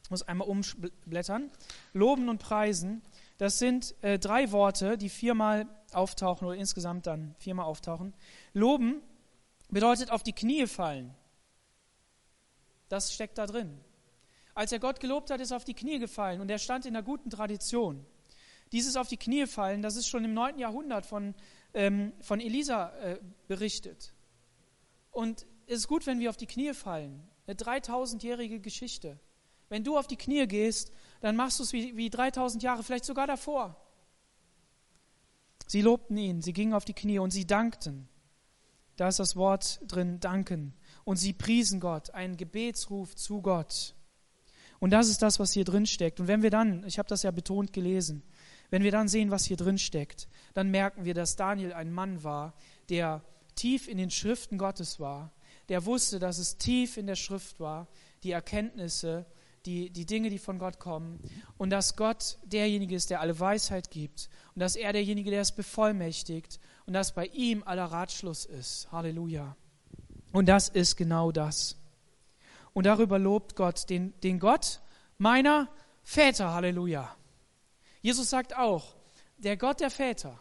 muss 0.10 0.24
einmal 0.24 0.48
umblättern, 0.48 1.52
loben 1.94 2.30
und 2.30 2.40
preisen, 2.40 3.02
das 3.38 3.60
sind 3.60 3.94
äh, 4.02 4.18
drei 4.18 4.52
Worte, 4.52 4.98
die 4.98 5.10
viermal 5.10 5.68
auftauchen 5.92 6.48
oder 6.48 6.58
insgesamt 6.58 7.08
dann 7.08 7.36
viermal 7.40 7.66
auftauchen. 7.66 8.14
Loben 8.54 9.02
bedeutet 9.70 10.12
auf 10.12 10.24
die 10.24 10.34
Knie 10.34 10.66
fallen. 10.66 11.14
Das 12.88 13.14
steckt 13.14 13.38
da 13.38 13.46
drin. 13.46 13.78
Als 14.56 14.72
er 14.72 14.80
Gott 14.80 15.02
gelobt 15.02 15.30
hat, 15.30 15.42
ist 15.42 15.52
er 15.52 15.58
auf 15.58 15.66
die 15.66 15.74
Knie 15.74 16.00
gefallen 16.00 16.40
und 16.40 16.50
er 16.50 16.58
stand 16.58 16.86
in 16.86 16.94
der 16.94 17.04
guten 17.04 17.30
Tradition. 17.30 18.06
Dieses 18.72 18.96
auf 18.96 19.08
die 19.08 19.18
Knie 19.18 19.46
fallen, 19.48 19.82
das 19.82 19.96
ist 19.96 20.08
schon 20.08 20.26
im 20.26 20.34
9. 20.34 20.60
Jahrhundert 20.60 21.06
von, 21.06 21.36
ähm, 21.74 22.14
von 22.20 22.40
Elisa 22.40 22.90
äh, 23.00 23.20
berichtet. 23.48 24.14
Und 25.12 25.46
es 25.66 25.80
ist 25.80 25.88
gut, 25.88 26.06
wenn 26.06 26.20
wir 26.20 26.30
auf 26.30 26.38
die 26.38 26.48
Knie 26.48 26.74
fallen. 26.74 27.28
Eine 27.46 27.56
3000-jährige 27.56 28.60
Geschichte. 28.60 29.20
Wenn 29.70 29.84
du 29.84 29.98
auf 29.98 30.08
die 30.08 30.18
Knie 30.18 30.48
gehst, 30.48 30.92
dann 31.22 31.36
machst 31.36 31.60
du 31.60 31.64
es 31.64 31.74
wie, 31.74 31.96
wie 31.98 32.10
3000 32.10 32.64
Jahre, 32.64 32.84
vielleicht 32.84 33.06
sogar 33.06 33.28
davor. 33.28 33.76
Sie 35.66 35.82
lobten 35.82 36.18
ihn, 36.18 36.42
sie 36.42 36.54
gingen 36.54 36.74
auf 36.74 36.86
die 36.86 36.94
Knie 36.94 37.20
und 37.20 37.32
sie 37.32 37.46
dankten. 37.46 38.08
Da 38.96 39.10
ist 39.10 39.20
das 39.20 39.36
Wort 39.36 39.80
drin, 39.88 40.20
danken. 40.20 40.74
Und 41.04 41.18
sie 41.18 41.34
priesen 41.34 41.80
Gott, 41.80 42.12
einen 42.12 42.38
Gebetsruf 42.38 43.16
zu 43.16 43.42
Gott. 43.42 43.94
Und 44.80 44.92
das 44.92 45.10
ist 45.10 45.22
das, 45.22 45.40
was 45.40 45.52
hier 45.52 45.66
drin 45.66 45.86
steckt. 45.86 46.20
Und 46.20 46.28
wenn 46.28 46.42
wir 46.42 46.50
dann, 46.50 46.84
ich 46.86 47.00
habe 47.00 47.10
das 47.10 47.24
ja 47.24 47.32
betont 47.32 47.74
gelesen, 47.74 48.24
wenn 48.70 48.84
wir 48.84 48.92
dann 48.92 49.08
sehen, 49.08 49.32
was 49.32 49.46
hier 49.46 49.58
drin 49.58 49.78
steckt, 49.78 50.28
dann 50.54 50.70
merken 50.70 51.06
wir, 51.06 51.14
dass 51.14 51.36
Daniel 51.36 51.74
ein 51.74 51.92
Mann 51.92 52.24
war, 52.24 52.54
der 52.90 53.22
tief 53.56 53.88
in 53.88 53.98
den 53.98 54.12
Schriften 54.12 54.58
Gottes 54.58 55.00
war, 55.00 55.32
der 55.70 55.86
wusste, 55.86 56.20
dass 56.20 56.38
es 56.38 56.58
tief 56.58 56.98
in 56.98 57.08
der 57.08 57.16
Schrift 57.16 57.60
war, 57.60 57.88
die 58.24 58.32
Erkenntnisse, 58.32 59.26
die, 59.66 59.90
die 59.90 60.06
Dinge, 60.06 60.30
die 60.30 60.40
von 60.40 60.60
Gott 60.60 60.80
kommen, 60.80 61.20
und 61.58 61.70
dass 61.72 61.98
Gott 61.98 62.38
derjenige 62.46 62.96
ist, 62.96 63.10
der 63.10 63.20
alle 63.20 63.40
Weisheit 63.40 63.92
gibt, 63.92 64.30
und 64.56 64.62
dass 64.62 64.76
er 64.76 64.94
derjenige, 64.94 65.30
der 65.30 65.42
es 65.42 65.52
bevollmächtigt, 65.52 66.60
und 66.86 66.94
dass 66.94 67.14
bei 67.14 67.26
ihm 67.28 67.64
aller 67.64 67.86
Ratschluss 67.86 68.46
ist. 68.46 68.90
Halleluja. 68.92 69.58
Und 70.32 70.48
das 70.48 70.70
ist 70.70 70.96
genau 70.96 71.32
das. 71.32 71.76
Und 72.74 72.86
darüber 72.86 73.20
lobt 73.20 73.56
Gott 73.56 73.90
den, 73.90 74.14
den 74.22 74.40
Gott 74.40 74.82
meiner 75.18 75.68
Väter. 76.04 76.54
Halleluja. 76.54 77.17
Jesus 78.02 78.30
sagt 78.30 78.56
auch, 78.56 78.96
der 79.38 79.58
Gott 79.58 79.80
der 79.80 79.92
Väter. 79.92 80.40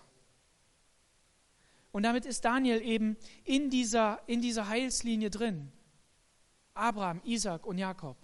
Und 1.93 2.03
damit 2.03 2.27
ist 2.27 2.45
Daniel 2.45 2.83
eben 2.83 3.17
in 3.45 3.71
dieser, 3.71 4.21
in 4.27 4.41
dieser 4.43 4.69
Heilslinie 4.69 5.31
drin. 5.31 5.73
Abraham, 6.75 7.23
Isaac 7.25 7.67
und 7.67 7.79
Jakob. 7.79 8.17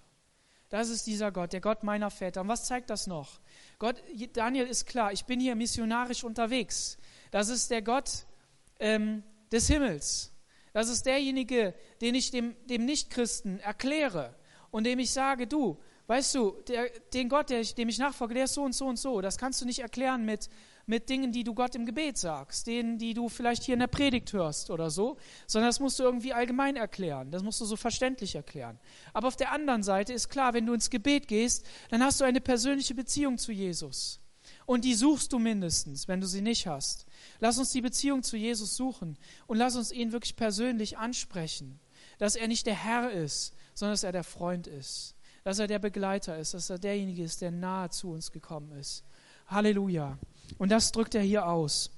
Das 0.69 0.89
ist 0.89 1.07
dieser 1.07 1.33
Gott, 1.33 1.53
der 1.53 1.61
Gott 1.61 1.83
meiner 1.83 2.11
Väter. 2.11 2.43
Und 2.43 2.49
was 2.49 2.67
zeigt 2.67 2.91
das 2.91 3.07
noch? 3.07 3.41
Gott, 3.79 4.03
Daniel 4.33 4.67
ist 4.67 4.87
klar, 4.87 5.13
ich 5.13 5.25
bin 5.25 5.41
hier 5.41 5.55
missionarisch 5.55 6.25
unterwegs. 6.25 6.99
Das 7.31 7.49
ist 7.49 7.71
der 7.71 7.83
Gott 7.83 8.27
ähm, 8.79 9.23
des 9.51 9.69
Himmels. 9.69 10.33
Das 10.73 10.89
ist 10.89 11.05
derjenige, 11.05 11.75
den 12.01 12.15
ich 12.15 12.31
dem, 12.31 12.57
dem 12.67 12.85
Nichtchristen 12.87 13.61
erkläre 13.61 14.35
und 14.71 14.85
dem 14.85 14.99
ich 14.99 15.13
sage, 15.13 15.47
du, 15.47 15.79
Weißt 16.09 16.35
du, 16.35 16.57
der, 16.67 16.89
den 17.15 17.29
Gott, 17.29 17.51
der, 17.51 17.63
dem 17.63 17.89
ich 17.89 17.99
nachfolge, 17.99 18.35
der 18.35 18.45
ist 18.45 18.55
so 18.55 18.63
und 18.63 18.75
so 18.75 18.87
und 18.87 18.99
so. 18.99 19.21
Das 19.21 19.39
kannst 19.39 19.61
du 19.61 19.67
nicht 19.67 19.79
erklären 19.79 20.25
mit, 20.25 20.49
mit 20.85 21.09
Dingen, 21.09 21.31
die 21.31 21.45
du 21.45 21.55
Gott 21.55 21.75
im 21.77 21.87
Gebet 21.87 22.19
sagst, 22.19 22.67
denen, 22.67 22.99
die 22.99 23.15
du 23.15 23.29
vielleicht 23.29 23.63
hier 23.63 23.75
in 23.75 23.81
der 23.81 23.87
Predigt 23.87 24.33
hörst 24.33 24.71
oder 24.71 24.91
so, 24.91 25.17
sondern 25.47 25.69
das 25.69 25.79
musst 25.79 25.99
du 25.99 26.03
irgendwie 26.03 26.33
allgemein 26.33 26.77
erklären. 26.77 27.31
Das 27.31 27.43
musst 27.43 27.61
du 27.61 27.65
so 27.65 27.77
verständlich 27.77 28.35
erklären. 28.35 28.81
Aber 29.13 29.29
auf 29.29 29.37
der 29.37 29.53
anderen 29.53 29.85
Seite 29.85 30.13
ist 30.13 30.29
klar, 30.29 30.55
wenn 30.55 30.67
du 30.67 30.75
ins 30.75 30.91
Gebet 30.91 31.29
gehst, 31.29 31.65
dann 31.91 32.03
hast 32.03 32.21
du 32.21 32.25
eine 32.25 32.41
persönliche 32.41 32.95
Beziehung 32.95 33.39
zu 33.39 33.53
Jesus. 33.53 34.19
Und 34.67 34.85
die 34.85 34.95
suchst 34.95 35.33
du 35.33 35.39
mindestens, 35.39 36.09
wenn 36.09 36.21
du 36.21 36.27
sie 36.27 36.43
nicht 36.43 36.67
hast. 36.67 37.07
Lass 37.39 37.59
uns 37.59 37.71
die 37.71 37.81
Beziehung 37.81 38.25
zu 38.25 38.37
Jesus 38.37 38.77
suchen 38.77 39.19
und 39.47 39.57
lass 39.57 39.77
uns 39.77 39.93
ihn 39.93 40.11
wirklich 40.11 40.35
persönlich 40.35 40.99
ansprechen, 40.99 41.81
dass 42.19 42.35
er 42.35 42.49
nicht 42.49 42.67
der 42.67 42.75
Herr 42.75 43.13
ist, 43.13 43.55
sondern 43.75 43.95
dass 43.95 44.03
er 44.03 44.13
der 44.13 44.25
Freund 44.25 44.67
ist 44.67 45.15
dass 45.45 45.59
er 45.59 45.67
der 45.67 45.79
Begleiter 45.79 46.39
ist, 46.39 46.55
dass 46.55 46.71
er 46.71 46.79
derjenige 46.79 47.23
ist, 47.23 47.41
der 47.41 47.51
nahe 47.51 47.91
zu 47.91 48.13
uns 48.13 48.33
gekommen 48.33 48.73
ist. 48.73 49.05
Halleluja. 49.47 50.19
Und 50.59 50.71
das 50.71 50.93
drückt 50.93 51.15
er 51.15 51.23
hier 51.23 51.47
aus. 51.47 51.91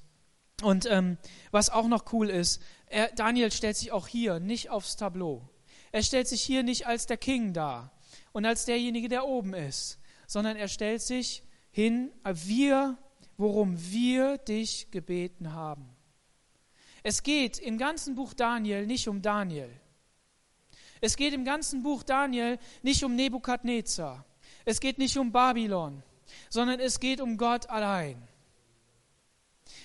Und 0.63 0.87
ähm, 0.91 1.19
was 1.51 1.71
auch 1.71 1.89
noch 1.89 2.13
cool 2.13 2.31
ist, 2.31 2.63
er, 2.87 3.09
Daniel 3.15 3.51
stellt 3.51 3.77
sich 3.77 3.93
auch 3.93 4.07
hier 4.07 4.41
nicht 4.41 4.71
aufs 4.71 4.97
Tableau. 4.97 5.49
Er 5.93 6.03
stellt 6.03 6.29
sich 6.29 6.43
hier 6.43 6.63
nicht 6.63 6.87
als 6.87 7.07
der 7.07 7.17
King 7.17 7.53
dar 7.53 7.93
und 8.33 8.45
als 8.47 8.65
derjenige, 8.65 9.09
der 9.09 9.27
oben 9.27 9.55
ist, 9.55 9.99
sondern 10.27 10.57
er 10.57 10.69
stellt 10.69 11.03
sich 11.03 11.43
hin, 11.71 12.13
wir, 12.25 12.99
worum 13.37 13.77
wir 13.79 14.39
dich 14.39 14.91
gebeten 14.91 15.53
haben. 15.53 15.89
Es 17.03 17.23
geht 17.23 17.59
im 17.59 17.77
ganzen 17.77 18.15
Buch 18.15 18.33
Daniel 18.33 18.87
nicht 18.87 19.09
um 19.09 19.23
Daniel. 19.23 19.69
Es 21.05 21.17
geht 21.17 21.35
im 21.35 21.45
ganzen 21.45 21.83
Buch 21.83 22.03
Daniel 22.03 22.59
nicht 22.83 23.05
um 23.05 23.15
Nebukadnezar. 23.15 24.25
Es 24.65 24.81
geht 24.81 24.97
nicht 24.97 25.19
um 25.19 25.33
Babylon, 25.33 26.03
sondern 26.49 26.81
es 26.81 26.99
geht 26.99 27.21
um 27.21 27.37
Gott 27.37 27.69
allein. 27.69 28.27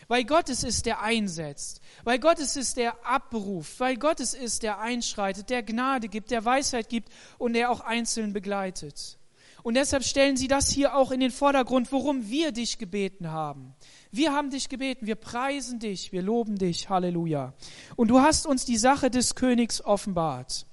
Weil 0.07 0.23
Gott 0.23 0.47
es 0.47 0.63
ist, 0.63 0.85
der 0.85 1.01
einsetzt. 1.01 1.81
Weil 2.05 2.19
Gott 2.19 2.39
es 2.39 2.55
ist, 2.55 2.77
der 2.77 3.05
abberuft. 3.05 3.81
Weil 3.81 3.97
Gott 3.97 4.21
es 4.21 4.33
ist, 4.33 4.63
der 4.63 4.79
einschreitet, 4.79 5.49
der 5.49 5.61
Gnade 5.61 6.07
gibt, 6.07 6.31
der 6.31 6.45
Weisheit 6.45 6.87
gibt 6.87 7.09
und 7.37 7.51
der 7.51 7.69
auch 7.69 7.81
einzeln 7.81 8.31
begleitet. 8.31 9.17
Und 9.61 9.73
deshalb 9.73 10.05
stellen 10.05 10.37
sie 10.37 10.47
das 10.47 10.69
hier 10.69 10.95
auch 10.95 11.11
in 11.11 11.19
den 11.19 11.31
Vordergrund, 11.31 11.91
worum 11.91 12.29
wir 12.29 12.53
dich 12.53 12.77
gebeten 12.77 13.29
haben. 13.29 13.75
Wir 14.09 14.31
haben 14.31 14.51
dich 14.51 14.69
gebeten, 14.69 15.05
wir 15.05 15.15
preisen 15.15 15.79
dich, 15.79 16.13
wir 16.13 16.21
loben 16.21 16.57
dich, 16.57 16.87
Halleluja. 16.87 17.53
Und 17.97 18.07
du 18.07 18.21
hast 18.21 18.47
uns 18.47 18.63
die 18.63 18.77
Sache 18.77 19.11
des 19.11 19.35
Königs 19.35 19.83
offenbart. 19.83 20.65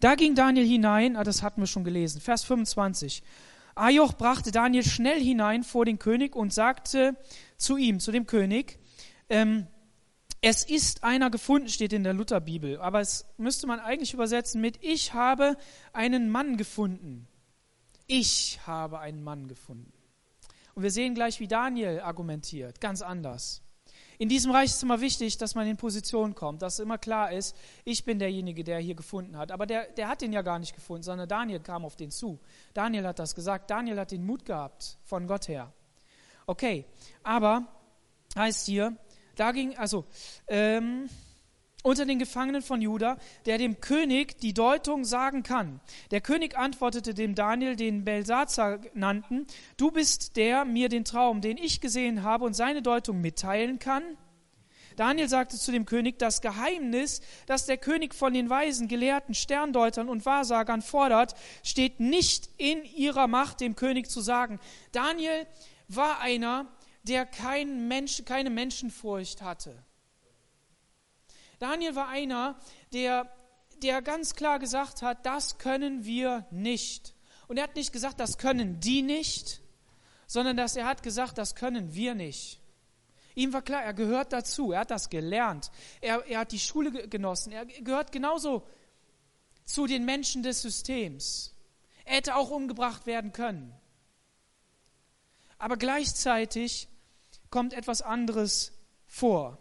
Da 0.00 0.14
ging 0.14 0.34
Daniel 0.34 0.66
hinein, 0.66 1.16
ah, 1.16 1.24
das 1.24 1.42
hatten 1.42 1.60
wir 1.60 1.66
schon 1.66 1.84
gelesen, 1.84 2.20
Vers 2.20 2.44
25. 2.44 3.22
Ajoch 3.74 4.14
brachte 4.14 4.50
Daniel 4.50 4.84
schnell 4.84 5.20
hinein 5.20 5.62
vor 5.62 5.84
den 5.84 5.98
König 5.98 6.34
und 6.34 6.52
sagte 6.52 7.16
zu 7.56 7.76
ihm, 7.76 8.00
zu 8.00 8.10
dem 8.10 8.26
König, 8.26 8.78
ähm, 9.28 9.66
es 10.40 10.64
ist 10.64 11.04
einer 11.04 11.30
gefunden, 11.30 11.68
steht 11.68 11.92
in 11.92 12.04
der 12.04 12.14
Lutherbibel, 12.14 12.80
aber 12.80 13.00
es 13.00 13.26
müsste 13.38 13.66
man 13.66 13.80
eigentlich 13.80 14.14
übersetzen 14.14 14.60
mit, 14.60 14.78
ich 14.82 15.14
habe 15.14 15.56
einen 15.92 16.30
Mann 16.30 16.56
gefunden. 16.56 17.26
Ich 18.06 18.60
habe 18.66 19.00
einen 19.00 19.22
Mann 19.22 19.48
gefunden. 19.48 19.92
Und 20.74 20.82
wir 20.82 20.90
sehen 20.90 21.14
gleich, 21.14 21.40
wie 21.40 21.48
Daniel 21.48 22.00
argumentiert, 22.00 22.80
ganz 22.80 23.02
anders. 23.02 23.62
In 24.20 24.28
diesem 24.28 24.50
Reich 24.50 24.70
ist 24.70 24.76
es 24.76 24.82
immer 24.82 25.00
wichtig, 25.00 25.38
dass 25.38 25.54
man 25.54 25.66
in 25.68 25.76
Position 25.76 26.34
kommt, 26.34 26.62
dass 26.62 26.80
immer 26.80 26.98
klar 26.98 27.30
ist, 27.30 27.56
ich 27.84 28.04
bin 28.04 28.18
derjenige, 28.18 28.64
der 28.64 28.80
hier 28.80 28.96
gefunden 28.96 29.36
hat. 29.36 29.52
Aber 29.52 29.64
der, 29.64 29.86
der 29.92 30.08
hat 30.08 30.22
den 30.22 30.32
ja 30.32 30.42
gar 30.42 30.58
nicht 30.58 30.74
gefunden, 30.74 31.04
sondern 31.04 31.28
Daniel 31.28 31.60
kam 31.60 31.84
auf 31.84 31.94
den 31.94 32.10
zu. 32.10 32.40
Daniel 32.74 33.06
hat 33.06 33.20
das 33.20 33.36
gesagt. 33.36 33.70
Daniel 33.70 34.00
hat 34.00 34.10
den 34.10 34.26
Mut 34.26 34.44
gehabt 34.44 34.98
von 35.04 35.28
Gott 35.28 35.46
her. 35.46 35.72
Okay, 36.46 36.84
aber 37.22 37.68
heißt 38.34 38.66
hier, 38.66 38.96
da 39.36 39.52
ging, 39.52 39.78
also, 39.78 40.04
ähm, 40.48 41.08
unter 41.82 42.04
den 42.04 42.18
Gefangenen 42.18 42.62
von 42.62 42.82
Juda, 42.82 43.18
der 43.46 43.58
dem 43.58 43.80
König 43.80 44.38
die 44.40 44.54
Deutung 44.54 45.04
sagen 45.04 45.42
kann. 45.42 45.80
Der 46.10 46.20
König 46.20 46.56
antwortete 46.56 47.14
dem 47.14 47.34
Daniel, 47.34 47.76
den 47.76 48.04
Belsazar 48.04 48.80
nannten, 48.94 49.46
du 49.76 49.90
bist 49.90 50.36
der 50.36 50.64
mir 50.64 50.88
den 50.88 51.04
Traum, 51.04 51.40
den 51.40 51.56
ich 51.56 51.80
gesehen 51.80 52.22
habe 52.22 52.44
und 52.44 52.54
seine 52.54 52.82
Deutung 52.82 53.20
mitteilen 53.20 53.78
kann. 53.78 54.02
Daniel 54.96 55.28
sagte 55.28 55.56
zu 55.56 55.70
dem 55.70 55.86
König, 55.86 56.18
das 56.18 56.40
Geheimnis, 56.40 57.20
das 57.46 57.66
der 57.66 57.78
König 57.78 58.16
von 58.16 58.34
den 58.34 58.50
Weisen, 58.50 58.88
Gelehrten, 58.88 59.32
Sterndeutern 59.32 60.08
und 60.08 60.26
Wahrsagern 60.26 60.82
fordert, 60.82 61.36
steht 61.62 62.00
nicht 62.00 62.50
in 62.56 62.82
ihrer 62.84 63.28
Macht, 63.28 63.60
dem 63.60 63.76
König 63.76 64.10
zu 64.10 64.20
sagen. 64.20 64.58
Daniel 64.90 65.46
war 65.86 66.18
einer, 66.18 66.66
der 67.04 67.26
kein 67.26 67.86
Mensch, 67.86 68.24
keine 68.24 68.50
Menschenfurcht 68.50 69.40
hatte. 69.40 69.84
Daniel 71.58 71.96
war 71.96 72.08
einer, 72.08 72.58
der, 72.92 73.30
der 73.82 74.02
ganz 74.02 74.34
klar 74.34 74.58
gesagt 74.58 75.02
hat, 75.02 75.26
das 75.26 75.58
können 75.58 76.04
wir 76.04 76.46
nicht. 76.50 77.14
Und 77.48 77.56
er 77.56 77.64
hat 77.64 77.76
nicht 77.76 77.92
gesagt, 77.92 78.20
das 78.20 78.38
können 78.38 78.80
die 78.80 79.02
nicht, 79.02 79.60
sondern 80.26 80.56
dass 80.56 80.76
er 80.76 80.86
hat 80.86 81.02
gesagt, 81.02 81.38
das 81.38 81.54
können 81.54 81.94
wir 81.94 82.14
nicht. 82.14 82.60
Ihm 83.34 83.52
war 83.52 83.62
klar, 83.62 83.82
er 83.82 83.94
gehört 83.94 84.32
dazu, 84.32 84.72
er 84.72 84.80
hat 84.80 84.90
das 84.90 85.10
gelernt, 85.10 85.70
er, 86.00 86.26
er 86.26 86.40
hat 86.40 86.52
die 86.52 86.58
Schule 86.58 87.08
genossen, 87.08 87.52
er 87.52 87.66
gehört 87.66 88.12
genauso 88.12 88.66
zu 89.64 89.86
den 89.86 90.04
Menschen 90.04 90.42
des 90.42 90.62
Systems. 90.62 91.54
Er 92.04 92.16
hätte 92.16 92.36
auch 92.36 92.50
umgebracht 92.50 93.06
werden 93.06 93.32
können. 93.32 93.74
Aber 95.58 95.76
gleichzeitig 95.76 96.88
kommt 97.50 97.74
etwas 97.74 98.02
anderes 98.02 98.72
vor. 99.06 99.58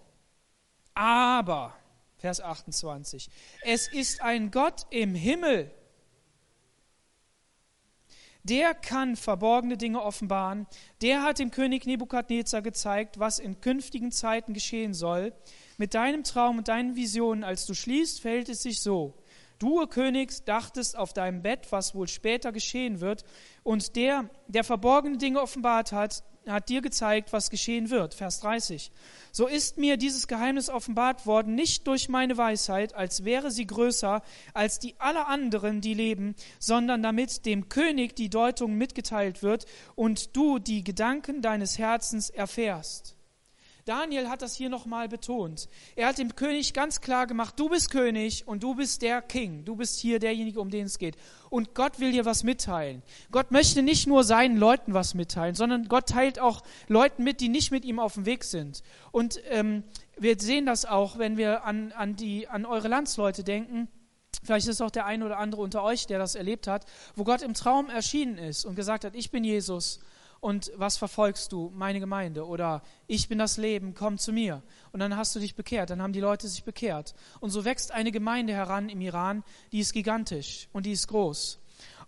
Aber, 0.93 1.75
Vers 2.17 2.41
28, 2.41 3.29
es 3.63 3.87
ist 3.87 4.21
ein 4.21 4.51
Gott 4.51 4.87
im 4.89 5.13
Himmel, 5.13 5.71
der 8.47 8.73
kann 8.73 9.17
verborgene 9.17 9.75
Dinge 9.75 10.01
offenbaren. 10.01 10.67
Der 11.01 11.21
hat 11.21 11.39
dem 11.39 11.51
König 11.51 11.85
Nebukadnezar 11.85 12.61
gezeigt, 12.61 13.19
was 13.19 13.39
in 13.39 13.59
künftigen 13.59 14.11
Zeiten 14.11 14.53
geschehen 14.53 14.93
soll. 14.93 15.33
Mit 15.77 15.93
deinem 15.93 16.23
Traum 16.23 16.59
und 16.59 16.69
deinen 16.69 16.95
Visionen, 16.95 17.43
als 17.43 17.65
du 17.65 17.73
schließt, 17.73 18.21
verhält 18.21 18.47
es 18.47 18.63
sich 18.63 18.79
so. 18.79 19.15
Du, 19.59 19.85
König, 19.87 20.45
dachtest 20.45 20.97
auf 20.97 21.11
deinem 21.11 21.41
Bett, 21.41 21.67
was 21.71 21.93
wohl 21.93 22.07
später 22.07 22.53
geschehen 22.53 23.01
wird, 23.01 23.25
und 23.63 23.97
der, 23.97 24.29
der 24.47 24.63
verborgene 24.63 25.17
Dinge 25.17 25.41
offenbart 25.41 25.91
hat, 25.91 26.23
hat 26.49 26.69
dir 26.69 26.81
gezeigt, 26.81 27.33
was 27.33 27.49
geschehen 27.49 27.89
wird. 27.89 28.13
Vers 28.13 28.39
30. 28.39 28.91
So 29.31 29.47
ist 29.47 29.77
mir 29.77 29.97
dieses 29.97 30.27
Geheimnis 30.27 30.69
offenbart 30.69 31.25
worden, 31.25 31.55
nicht 31.55 31.87
durch 31.87 32.09
meine 32.09 32.37
Weisheit, 32.37 32.93
als 32.93 33.25
wäre 33.25 33.51
sie 33.51 33.67
größer 33.67 34.21
als 34.53 34.79
die 34.79 34.95
aller 34.99 35.27
anderen, 35.27 35.81
die 35.81 35.93
leben, 35.93 36.35
sondern 36.59 37.03
damit 37.03 37.45
dem 37.45 37.69
König 37.69 38.15
die 38.15 38.29
Deutung 38.29 38.75
mitgeteilt 38.75 39.43
wird 39.43 39.65
und 39.95 40.35
du 40.35 40.59
die 40.59 40.83
Gedanken 40.83 41.41
deines 41.41 41.77
Herzens 41.77 42.29
erfährst. 42.29 43.16
Daniel 43.87 44.27
hat 44.27 44.41
das 44.41 44.53
hier 44.53 44.67
nochmal 44.67 45.07
betont. 45.07 45.69
Er 45.95 46.09
hat 46.09 46.17
dem 46.17 46.35
König 46.35 46.73
ganz 46.73 46.99
klar 46.99 47.25
gemacht, 47.25 47.57
du 47.57 47.69
bist 47.69 47.89
König 47.89 48.45
und 48.45 48.61
du 48.61 48.75
bist 48.75 49.01
der 49.01 49.21
King. 49.21 49.63
Du 49.63 49.77
bist 49.77 49.97
hier 49.97 50.19
derjenige, 50.19 50.59
um 50.59 50.69
den 50.69 50.87
es 50.87 50.97
geht. 50.97 51.15
Und 51.49 51.73
Gott 51.73 52.01
will 52.01 52.11
dir 52.11 52.25
was 52.25 52.43
mitteilen. 52.43 53.01
Gott 53.31 53.51
möchte 53.51 53.81
nicht 53.83 54.05
nur 54.05 54.25
seinen 54.25 54.57
Leuten 54.57 54.93
was 54.93 55.13
mitteilen, 55.13 55.55
sondern 55.55 55.87
Gott 55.87 56.09
teilt 56.09 56.37
auch 56.37 56.63
Leuten 56.89 57.23
mit, 57.23 57.39
die 57.39 57.47
nicht 57.47 57.71
mit 57.71 57.85
ihm 57.85 57.99
auf 57.99 58.15
dem 58.15 58.25
Weg 58.25 58.43
sind. 58.43 58.83
Und 59.13 59.39
ähm, 59.51 59.83
wir 60.17 60.37
sehen 60.37 60.65
das 60.65 60.83
auch, 60.83 61.17
wenn 61.17 61.37
wir 61.37 61.63
an, 61.63 61.93
an, 61.93 62.17
die, 62.17 62.49
an 62.49 62.65
eure 62.65 62.89
Landsleute 62.89 63.45
denken. 63.45 63.87
Vielleicht 64.43 64.67
ist 64.67 64.81
auch 64.81 64.91
der 64.91 65.05
eine 65.05 65.25
oder 65.25 65.37
andere 65.37 65.61
unter 65.61 65.81
euch, 65.83 66.07
der 66.07 66.19
das 66.19 66.35
erlebt 66.35 66.67
hat, 66.67 66.85
wo 67.15 67.23
Gott 67.23 67.41
im 67.41 67.53
Traum 67.53 67.89
erschienen 67.89 68.37
ist 68.37 68.65
und 68.65 68.75
gesagt 68.75 69.05
hat, 69.05 69.15
ich 69.15 69.31
bin 69.31 69.45
Jesus 69.45 70.01
und 70.39 70.71
was 70.75 70.97
verfolgst 70.97 71.51
du? 71.51 71.71
Meine 71.75 71.99
Gemeinde 71.99 72.45
oder 72.45 72.81
ich 73.07 73.27
bin 73.27 73.37
das 73.37 73.57
Leben, 73.57 73.93
komm 73.93 74.17
zu 74.17 74.31
mir. 74.31 74.61
Und 74.91 74.99
dann 74.99 75.17
hast 75.17 75.35
du 75.35 75.39
dich 75.39 75.55
bekehrt, 75.55 75.89
dann 75.89 76.01
haben 76.01 76.13
die 76.13 76.19
Leute 76.19 76.47
sich 76.47 76.63
bekehrt. 76.63 77.15
Und 77.39 77.49
so 77.49 77.65
wächst 77.65 77.91
eine 77.91 78.11
Gemeinde 78.11 78.53
heran 78.53 78.89
im 78.89 79.01
Iran, 79.01 79.43
die 79.71 79.79
ist 79.79 79.93
gigantisch 79.93 80.69
und 80.73 80.85
die 80.85 80.91
ist 80.91 81.07
groß. 81.07 81.59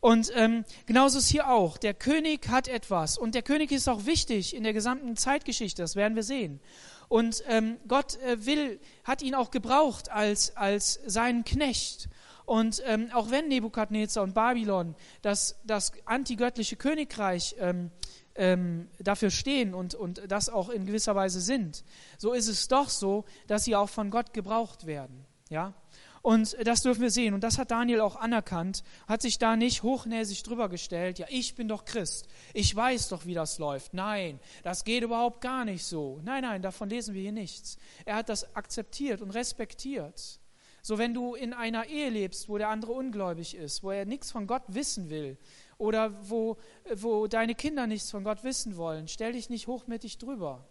Und 0.01 0.32
ähm, 0.36 0.63
genauso 0.86 1.17
ist 1.17 1.27
hier 1.27 1.49
auch. 1.49 1.77
Der 1.77 1.93
König 1.93 2.47
hat 2.47 2.67
etwas 2.67 3.17
und 3.17 3.36
der 3.36 3.41
König 3.41 3.71
ist 3.71 3.89
auch 3.89 4.05
wichtig 4.05 4.55
in 4.55 4.63
der 4.63 4.73
gesamten 4.73 5.17
Zeitgeschichte, 5.17 5.82
das 5.82 5.95
werden 5.95 6.15
wir 6.15 6.23
sehen. 6.23 6.61
Und 7.09 7.43
ähm, 7.47 7.77
Gott 7.88 8.17
äh, 8.21 8.45
will, 8.45 8.80
hat 9.03 9.21
ihn 9.21 9.36
auch 9.36 9.51
gebraucht 9.51 10.09
als, 10.09 10.55
als 10.55 10.99
seinen 11.05 11.43
Knecht. 11.43 12.07
Und 12.45 12.82
ähm, 12.86 13.09
auch 13.13 13.30
wenn 13.30 13.47
Nebukadnezar 13.47 14.23
und 14.23 14.34
Babylon 14.34 14.95
das, 15.21 15.59
das 15.65 15.91
antigöttliche 16.05 16.77
Königreich 16.77 17.55
ähm, 17.59 17.91
ähm, 18.39 18.87
dafür 18.99 19.29
stehen 19.29 19.73
und, 19.73 19.93
und 19.93 20.21
das 20.31 20.49
auch 20.49 20.69
in 20.69 20.85
gewisser 20.85 21.13
Weise 21.13 21.41
sind, 21.41 21.83
so 22.17 22.33
ist 22.33 22.47
es 22.47 22.69
doch 22.69 22.89
so, 22.89 23.25
dass 23.47 23.65
sie 23.65 23.75
auch 23.75 23.89
von 23.89 24.09
Gott 24.09 24.33
gebraucht 24.33 24.85
werden. 24.85 25.25
Ja? 25.49 25.73
Und 26.21 26.55
das 26.65 26.81
dürfen 26.81 27.01
wir 27.01 27.11
sehen. 27.11 27.33
Und 27.33 27.43
das 27.43 27.57
hat 27.57 27.71
Daniel 27.71 28.01
auch 28.01 28.15
anerkannt, 28.15 28.83
hat 29.07 29.21
sich 29.21 29.39
da 29.39 29.55
nicht 29.55 29.83
hochnäsig 29.83 30.43
drüber 30.43 30.69
gestellt. 30.69 31.19
Ja, 31.19 31.27
ich 31.29 31.55
bin 31.55 31.67
doch 31.67 31.85
Christ. 31.85 32.27
Ich 32.53 32.75
weiß 32.75 33.09
doch, 33.09 33.25
wie 33.25 33.33
das 33.33 33.57
läuft. 33.57 33.93
Nein, 33.93 34.39
das 34.63 34.83
geht 34.83 35.03
überhaupt 35.03 35.41
gar 35.41 35.65
nicht 35.65 35.83
so. 35.83 36.19
Nein, 36.23 36.43
nein, 36.43 36.61
davon 36.61 36.89
lesen 36.89 37.13
wir 37.13 37.21
hier 37.21 37.31
nichts. 37.31 37.77
Er 38.05 38.15
hat 38.15 38.29
das 38.29 38.55
akzeptiert 38.55 39.21
und 39.21 39.31
respektiert. 39.31 40.39
So, 40.81 40.97
wenn 40.97 41.13
du 41.13 41.35
in 41.35 41.53
einer 41.53 41.87
Ehe 41.87 42.09
lebst, 42.09 42.47
wo 42.47 42.57
der 42.57 42.69
andere 42.69 42.93
ungläubig 42.93 43.55
ist, 43.55 43.83
wo 43.83 43.91
er 43.91 44.05
nichts 44.05 44.31
von 44.31 44.47
Gott 44.47 44.63
wissen 44.67 45.09
will, 45.09 45.37
oder 45.80 46.30
wo, 46.30 46.57
wo 46.93 47.25
deine 47.25 47.55
Kinder 47.55 47.88
nichts 47.88 48.11
von 48.11 48.23
Gott 48.23 48.43
wissen 48.43 48.77
wollen. 48.77 49.07
Stell 49.07 49.32
dich 49.32 49.49
nicht 49.49 49.65
hochmütig 49.65 50.19
drüber, 50.19 50.67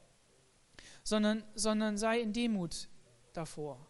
sondern, 1.02 1.42
sondern 1.54 1.98
sei 1.98 2.20
in 2.20 2.32
Demut 2.32 2.88
davor. 3.32 3.84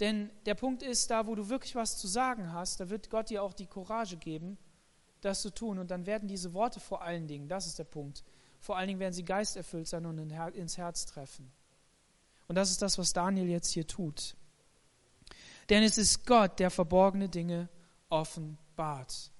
Denn 0.00 0.30
der 0.46 0.54
Punkt 0.54 0.82
ist, 0.82 1.10
da 1.10 1.26
wo 1.26 1.34
du 1.34 1.48
wirklich 1.48 1.74
was 1.74 1.98
zu 1.98 2.06
sagen 2.06 2.52
hast, 2.52 2.80
da 2.80 2.88
wird 2.88 3.10
Gott 3.10 3.30
dir 3.30 3.42
auch 3.42 3.52
die 3.52 3.66
Courage 3.66 4.16
geben, 4.16 4.58
das 5.22 5.42
zu 5.42 5.50
tun. 5.50 5.78
Und 5.78 5.90
dann 5.90 6.06
werden 6.06 6.28
diese 6.28 6.54
Worte 6.54 6.78
vor 6.78 7.02
allen 7.02 7.26
Dingen, 7.26 7.48
das 7.48 7.66
ist 7.66 7.78
der 7.78 7.84
Punkt, 7.84 8.22
vor 8.60 8.76
allen 8.76 8.88
Dingen 8.88 9.00
werden 9.00 9.14
sie 9.14 9.24
geisterfüllt 9.24 9.88
sein 9.88 10.06
und 10.06 10.18
ins 10.18 10.78
Herz 10.78 11.06
treffen. 11.06 11.50
Und 12.46 12.54
das 12.54 12.70
ist 12.70 12.80
das, 12.80 12.96
was 12.96 13.12
Daniel 13.12 13.48
jetzt 13.48 13.72
hier 13.72 13.86
tut. 13.86 14.36
Denn 15.68 15.82
es 15.82 15.98
ist 15.98 16.26
Gott, 16.26 16.60
der 16.60 16.70
verborgene 16.70 17.28
Dinge 17.28 17.68
offenbart. 18.08 19.30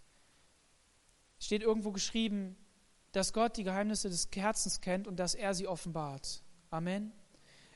Steht 1.39 1.63
irgendwo 1.63 1.93
geschrieben, 1.93 2.57
dass 3.13 3.33
Gott 3.33 3.57
die 3.57 3.65
Geheimnisse 3.65 4.09
des 4.11 4.29
Herzens 4.35 4.81
kennt 4.81 5.07
und 5.07 5.17
dass 5.17 5.35
er 5.35 5.55
sie 5.55 5.67
offenbart. 5.67 6.43
Amen. 6.71 7.13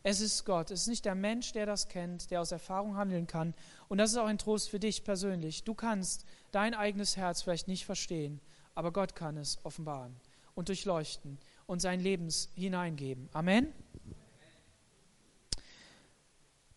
Es 0.02 0.20
ist 0.20 0.44
Gott, 0.46 0.70
es 0.70 0.82
ist 0.82 0.86
nicht 0.86 1.04
der 1.04 1.14
Mensch, 1.14 1.52
der 1.52 1.66
das 1.66 1.88
kennt, 1.88 2.30
der 2.30 2.40
aus 2.40 2.52
Erfahrung 2.52 2.96
handeln 2.96 3.26
kann. 3.26 3.54
Und 3.88 3.98
das 3.98 4.12
ist 4.12 4.16
auch 4.16 4.26
ein 4.26 4.38
Trost 4.38 4.70
für 4.70 4.80
dich 4.80 5.04
persönlich. 5.04 5.64
Du 5.64 5.74
kannst 5.74 6.24
dein 6.52 6.74
eigenes 6.74 7.16
Herz 7.16 7.42
vielleicht 7.42 7.68
nicht 7.68 7.84
verstehen, 7.84 8.40
aber 8.74 8.92
Gott 8.92 9.14
kann 9.14 9.36
es 9.36 9.62
offenbaren 9.64 10.16
und 10.54 10.68
durchleuchten 10.68 11.38
und 11.66 11.80
sein 11.80 12.00
Lebens 12.00 12.48
hineingeben. 12.54 13.28
Amen. 13.32 13.72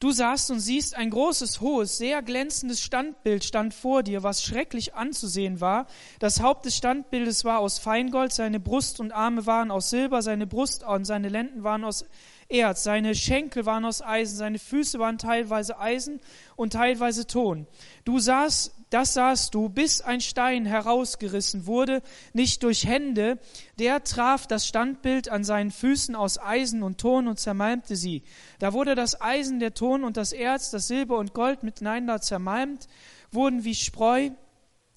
Du 0.04 0.12
sahst 0.12 0.52
und 0.52 0.60
siehst 0.60 0.98
ein 0.98 1.12
großes, 1.12 1.62
hohes, 1.62 1.98
sehr 1.98 2.22
glänzendes 2.22 2.82
Standbild 2.82 3.46
stand 3.46 3.74
vor 3.74 4.04
dir, 4.04 4.22
was 4.22 4.44
schrecklich 4.44 4.96
anzusehen 4.96 5.62
war. 5.62 5.88
Das 6.20 6.42
Haupt 6.42 6.66
des 6.66 6.76
Standbildes 6.76 7.46
war 7.46 7.60
aus 7.60 7.80
Feingold, 7.80 8.34
seine 8.34 8.60
Brust 8.60 9.00
und 9.00 9.14
Arme 9.14 9.46
waren 9.46 9.72
aus 9.72 9.92
Silber, 9.92 10.22
seine 10.22 10.46
Brust 10.46 10.84
und 10.84 11.06
seine 11.06 11.30
Lenden 11.30 11.64
waren 11.64 11.86
aus 11.86 12.04
Erz, 12.50 12.84
seine 12.84 13.16
Schenkel 13.16 13.66
waren 13.66 13.86
aus 13.86 14.02
Eisen, 14.02 14.36
seine 14.36 14.60
Füße 14.60 15.00
waren 15.00 15.18
teilweise 15.18 15.80
Eisen 15.80 16.20
und 16.58 16.74
teilweise 16.74 17.26
Ton. 17.26 17.66
Du 18.04 18.20
sahst, 18.20 18.76
das 18.94 19.16
sahst 19.16 19.56
du, 19.56 19.70
bis 19.70 20.02
ein 20.02 20.22
Stein 20.22 20.66
herausgerissen 20.66 21.66
wurde, 21.66 22.04
nicht 22.34 22.62
durch 22.62 22.86
Hände, 22.86 23.40
der 23.80 24.04
traf 24.04 24.46
das 24.46 24.68
Standbild 24.68 25.30
an 25.30 25.44
seinen 25.44 25.72
Füßen 25.72 26.16
aus 26.16 26.40
Eisen 26.40 26.84
und 26.84 27.00
Ton 27.00 27.28
und 27.28 27.40
zermalmte 27.40 27.96
sie. 27.96 28.22
Da 28.60 28.72
wurde 28.72 28.94
das 28.94 29.20
Eisen, 29.20 29.60
der 29.60 29.74
Ton 29.74 30.04
und 30.04 30.16
das 30.16 30.32
Erz, 30.32 30.70
das 30.70 30.88
Silber 30.88 31.18
und 31.18 31.34
Gold 31.34 31.64
miteinander 31.64 32.22
zermalmt, 32.22 32.88
wurden 33.32 33.64
wie 33.64 33.74
Spreu, 33.74 34.30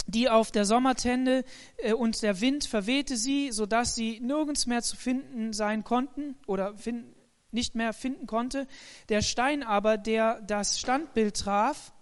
die 0.06 0.28
auf 0.28 0.50
der 0.50 0.66
Sommertende 0.66 1.42
äh, 1.78 1.94
und 1.94 2.22
der 2.22 2.40
Wind 2.42 2.66
verwehte 2.66 3.16
sie, 3.16 3.50
so 3.50 3.64
dass 3.64 3.94
sie 3.94 4.20
nirgends 4.20 4.66
mehr 4.66 4.82
zu 4.82 4.96
finden 4.96 5.54
sein 5.54 5.84
konnten 5.84 6.36
oder 6.46 6.76
finden, 6.76 7.14
nicht 7.50 7.74
mehr 7.74 7.94
finden 7.94 8.26
konnte. 8.26 8.66
Der 9.08 9.22
Stein 9.22 9.62
aber, 9.62 9.96
der 9.96 10.42
das 10.42 10.78
Standbild 10.78 11.36
traf, 11.36 11.92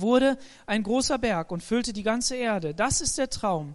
wurde 0.00 0.38
ein 0.66 0.82
großer 0.82 1.18
Berg 1.18 1.50
und 1.50 1.62
füllte 1.62 1.92
die 1.92 2.02
ganze 2.02 2.36
Erde. 2.36 2.74
Das 2.74 3.00
ist 3.00 3.18
der 3.18 3.30
Traum. 3.30 3.74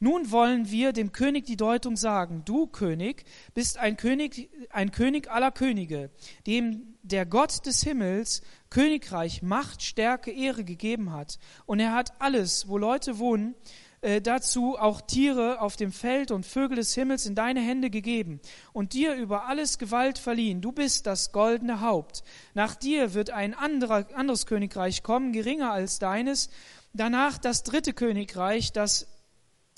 Nun 0.00 0.32
wollen 0.32 0.68
wir 0.68 0.92
dem 0.92 1.12
König 1.12 1.46
die 1.46 1.56
Deutung 1.56 1.96
sagen. 1.96 2.42
Du, 2.44 2.66
König, 2.66 3.24
bist 3.54 3.78
ein 3.78 3.96
König, 3.96 4.50
ein 4.70 4.90
König 4.90 5.30
aller 5.30 5.52
Könige, 5.52 6.10
dem 6.46 6.96
der 7.02 7.24
Gott 7.24 7.66
des 7.66 7.82
Himmels 7.82 8.42
Königreich, 8.68 9.42
Macht, 9.42 9.82
Stärke, 9.82 10.32
Ehre 10.32 10.64
gegeben 10.64 11.12
hat. 11.12 11.38
Und 11.66 11.78
er 11.78 11.92
hat 11.92 12.20
alles, 12.20 12.66
wo 12.66 12.78
Leute 12.78 13.18
wohnen, 13.18 13.54
äh, 14.02 14.20
dazu 14.20 14.76
auch 14.78 15.00
Tiere 15.00 15.60
auf 15.60 15.76
dem 15.76 15.92
Feld 15.92 16.32
und 16.32 16.44
Vögel 16.44 16.76
des 16.76 16.94
Himmels 16.94 17.24
in 17.24 17.36
deine 17.36 17.60
Hände 17.60 17.88
gegeben 17.88 18.40
und 18.72 18.92
dir 18.92 19.14
über 19.14 19.46
alles 19.46 19.78
Gewalt 19.78 20.18
verliehen. 20.18 20.60
Du 20.60 20.72
bist 20.72 21.06
das 21.06 21.30
goldene 21.30 21.80
Haupt. 21.80 22.24
Nach 22.52 22.74
dir 22.74 23.14
wird 23.14 23.30
ein 23.30 23.54
anderer, 23.54 24.06
anderes 24.14 24.46
Königreich 24.46 25.04
kommen, 25.04 25.32
geringer 25.32 25.72
als 25.72 26.00
deines. 26.00 26.50
Danach 26.92 27.38
das 27.38 27.62
dritte 27.62 27.92
Königreich, 27.92 28.72
das 28.72 29.06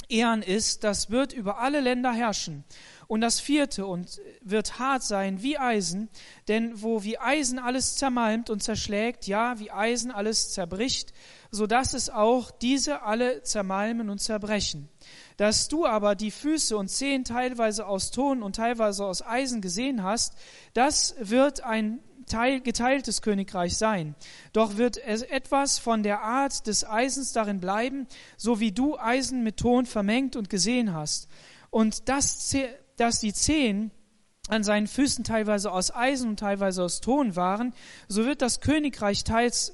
Ehren 0.09 0.43
ist, 0.43 0.85
das 0.85 1.11
wird 1.11 1.33
über 1.33 1.59
alle 1.59 1.81
Länder 1.81 2.13
herrschen. 2.13 2.65
Und 3.07 3.21
das 3.21 3.41
vierte 3.41 3.87
und 3.87 4.21
wird 4.41 4.79
hart 4.79 5.03
sein 5.03 5.43
wie 5.43 5.59
Eisen, 5.59 6.09
denn 6.49 6.83
wo 6.83 7.03
wie 7.03 7.19
Eisen 7.19 7.59
alles 7.59 7.97
zermalmt 7.97 8.51
und 8.51 8.63
zerschlägt, 8.63 9.27
ja, 9.27 9.59
wie 9.59 9.71
Eisen 9.71 10.11
alles 10.11 10.53
zerbricht, 10.53 11.13
so 11.51 11.67
dass 11.67 11.95
es 11.95 12.11
auch 12.11 12.51
diese 12.51 13.03
alle 13.03 13.43
zermalmen 13.43 14.11
und 14.11 14.19
zerbrechen. 14.19 14.89
Dass 15.37 15.69
du 15.69 15.87
aber 15.87 16.15
die 16.15 16.31
Füße 16.31 16.77
und 16.77 16.89
Zehen 16.89 17.25
teilweise 17.25 17.87
aus 17.87 18.11
Ton 18.11 18.43
und 18.43 18.57
teilweise 18.57 19.05
aus 19.05 19.23
Eisen 19.23 19.61
gesehen 19.61 20.03
hast, 20.03 20.35
das 20.73 21.15
wird 21.19 21.63
ein 21.63 22.01
Teil, 22.27 22.61
geteiltes 22.61 23.23
Königreich 23.23 23.77
sein. 23.77 24.15
Doch 24.53 24.77
wird 24.77 24.97
es 24.97 25.23
etwas 25.23 25.79
von 25.79 26.03
der 26.03 26.23
Art 26.23 26.67
des 26.67 26.85
Eisens 26.85 27.33
darin 27.33 27.61
bleiben, 27.61 28.07
so 28.37 28.61
wie 28.61 28.73
du 28.73 28.99
Eisen 28.99 29.43
mit 29.43 29.59
Ton 29.59 29.87
vermengt 29.87 30.37
und 30.37 30.51
gesehen 30.51 30.95
hast. 30.95 31.29
Und 31.71 32.09
das, 32.09 32.55
dass 32.97 33.21
die 33.21 33.33
Zehen 33.33 33.91
an 34.49 34.63
seinen 34.63 34.87
Füßen 34.87 35.25
teilweise 35.25 35.73
aus 35.73 35.95
Eisen 35.95 36.31
und 36.31 36.41
teilweise 36.41 36.83
aus 36.83 37.01
Ton 37.01 37.37
waren, 37.37 37.73
so 38.09 38.25
wird 38.25 38.43
das 38.43 38.61
Königreich 38.61 39.25
teils 39.25 39.73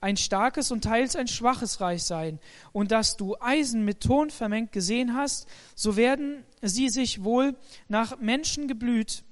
ein 0.00 0.16
starkes 0.16 0.70
und 0.70 0.84
teils 0.84 1.16
ein 1.16 1.28
schwaches 1.28 1.80
Reich 1.80 2.04
sein. 2.04 2.38
Und 2.72 2.92
dass 2.92 3.16
du 3.16 3.36
Eisen 3.40 3.84
mit 3.84 4.00
Ton 4.00 4.30
vermengt 4.30 4.72
gesehen 4.72 5.16
hast, 5.16 5.48
so 5.74 5.96
werden 5.96 6.44
sie 6.60 6.88
sich 6.88 7.24
wohl 7.24 7.56
nach 7.88 8.18
Menschengeblüt 8.20 9.24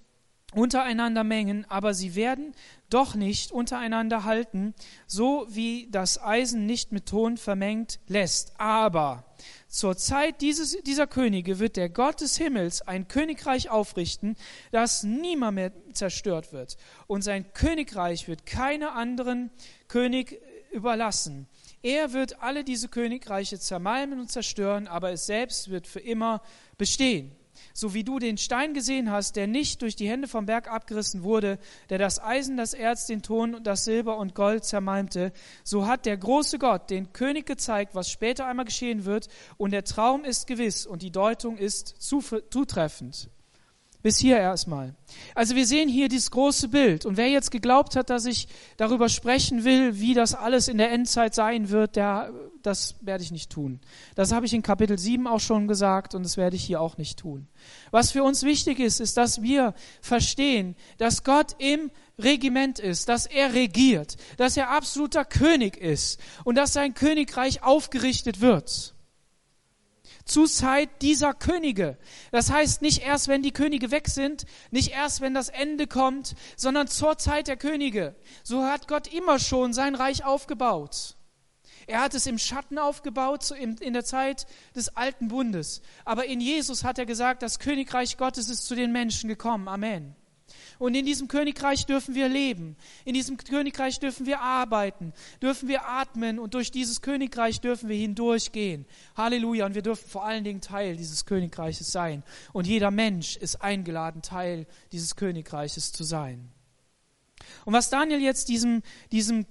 untereinander 0.55 1.25
mengen, 1.25 1.65
aber 1.69 1.95
sie 1.95 2.15
werden 2.15 2.55
doch 2.89 3.15
nicht 3.15 3.53
untereinander 3.53 4.25
halten, 4.25 4.75
so 5.07 5.47
wie 5.49 5.89
das 5.91 6.21
Eisen 6.21 6.67
nicht 6.67 6.91
mit 6.91 7.07
Ton 7.07 7.37
vermengt 7.37 8.01
lässt. 8.09 8.53
Aber 8.59 9.25
zur 9.69 9.97
Zeit 9.97 10.41
dieses, 10.41 10.77
dieser 10.83 11.07
Könige 11.07 11.61
wird 11.61 11.77
der 11.77 11.89
Gott 11.89 12.21
des 12.21 12.37
Himmels 12.37 12.83
ein 12.83 13.07
Königreich 13.07 13.71
aufrichten, 13.71 14.37
das 14.73 15.05
niemand 15.05 15.55
mehr 15.55 15.73
zerstört 15.93 16.53
wird. 16.53 16.77
Und 17.07 17.23
sein 17.23 17.53
Königreich 17.53 18.27
wird 18.27 18.45
keiner 18.45 18.95
anderen 18.95 19.51
König 19.87 20.41
überlassen. 20.73 21.47
Er 21.83 22.13
wird 22.13 22.43
alle 22.43 22.65
diese 22.65 22.89
Königreiche 22.89 23.59
zermalmen 23.59 24.21
und 24.21 24.31
zerstören, 24.31 24.89
aber 24.89 25.13
es 25.13 25.27
selbst 25.27 25.71
wird 25.71 25.87
für 25.87 26.01
immer 26.01 26.43
bestehen 26.77 27.37
so 27.73 27.95
wie 27.95 28.05
du 28.05 28.19
den 28.19 28.39
Stein 28.39 28.75
gesehen 28.75 29.11
hast, 29.11 29.37
der 29.37 29.47
nicht 29.47 29.83
durch 29.83 29.97
die 29.97 30.09
Hände 30.09 30.29
vom 30.29 30.47
Berg 30.47 30.71
abgerissen 30.71 31.23
wurde, 31.23 31.59
der 31.89 31.99
das 31.99 32.23
Eisen, 32.23 32.57
das 32.57 32.75
Erz, 32.75 33.07
den 33.07 33.23
Ton, 33.23 33.63
das 33.63 33.85
Silber 33.85 34.19
und 34.19 34.35
Gold 34.35 34.65
zermalmte, 34.65 35.33
so 35.65 35.87
hat 35.87 36.07
der 36.07 36.17
große 36.17 36.59
Gott 36.59 36.91
den 36.91 37.13
König 37.13 37.47
gezeigt, 37.47 37.95
was 37.95 38.11
später 38.11 38.47
einmal 38.47 38.65
geschehen 38.65 39.05
wird, 39.05 39.29
und 39.57 39.73
der 39.73 39.85
Traum 39.85 40.25
ist 40.25 40.47
gewiss 40.47 40.87
und 40.87 41.03
die 41.03 41.13
Deutung 41.13 41.57
ist 41.57 41.95
zutreffend. 42.01 43.31
Bis 44.03 44.19
hier 44.19 44.39
erstmal. 44.39 44.95
Also 45.35 45.57
wir 45.57 45.67
sehen 45.67 45.89
hier 45.89 46.09
dieses 46.09 46.31
große 46.31 46.69
Bild. 46.69 47.05
Und 47.05 47.19
wer 47.19 47.29
jetzt 47.29 47.51
geglaubt 47.51 47.97
hat, 47.97 48.09
dass 48.09 48.25
ich 48.25 48.49
darüber 48.79 49.11
sprechen 49.11 49.65
will, 49.65 50.01
wie 50.01 50.15
das 50.15 50.35
alles 50.35 50.69
in 50.69 50.79
der 50.79 50.91
Endzeit 50.91 51.35
sein 51.35 51.69
wird, 51.69 51.97
der, 51.97 52.33
das 52.63 52.95
werde 53.03 53.23
ich 53.23 53.31
nicht 53.31 53.51
tun. 53.51 53.81
Das 54.15 54.33
habe 54.33 54.47
ich 54.47 54.55
in 54.55 54.63
Kapitel 54.63 54.99
7 54.99 55.27
auch 55.27 55.41
schon 55.41 55.69
gesagt 55.69 56.15
und 56.15 56.23
das 56.23 56.39
werde 56.39 56.57
ich 56.57 56.65
hier 56.65 56.81
auch 56.81 56.97
nicht 56.97 57.19
tun. 57.19 57.47
Was 57.91 58.11
für 58.11 58.23
uns 58.23 58.43
wichtig 58.43 58.79
ist, 58.79 59.01
ist, 59.01 59.19
dass 59.19 59.43
wir 59.43 59.75
verstehen, 60.01 60.77
dass 60.97 61.23
Gott 61.23 61.57
im 61.59 61.91
Regiment 62.19 62.79
ist, 62.79 63.11
dass 63.11 63.27
er 63.27 63.53
regiert, 63.53 64.17
dass 64.39 64.57
er 64.57 64.71
absoluter 64.71 65.27
König 65.27 65.77
ist 65.77 66.19
und 66.45 66.55
dass 66.55 66.73
sein 66.73 66.95
Königreich 66.95 67.63
aufgerichtet 67.63 68.41
wird 68.41 68.95
zu 70.25 70.47
Zeit 70.47 71.03
dieser 71.03 71.35
Könige. 71.35 71.99
Das 72.31 72.51
heißt 72.51 72.83
nicht 72.83 73.03
erst, 73.03 73.29
wenn 73.29 73.43
die 73.43 73.53
Könige 73.53 73.91
weg 73.91 74.09
sind, 74.09 74.45
nicht 74.71 74.93
erst, 74.93 75.21
wenn 75.21 75.35
das 75.35 75.49
Ende 75.49 75.87
kommt, 75.87 76.35
sondern 76.57 76.89
zur 76.89 77.19
Zeit 77.19 77.49
der 77.49 77.57
Könige. 77.57 78.15
So 78.43 78.65
hat 78.65 78.89
Gott 78.89 79.13
immer 79.13 79.39
schon 79.39 79.73
sein 79.73 79.95
Reich 79.95 80.25
aufgebaut. 80.25 81.17
Er 81.87 82.01
hat 82.03 82.15
es 82.15 82.27
im 82.27 82.39
Schatten 82.39 82.79
aufgebaut 82.79 83.51
in 83.51 83.93
der 83.93 84.05
Zeit 84.05 84.47
des 84.77 84.97
alten 84.97 85.29
Bundes. 85.29 85.83
Aber 86.05 86.27
in 86.27 86.41
Jesus 86.41 86.85
hat 86.85 86.99
er 86.99 87.07
gesagt, 87.07 87.43
das 87.43 87.59
Königreich 87.59 88.17
Gottes 88.17 88.49
ist 88.49 88.67
zu 88.67 88.75
den 88.75 88.93
Menschen 88.93 89.29
gekommen. 89.29 89.67
Amen. 89.67 90.15
Und 90.81 90.95
in 90.95 91.05
diesem 91.05 91.29
Königreich 91.29 91.85
dürfen 91.85 92.15
wir 92.15 92.31
leben. 92.31 92.75
In 93.05 93.13
diesem 93.13 93.37
Königreich 93.37 94.01
dürfen 94.01 94.25
wir 94.25 94.41
arbeiten, 94.41 95.13
dürfen 95.43 95.69
wir 95.69 95.87
atmen 95.87 96.39
und 96.39 96.55
durch 96.55 96.71
dieses 96.71 97.03
Königreich 97.03 97.61
dürfen 97.61 97.91
wir 97.91 97.97
hindurchgehen. 97.97 98.87
Halleluja. 99.15 99.67
Und 99.67 99.75
wir 99.75 99.83
dürfen 99.83 100.09
vor 100.09 100.25
allen 100.25 100.43
Dingen 100.43 100.63
Teil 100.63 100.97
dieses 100.97 101.27
Königreiches 101.27 101.93
sein. 101.93 102.23
Und 102.55 102.67
jeder 102.67 102.91
Mensch 102.91 103.37
ist 103.37 103.61
eingeladen, 103.61 104.23
Teil 104.23 104.67
dieses 104.91 105.17
Königreiches 105.17 105.93
zu 105.93 106.03
sein. 106.03 106.51
Und 107.67 107.75
was 107.75 107.91
Daniel 107.91 108.21
jetzt 108.21 108.49
diesem, 108.49 108.83
diesem, 109.13 109.45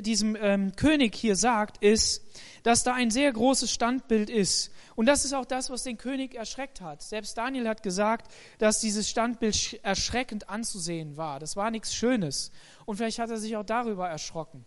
diesem 0.00 0.36
ähm, 0.40 0.76
König 0.76 1.16
hier 1.16 1.34
sagt, 1.34 1.82
ist, 1.82 2.22
dass 2.62 2.84
da 2.84 2.94
ein 2.94 3.10
sehr 3.10 3.32
großes 3.32 3.72
Standbild 3.72 4.30
ist. 4.30 4.70
Und 4.98 5.06
das 5.06 5.24
ist 5.24 5.32
auch 5.32 5.44
das, 5.44 5.70
was 5.70 5.84
den 5.84 5.96
König 5.96 6.34
erschreckt 6.34 6.80
hat. 6.80 7.02
Selbst 7.02 7.38
Daniel 7.38 7.68
hat 7.68 7.84
gesagt, 7.84 8.32
dass 8.58 8.80
dieses 8.80 9.08
Standbild 9.08 9.78
erschreckend 9.84 10.50
anzusehen 10.50 11.16
war. 11.16 11.38
Das 11.38 11.54
war 11.54 11.70
nichts 11.70 11.94
Schönes. 11.94 12.50
Und 12.84 12.96
vielleicht 12.96 13.20
hat 13.20 13.30
er 13.30 13.36
sich 13.36 13.56
auch 13.56 13.64
darüber 13.64 14.08
erschrocken. 14.08 14.64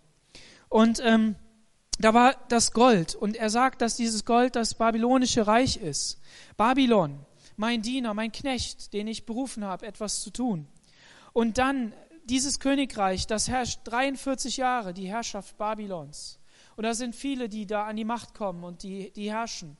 Und 0.69 1.01
ähm, 1.03 1.35
da 1.99 2.13
war 2.13 2.37
das 2.47 2.71
Gold. 2.71 3.13
Und 3.13 3.35
er 3.35 3.49
sagt, 3.49 3.81
dass 3.81 3.97
dieses 3.97 4.23
Gold 4.23 4.55
das 4.55 4.75
babylonische 4.75 5.47
Reich 5.47 5.75
ist. 5.75 6.21
Babylon, 6.55 7.19
mein 7.57 7.81
Diener, 7.81 8.13
mein 8.13 8.31
Knecht, 8.31 8.93
den 8.93 9.07
ich 9.07 9.25
berufen 9.25 9.65
habe, 9.65 9.85
etwas 9.85 10.21
zu 10.21 10.29
tun. 10.29 10.65
Und 11.33 11.57
dann 11.57 11.91
dieses 12.23 12.61
Königreich, 12.61 13.27
das 13.27 13.49
herrscht 13.49 13.81
43 13.83 14.55
Jahre, 14.55 14.93
die 14.93 15.09
Herrschaft 15.09 15.57
Babylons. 15.57 16.39
Und 16.77 16.85
da 16.85 16.93
sind 16.93 17.17
viele, 17.17 17.49
die 17.49 17.65
da 17.65 17.85
an 17.85 17.97
die 17.97 18.05
Macht 18.05 18.33
kommen 18.33 18.63
und 18.63 18.83
die, 18.83 19.11
die 19.11 19.29
herrschen. 19.29 19.75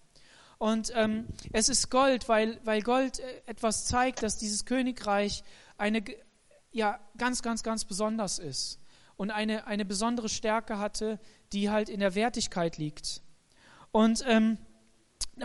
Und 0.62 0.92
ähm, 0.94 1.26
es 1.54 1.70
ist 1.70 1.90
Gold, 1.90 2.30
weil, 2.30 2.60
weil 2.64 2.84
Gold 2.84 3.18
äh, 3.18 3.42
etwas 3.48 3.88
zeigt, 3.88 4.22
dass 4.22 4.38
dieses 4.38 4.64
Königreich 4.64 5.44
eine, 5.80 6.04
ja, 6.72 7.00
ganz, 7.18 7.42
ganz, 7.42 7.64
ganz 7.64 7.84
besonders 7.84 8.38
ist 8.38 8.80
und 9.18 9.32
eine, 9.32 9.66
eine 9.66 9.86
besondere 9.86 10.30
Stärke 10.30 10.78
hatte, 10.78 11.20
die 11.52 11.72
halt 11.72 11.90
in 11.90 12.00
der 12.00 12.14
Wertigkeit 12.14 12.78
liegt. 12.78 13.24
Und 13.92 14.24
ähm, 14.28 14.60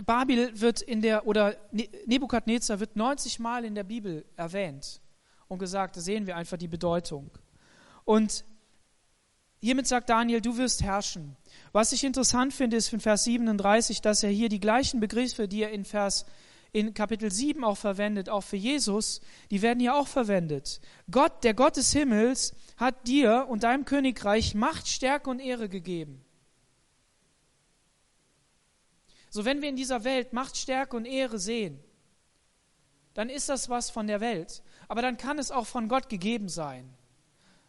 Babil 0.05 0.61
wird 0.61 0.83
in 0.83 1.01
der, 1.01 1.25
oder 1.25 1.55
ne-, 1.71 1.89
Nebukadnezar 2.05 2.79
wird 2.79 2.95
90 2.95 3.39
Mal 3.39 3.65
in 3.65 3.73
der 3.73 3.85
Bibel 3.85 4.23
erwähnt 4.35 5.01
und 5.47 5.57
gesagt, 5.57 5.97
da 5.97 6.01
sehen 6.01 6.27
wir 6.27 6.37
einfach 6.37 6.57
die 6.57 6.67
Bedeutung. 6.67 7.31
Und 8.05 8.45
hiermit 9.61 9.87
sagt 9.87 10.11
Daniel, 10.11 10.41
du 10.41 10.57
wirst 10.57 10.83
herrschen. 10.83 11.35
Was 11.77 11.91
ich 11.91 12.03
interessant 12.03 12.55
finde, 12.55 12.75
ist 12.75 12.91
in 12.91 12.99
Vers 12.99 13.25
37, 13.25 14.01
dass 14.01 14.23
er 14.23 14.31
hier 14.31 14.49
die 14.49 14.59
gleichen 14.59 14.99
Begriffe, 14.99 15.47
die 15.47 15.61
er 15.61 15.69
in 15.69 15.85
Vers 15.85 16.25
in 16.71 16.95
Kapitel 16.95 17.31
7 17.31 17.63
auch 17.63 17.77
verwendet, 17.77 18.29
auch 18.29 18.41
für 18.41 18.55
Jesus, 18.55 19.21
die 19.51 19.61
werden 19.61 19.79
hier 19.79 19.95
auch 19.95 20.07
verwendet. 20.07 20.81
Gott, 21.11 21.43
der 21.43 21.53
Gott 21.53 21.77
des 21.77 21.93
Himmels, 21.93 22.55
hat 22.77 23.07
dir 23.07 23.45
und 23.47 23.61
deinem 23.61 23.85
Königreich 23.85 24.55
Macht, 24.55 24.87
Stärke 24.87 25.29
und 25.29 25.39
Ehre 25.39 25.69
gegeben. 25.69 26.25
So 29.29 29.45
wenn 29.45 29.61
wir 29.61 29.69
in 29.69 29.75
dieser 29.75 30.03
Welt 30.03 30.33
Macht, 30.33 30.57
Stärke 30.57 30.97
und 30.97 31.05
Ehre 31.05 31.37
sehen, 31.37 31.79
dann 33.13 33.29
ist 33.29 33.49
das 33.49 33.69
was 33.69 33.91
von 33.91 34.07
der 34.07 34.19
Welt 34.19 34.63
aber 34.87 35.03
dann 35.03 35.17
kann 35.17 35.37
es 35.37 35.51
auch 35.51 35.67
von 35.67 35.89
Gott 35.89 36.09
gegeben 36.09 36.49
sein. 36.49 36.91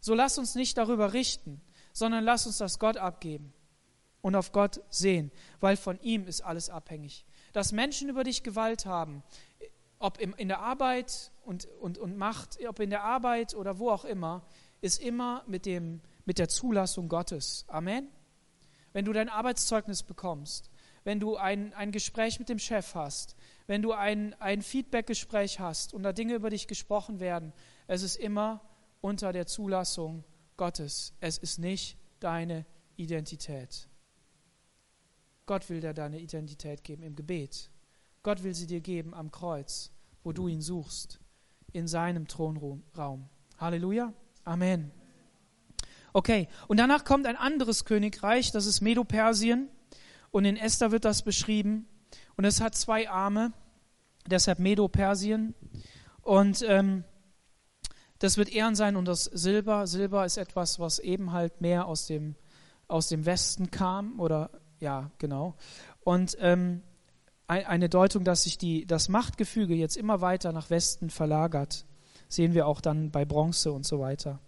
So 0.00 0.14
lass 0.14 0.38
uns 0.38 0.54
nicht 0.54 0.78
darüber 0.78 1.12
richten, 1.12 1.60
sondern 1.92 2.24
lass 2.24 2.46
uns 2.46 2.56
das 2.56 2.78
Gott 2.78 2.96
abgeben 2.96 3.52
und 4.28 4.36
auf 4.36 4.52
Gott 4.52 4.82
sehen, 4.90 5.32
weil 5.58 5.76
von 5.76 5.98
ihm 6.00 6.26
ist 6.26 6.42
alles 6.42 6.68
abhängig. 6.68 7.24
Dass 7.54 7.72
Menschen 7.72 8.10
über 8.10 8.24
dich 8.24 8.42
Gewalt 8.42 8.84
haben, 8.84 9.22
ob 9.98 10.20
in 10.20 10.48
der 10.48 10.60
Arbeit 10.60 11.32
und, 11.44 11.66
und, 11.80 11.96
und 11.96 12.16
Macht, 12.18 12.58
ob 12.68 12.78
in 12.78 12.90
der 12.90 13.04
Arbeit 13.04 13.54
oder 13.54 13.78
wo 13.78 13.90
auch 13.90 14.04
immer, 14.04 14.46
ist 14.82 15.00
immer 15.00 15.42
mit, 15.46 15.64
dem, 15.64 16.02
mit 16.26 16.38
der 16.38 16.50
Zulassung 16.50 17.08
Gottes. 17.08 17.64
Amen. 17.68 18.08
Wenn 18.92 19.06
du 19.06 19.14
dein 19.14 19.30
Arbeitszeugnis 19.30 20.02
bekommst, 20.02 20.70
wenn 21.04 21.20
du 21.20 21.36
ein, 21.36 21.72
ein 21.72 21.90
Gespräch 21.90 22.38
mit 22.38 22.50
dem 22.50 22.58
Chef 22.58 22.94
hast, 22.94 23.34
wenn 23.66 23.80
du 23.80 23.92
ein, 23.92 24.34
ein 24.40 24.60
Feedback-Gespräch 24.60 25.58
hast 25.58 25.94
und 25.94 26.02
da 26.02 26.12
Dinge 26.12 26.34
über 26.34 26.50
dich 26.50 26.68
gesprochen 26.68 27.18
werden, 27.18 27.54
es 27.86 28.02
ist 28.02 28.16
immer 28.16 28.60
unter 29.00 29.32
der 29.32 29.46
Zulassung 29.46 30.22
Gottes. 30.58 31.14
Es 31.20 31.38
ist 31.38 31.58
nicht 31.58 31.96
deine 32.20 32.66
Identität. 32.96 33.87
Gott 35.48 35.70
will 35.70 35.80
dir 35.80 35.94
deine 35.94 36.20
Identität 36.20 36.84
geben 36.84 37.02
im 37.02 37.16
Gebet. 37.16 37.70
Gott 38.22 38.44
will 38.44 38.54
sie 38.54 38.66
dir 38.66 38.80
geben 38.80 39.14
am 39.14 39.30
Kreuz, 39.30 39.90
wo 40.22 40.32
du 40.32 40.46
ihn 40.46 40.60
suchst, 40.60 41.20
in 41.72 41.88
seinem 41.88 42.28
Thronraum. 42.28 43.30
Halleluja. 43.56 44.12
Amen. 44.44 44.90
Okay, 46.12 46.48
und 46.66 46.76
danach 46.76 47.04
kommt 47.04 47.26
ein 47.26 47.36
anderes 47.36 47.86
Königreich, 47.86 48.52
das 48.52 48.66
ist 48.66 48.82
Medo-Persien. 48.82 49.70
Und 50.30 50.44
in 50.44 50.58
Esther 50.58 50.92
wird 50.92 51.06
das 51.06 51.22
beschrieben. 51.22 51.86
Und 52.36 52.44
es 52.44 52.60
hat 52.60 52.74
zwei 52.74 53.08
Arme, 53.08 53.54
deshalb 54.26 54.58
Medo-Persien. 54.58 55.54
Und 56.20 56.62
ähm, 56.68 57.04
das 58.18 58.36
wird 58.36 58.50
Ehren 58.50 58.74
sein 58.74 58.96
und 58.96 59.06
das 59.06 59.24
Silber. 59.24 59.86
Silber 59.86 60.26
ist 60.26 60.36
etwas, 60.36 60.78
was 60.78 60.98
eben 60.98 61.32
halt 61.32 61.62
mehr 61.62 61.86
aus 61.86 62.06
dem, 62.06 62.34
aus 62.86 63.08
dem 63.08 63.24
Westen 63.24 63.70
kam. 63.70 64.20
Oder 64.20 64.50
ja, 64.80 65.10
genau. 65.18 65.54
Und 66.04 66.36
ähm, 66.40 66.82
eine 67.46 67.88
Deutung, 67.88 68.24
dass 68.24 68.42
sich 68.42 68.58
die, 68.58 68.86
das 68.86 69.08
Machtgefüge 69.08 69.74
jetzt 69.74 69.96
immer 69.96 70.20
weiter 70.20 70.52
nach 70.52 70.68
Westen 70.68 71.08
verlagert. 71.08 71.86
Sehen 72.28 72.52
wir 72.52 72.66
auch 72.66 72.82
dann 72.82 73.10
bei 73.10 73.24
Bronze 73.24 73.72
und 73.72 73.86
so 73.86 74.00
weiter. 74.00 74.38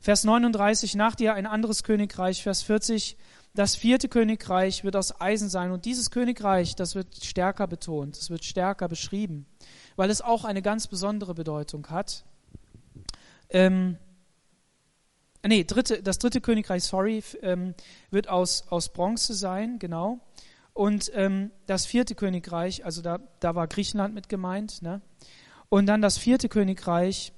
Vers 0.00 0.24
39, 0.24 0.96
nach 0.96 1.14
dir 1.14 1.34
ein 1.34 1.46
anderes 1.46 1.84
Königreich. 1.84 2.42
Vers 2.42 2.62
40, 2.62 3.16
das 3.54 3.76
vierte 3.76 4.08
Königreich 4.08 4.82
wird 4.82 4.96
aus 4.96 5.20
Eisen 5.20 5.48
sein. 5.48 5.70
Und 5.70 5.84
dieses 5.84 6.10
Königreich, 6.10 6.74
das 6.74 6.96
wird 6.96 7.22
stärker 7.22 7.68
betont, 7.68 8.16
es 8.16 8.30
wird 8.30 8.44
stärker 8.44 8.88
beschrieben, 8.88 9.46
weil 9.94 10.10
es 10.10 10.20
auch 10.22 10.44
eine 10.44 10.62
ganz 10.62 10.88
besondere 10.88 11.34
Bedeutung 11.34 11.86
hat. 11.88 12.24
Ähm, 13.48 13.96
nee, 15.46 15.64
dritte, 15.64 16.02
das 16.02 16.18
dritte 16.18 16.40
Königreich, 16.40 16.84
sorry, 16.84 17.22
ähm, 17.42 17.74
wird 18.10 18.28
aus, 18.28 18.64
aus 18.68 18.92
Bronze 18.92 19.34
sein, 19.34 19.78
genau. 19.78 20.20
Und 20.72 21.10
ähm, 21.14 21.50
das 21.66 21.86
vierte 21.86 22.14
Königreich, 22.14 22.84
also 22.84 23.02
da, 23.02 23.18
da 23.40 23.54
war 23.54 23.66
Griechenland 23.66 24.14
mit 24.14 24.28
gemeint. 24.28 24.82
Ne? 24.82 25.00
Und 25.68 25.86
dann 25.86 26.02
das 26.02 26.18
vierte 26.18 26.48
Königreich, 26.48 27.32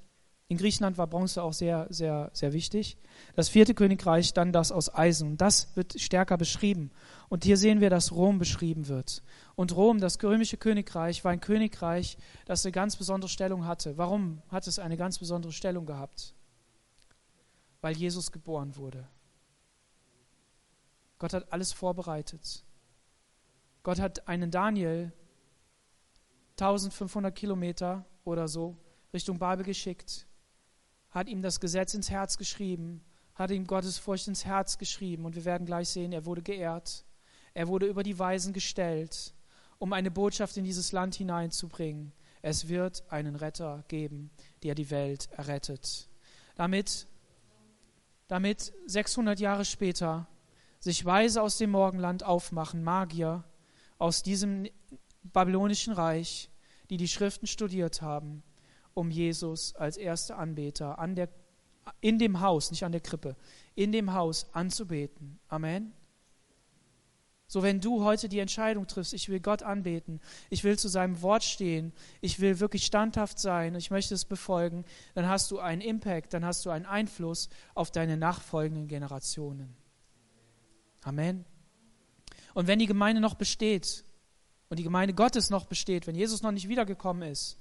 in 0.49 0.59
Griechenland 0.59 0.99
war 0.99 1.07
Bronze 1.07 1.43
auch 1.43 1.55
sehr, 1.55 1.87
sehr, 1.89 2.31
sehr 2.35 2.53
wichtig. 2.53 2.99
Das 3.37 3.49
vierte 3.49 3.73
Königreich, 3.73 4.35
dann 4.35 4.53
das 4.53 4.71
aus 4.71 4.95
Eisen. 4.95 5.31
Und 5.31 5.41
das 5.41 5.75
wird 5.77 5.99
stärker 5.99 6.37
beschrieben. 6.37 6.91
Und 7.31 7.45
hier 7.45 7.57
sehen 7.57 7.81
wir, 7.81 7.89
dass 7.89 8.13
Rom 8.13 8.39
beschrieben 8.39 8.87
wird. 8.87 9.23
Und 9.55 9.75
Rom, 9.75 9.99
das 9.99 10.23
römische 10.23 10.59
Königreich, 10.59 11.25
war 11.25 11.33
ein 11.33 11.41
Königreich, 11.41 12.19
das 12.45 12.67
eine 12.67 12.73
ganz 12.73 12.97
besondere 12.97 13.31
Stellung 13.31 13.65
hatte. 13.67 13.97
Warum 13.97 14.43
hat 14.51 14.67
es 14.67 14.79
eine 14.79 14.99
ganz 14.99 15.19
besondere 15.19 15.53
Stellung 15.53 15.87
gehabt? 15.87 16.35
Weil 17.83 17.95
Jesus 17.97 18.33
geboren 18.33 18.75
wurde. 18.77 19.07
Gott 21.19 21.35
hat 21.35 21.53
alles 21.53 21.73
vorbereitet. 21.73 22.65
Gott 23.83 24.01
hat 24.01 24.27
einen 24.27 24.51
Daniel 24.51 25.13
1500 26.59 27.35
Kilometer 27.35 28.05
oder 28.25 28.49
so 28.49 28.77
Richtung 29.13 29.39
Babel 29.39 29.65
geschickt, 29.65 30.27
hat 31.11 31.29
ihm 31.29 31.43
das 31.43 31.61
Gesetz 31.61 31.95
ins 31.95 32.11
Herz 32.11 32.39
geschrieben, 32.39 33.05
hat 33.35 33.51
ihm 33.51 33.67
Gottes 33.67 33.99
Furcht 33.99 34.29
ins 34.29 34.45
Herz 34.45 34.79
geschrieben 34.79 35.25
und 35.25 35.35
wir 35.35 35.45
werden 35.45 35.67
gleich 35.67 35.89
sehen, 35.89 36.13
er 36.13 36.25
wurde 36.25 36.43
geehrt, 36.43 37.05
er 37.55 37.69
wurde 37.69 37.87
über 37.87 38.03
die 38.03 38.19
Weisen 38.19 38.53
gestellt, 38.53 39.35
um 39.79 39.93
eine 39.93 40.11
Botschaft 40.11 40.57
in 40.57 40.65
dieses 40.65 40.93
Land 40.93 41.17
hineinzubringen. 41.17 42.13
Es 42.41 42.69
wird 42.69 43.05
einen 43.11 43.37
Retter 43.37 43.85
geben, 43.89 44.31
der 44.63 44.75
die 44.75 44.91
Welt 44.91 45.29
errettet. 45.33 46.09
Damit, 46.55 47.07
damit 48.33 48.73
600 48.87 49.41
Jahre 49.41 49.67
später 49.67 50.27
sich 50.79 51.05
Weise 51.05 51.43
aus 51.43 51.59
dem 51.59 51.71
Morgenland 51.71 52.25
aufmachen, 52.25 52.83
Magier, 52.83 53.45
aus 53.99 54.23
diesem 54.23 54.71
babylonischen 55.23 55.93
Reich, 55.93 56.51
die 56.89 56.97
die 56.97 57.09
Schriften 57.09 57.47
studiert 57.47 58.01
haben, 58.01 58.43
um 58.95 59.11
Jesus 59.11 59.77
als 59.77 59.99
erster 59.99 60.39
Anbeter 60.39 60.99
an 60.99 61.15
der, 61.15 61.29
in 62.01 62.19
dem 62.19 62.41
Haus, 62.41 62.71
nicht 62.71 62.87
an 62.87 62.93
der 62.93 63.03
Krippe, 63.03 63.37
in 63.75 63.93
dem 63.93 64.15
Haus 64.15 64.47
anzubeten. 64.55 65.39
Amen. 65.49 65.93
So, 67.53 67.63
wenn 67.63 67.83
du 67.83 68.03
heute 68.03 68.31
die 68.31 68.39
Entscheidung 68.39 68.87
triffst, 68.87 69.13
ich 69.13 69.29
will 69.29 69.39
Gott 69.39 69.63
anbeten, 69.63 70.23
ich 70.49 70.65
will 70.65 70.79
zu 70.79 70.89
seinem 70.89 71.21
Wort 71.21 71.45
stehen, 71.45 71.93
ich 72.23 72.41
will 72.41 72.61
wirklich 72.61 72.87
standhaft 72.87 73.39
sein, 73.39 73.75
ich 73.75 73.91
möchte 73.91 74.15
es 74.15 74.25
befolgen, 74.25 74.87
dann 75.15 75.29
hast 75.29 75.51
du 75.51 75.59
einen 75.59 75.83
Impact, 75.83 76.33
dann 76.33 76.47
hast 76.47 76.65
du 76.65 76.71
einen 76.71 76.87
Einfluss 76.87 77.51
auf 77.75 77.91
deine 77.91 78.17
nachfolgenden 78.17 78.89
Generationen. 78.89 79.77
Amen. 81.03 81.45
Und 82.55 82.69
wenn 82.69 82.79
die 82.79 82.87
Gemeinde 82.87 83.21
noch 83.21 83.35
besteht 83.35 84.03
und 84.71 84.79
die 84.79 84.83
Gemeinde 84.83 85.13
Gottes 85.13 85.51
noch 85.51 85.67
besteht, 85.67 86.07
wenn 86.07 86.15
Jesus 86.15 86.41
noch 86.41 86.53
nicht 86.53 86.71
wiedergekommen 86.71 87.31
ist, 87.31 87.59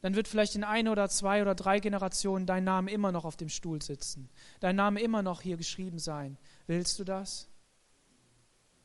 dann 0.00 0.14
wird 0.14 0.28
vielleicht 0.28 0.54
in 0.54 0.62
eine 0.62 0.92
oder 0.92 1.08
zwei 1.08 1.42
oder 1.42 1.56
drei 1.56 1.80
Generationen 1.80 2.46
dein 2.46 2.62
Name 2.62 2.92
immer 2.92 3.10
noch 3.10 3.24
auf 3.24 3.36
dem 3.36 3.48
Stuhl 3.48 3.82
sitzen, 3.82 4.30
dein 4.60 4.76
Name 4.76 5.00
immer 5.00 5.24
noch 5.24 5.42
hier 5.42 5.56
geschrieben 5.56 5.98
sein. 5.98 6.38
Willst 6.68 7.00
du 7.00 7.02
das? 7.02 7.50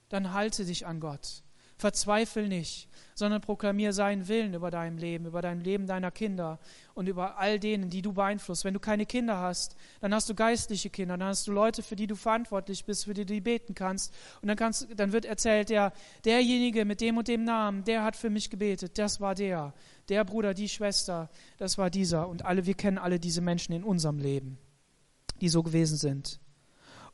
Dann 0.10 0.34
halte 0.34 0.66
dich 0.66 0.86
an 0.86 1.00
Gott. 1.00 1.44
Verzweifel 1.78 2.48
nicht, 2.48 2.88
sondern 3.16 3.42
proklamier 3.42 3.92
seinen 3.92 4.30
Willen 4.30 4.54
über 4.54 4.72
dein 4.72 4.98
Leben, 4.98 5.26
über 5.26 5.42
dein 5.42 5.60
Leben 5.60 5.88
deiner 5.88 6.10
Kinder 6.10 6.58
und 6.94 7.08
über 7.08 7.38
all 7.38 7.60
denen, 7.60 7.90
die 7.90 8.02
du 8.02 8.14
beeinflusst. 8.14 8.64
Wenn 8.64 8.74
du 8.74 8.80
keine 8.80 9.06
Kinder 9.06 9.40
hast, 9.40 9.76
dann 10.00 10.14
hast 10.14 10.30
du 10.30 10.36
geistliche 10.36 10.90
Kinder, 10.90 11.18
dann 11.18 11.28
hast 11.28 11.48
du 11.48 11.52
Leute, 11.52 11.84
für 11.84 11.98
die 11.98 12.08
du 12.08 12.16
verantwortlich 12.16 12.86
bist, 12.86 13.04
für 13.04 13.14
die 13.14 13.26
du 13.26 13.42
beten 13.42 13.76
kannst. 13.76 14.14
Und 14.42 14.48
dann, 14.48 14.56
kannst, 14.56 14.88
dann 14.96 15.12
wird 15.12 15.26
erzählt, 15.26 15.70
der, 15.70 15.92
derjenige 16.24 16.86
mit 16.86 17.02
dem 17.02 17.18
und 17.18 17.28
dem 17.28 17.44
Namen, 17.44 17.84
der 17.84 18.06
hat 18.06 18.16
für 18.16 18.30
mich 18.30 18.50
gebetet, 18.50 18.98
das 18.98 19.20
war 19.20 19.36
der. 19.36 19.74
Der 20.08 20.24
Bruder, 20.24 20.54
die 20.54 20.70
Schwester, 20.70 21.30
das 21.58 21.78
war 21.78 21.90
dieser. 21.90 22.30
Und 22.30 22.46
alle, 22.46 22.66
wir 22.66 22.76
kennen 22.76 22.98
alle 22.98 23.20
diese 23.20 23.42
Menschen 23.42 23.74
in 23.74 23.84
unserem 23.84 24.20
Leben, 24.20 24.58
die 25.42 25.50
so 25.50 25.62
gewesen 25.62 25.98
sind. 25.98 26.40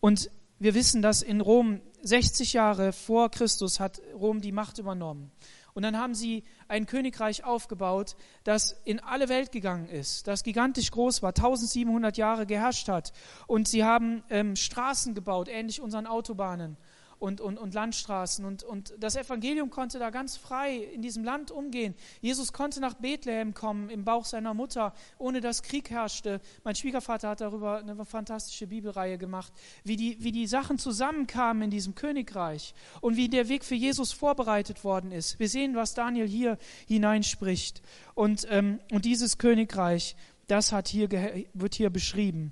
Und 0.02 0.30
wir 0.62 0.76
wissen, 0.76 1.02
dass 1.02 1.24
in 1.24 1.42
Rom 1.42 1.82
60 2.04 2.54
Jahre 2.54 2.94
vor 2.94 3.32
Christus 3.32 3.80
hat 3.80 4.00
Rom 4.14 4.42
die 4.42 4.52
Macht 4.52 4.78
übernommen. 4.78 5.32
Und 5.74 5.82
dann 5.82 5.98
haben 5.98 6.14
sie 6.14 6.44
ein 6.68 6.86
Königreich 6.86 7.44
aufgebaut, 7.44 8.16
das 8.44 8.80
in 8.84 9.00
alle 9.00 9.28
Welt 9.28 9.52
gegangen 9.52 9.88
ist, 9.88 10.28
das 10.28 10.44
gigantisch 10.44 10.92
groß 10.92 11.24
war, 11.24 11.30
1700 11.30 12.16
Jahre 12.18 12.46
geherrscht 12.46 12.90
hat. 12.90 13.12
Und 13.48 13.68
sie 13.68 13.84
haben 13.84 14.24
ähm, 14.30 14.56
Straßen 14.56 15.16
gebaut, 15.16 15.48
ähnlich 15.48 15.82
unseren 15.82 16.06
Autobahnen 16.06 16.78
und, 17.22 17.40
und, 17.40 17.60
und 17.60 17.76
Landstraßen. 17.76 18.44
Und, 18.44 18.64
und 18.64 18.96
das 19.00 19.16
Evangelium 19.16 19.70
konnte 19.70 20.00
da 20.00 20.10
ganz 20.10 20.38
frei 20.38 20.78
in 20.78 21.04
diesem 21.04 21.24
Land 21.24 21.52
umgehen. 21.52 21.94
Jesus 22.20 22.52
konnte 22.52 22.82
nach 22.82 22.96
Bethlehem 22.96 23.54
kommen, 23.54 23.92
im 23.92 24.04
Bauch 24.04 24.26
seiner 24.26 24.56
Mutter, 24.56 24.94
ohne 25.20 25.40
dass 25.40 25.62
Krieg 25.62 25.92
herrschte. 25.92 26.42
Mein 26.64 26.74
Schwiegervater 26.74 27.30
hat 27.30 27.42
darüber 27.42 27.78
eine 27.78 28.06
fantastische 28.06 28.66
Bibelreihe 28.66 29.20
gemacht, 29.20 29.54
wie 29.84 29.98
die, 29.98 30.18
wie 30.24 30.32
die 30.32 30.48
Sachen 30.48 30.80
zusammenkamen 30.80 31.62
in 31.62 31.70
diesem 31.70 31.94
Königreich 31.94 32.74
und 33.02 33.18
wie 33.18 33.30
der 33.30 33.50
Weg 33.50 33.66
für 33.66 33.76
Jesus 33.76 34.12
vorbereitet 34.12 34.84
worden 34.84 35.12
ist. 35.12 35.38
Wir 35.38 35.48
sehen, 35.48 35.76
was 35.76 35.94
Daniel 35.94 36.28
hier 36.28 36.58
hineinspricht. 36.88 37.84
Und, 38.16 38.48
ähm, 38.50 38.80
und 38.92 39.06
dieses 39.06 39.38
Königreich, 39.38 40.16
das 40.48 40.72
hat 40.72 40.88
hier, 40.88 41.08
wird 41.54 41.76
hier 41.76 41.92
beschrieben. 41.92 42.52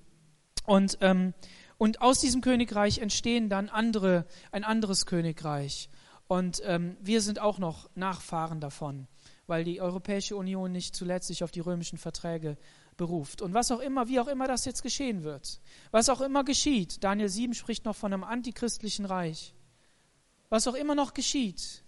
Und 0.67 0.99
ähm, 1.01 1.33
und 1.79 2.01
aus 2.01 2.19
diesem 2.19 2.41
Königreich 2.41 2.99
entstehen 2.99 3.49
dann 3.49 3.69
andere, 3.69 4.25
ein 4.51 4.65
anderes 4.65 5.05
Königreich. 5.05 5.89
Und 6.27 6.61
ähm, 6.65 6.97
wir 6.99 7.21
sind 7.21 7.39
auch 7.39 7.57
noch 7.57 7.89
Nachfahren 7.95 8.59
davon, 8.59 9.07
weil 9.47 9.63
die 9.63 9.79
Europäische 9.81 10.35
Union 10.35 10.73
nicht 10.73 10.93
zuletzt 10.93 11.29
sich 11.29 11.41
auf 11.41 11.51
die 11.51 11.61
römischen 11.61 11.97
Verträge 11.97 12.57
beruft. 12.97 13.41
Und 13.41 13.53
was 13.53 13.71
auch 13.71 13.79
immer, 13.79 14.09
wie 14.09 14.19
auch 14.19 14.27
immer 14.27 14.45
das 14.45 14.65
jetzt 14.65 14.83
geschehen 14.83 15.23
wird, 15.23 15.61
was 15.89 16.09
auch 16.09 16.19
immer 16.19 16.43
geschieht, 16.43 17.01
Daniel 17.01 17.29
7 17.29 17.53
spricht 17.53 17.85
noch 17.85 17.95
von 17.95 18.11
einem 18.13 18.25
antichristlichen 18.25 19.05
Reich, 19.05 19.55
was 20.49 20.67
auch 20.67 20.75
immer 20.75 20.95
noch 20.95 21.13
geschieht. 21.13 21.85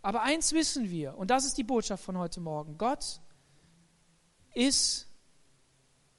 Aber 0.00 0.22
eins 0.22 0.54
wissen 0.54 0.88
wir, 0.88 1.18
und 1.18 1.30
das 1.30 1.44
ist 1.44 1.58
die 1.58 1.62
Botschaft 1.62 2.02
von 2.02 2.16
heute 2.16 2.40
Morgen, 2.40 2.78
Gott 2.78 3.20
ist 4.54 5.08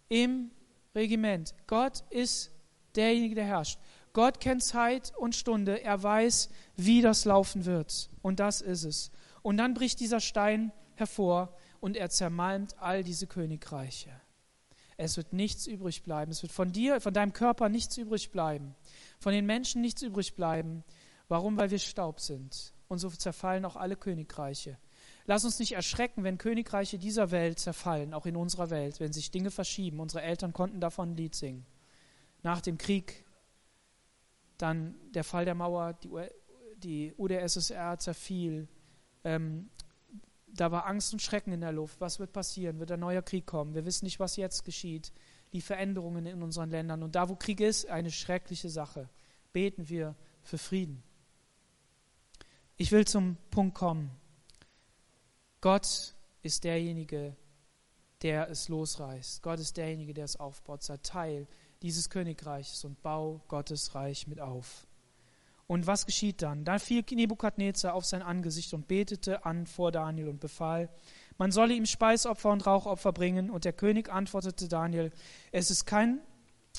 im 0.08 0.52
Regiment. 0.94 1.56
Gott 1.66 2.04
ist 2.12 2.52
derjenige, 2.96 3.36
der 3.36 3.46
herrscht. 3.46 3.80
Gott 4.14 4.40
kennt 4.40 4.64
Zeit 4.64 5.14
und 5.18 5.36
Stunde. 5.36 5.82
Er 5.82 6.02
weiß, 6.02 6.50
wie 6.76 7.02
das 7.02 7.26
laufen 7.26 7.66
wird. 7.66 8.10
Und 8.22 8.40
das 8.40 8.62
ist 8.62 8.84
es. 8.84 9.12
Und 9.42 9.58
dann 9.58 9.74
bricht 9.74 10.00
dieser 10.00 10.20
Stein 10.20 10.72
hervor 10.96 11.56
und 11.80 11.96
er 11.96 12.10
zermalmt 12.10 12.78
all 12.80 13.04
diese 13.04 13.26
Königreiche. 13.28 14.12
Es 14.98 15.18
wird 15.18 15.34
nichts 15.34 15.66
übrig 15.66 16.04
bleiben. 16.04 16.32
Es 16.32 16.44
wird 16.44 16.52
von 16.52 16.72
dir, 16.72 17.02
von 17.02 17.14
deinem 17.14 17.34
Körper 17.34 17.70
nichts 17.70 17.98
übrig 17.98 18.32
bleiben. 18.32 18.76
Von 19.18 19.34
den 19.34 19.46
Menschen 19.46 19.82
nichts 19.82 20.02
übrig 20.02 20.36
bleiben. 20.36 20.84
Warum? 21.28 21.58
Weil 21.58 21.72
wir 21.72 21.80
Staub 21.80 22.20
sind. 22.20 22.74
Und 22.88 23.00
so 23.00 23.10
zerfallen 23.10 23.66
auch 23.66 23.78
alle 23.78 23.96
Königreiche. 23.96 24.78
Lass 25.26 25.46
uns 25.46 25.58
nicht 25.58 25.72
erschrecken, 25.72 26.24
wenn 26.24 26.38
Königreiche 26.38 27.00
dieser 27.00 27.32
Welt 27.32 27.58
zerfallen, 27.58 28.14
auch 28.14 28.26
in 28.26 28.36
unserer 28.36 28.70
Welt, 28.70 29.00
wenn 29.00 29.14
sich 29.14 29.32
Dinge 29.32 29.50
verschieben. 29.50 30.02
Unsere 30.02 30.24
Eltern 30.24 30.52
konnten 30.52 30.82
davon 30.82 31.12
ein 31.12 31.18
Lied 31.18 31.34
singen 31.34 31.66
nach 32.44 32.62
dem 32.62 32.78
Krieg 32.78 33.26
dann 34.58 34.96
der 35.12 35.24
Fall 35.24 35.46
der 35.46 35.56
Mauer, 35.56 35.94
die, 35.94 36.10
die 36.78 37.14
UdSSR 37.18 37.98
zerfiel, 38.00 38.68
ähm, 39.24 39.70
da 40.54 40.72
war 40.72 40.86
Angst 40.86 41.14
und 41.14 41.22
Schrecken 41.22 41.54
in 41.54 41.62
der 41.62 41.72
Luft. 41.72 42.02
Was 42.02 42.20
wird 42.20 42.34
passieren? 42.34 42.80
Wird 42.80 42.92
ein 42.92 43.00
neuer 43.00 43.22
Krieg 43.22 43.46
kommen? 43.46 43.74
Wir 43.74 43.86
wissen 43.86 44.06
nicht, 44.06 44.20
was 44.20 44.36
jetzt 44.36 44.66
geschieht. 44.66 45.14
Die 45.54 45.62
Veränderungen 45.62 46.26
in 46.26 46.44
unseren 46.44 46.70
Ländern. 46.70 47.04
Und 47.04 47.16
da, 47.16 47.30
wo 47.30 47.36
Krieg 47.36 47.62
ist, 47.62 47.90
eine 47.90 48.12
schreckliche 48.12 48.70
Sache. 48.70 49.10
Beten 49.54 49.88
wir 49.90 50.16
für 50.44 50.58
Frieden. 50.58 51.04
Ich 52.78 52.92
will 52.92 53.06
zum 53.06 53.38
Punkt 53.50 53.76
kommen. 53.76 54.12
Gott 55.62 56.16
ist 56.42 56.64
derjenige, 56.64 57.36
der 58.22 58.50
es 58.50 58.68
losreißt. 58.68 59.42
Gott 59.44 59.60
ist 59.60 59.78
derjenige, 59.78 60.14
der 60.14 60.26
es 60.26 60.36
aufbaut. 60.36 60.84
Sei 60.84 60.98
Teil 60.98 61.48
dieses 61.82 62.10
Königreiches 62.10 62.84
und 62.86 63.02
bau 63.02 63.42
Gottes 63.48 63.96
Reich 63.96 64.28
mit 64.28 64.40
auf. 64.40 64.88
Und 65.68 65.88
was 65.88 66.06
geschieht 66.06 66.42
dann? 66.42 66.66
Da 66.66 66.80
fiel 66.80 67.04
Nebukadnezar 67.10 67.94
auf 67.94 68.06
sein 68.06 68.22
Angesicht 68.22 68.74
und 68.74 68.88
betete 68.90 69.46
an 69.46 69.66
vor 69.66 69.92
Daniel 69.92 70.28
und 70.28 70.42
befahl, 70.42 70.90
man 71.38 71.52
solle 71.52 71.74
ihm 71.74 71.86
Speisopfer 71.86 72.50
und 72.50 72.68
Rauchopfer 72.68 73.14
bringen. 73.14 73.50
Und 73.50 73.64
der 73.66 73.74
König 73.74 74.12
antwortete 74.12 74.68
Daniel, 74.68 75.12
es 75.52 75.72
ist 75.72 75.86
kein 75.86 76.20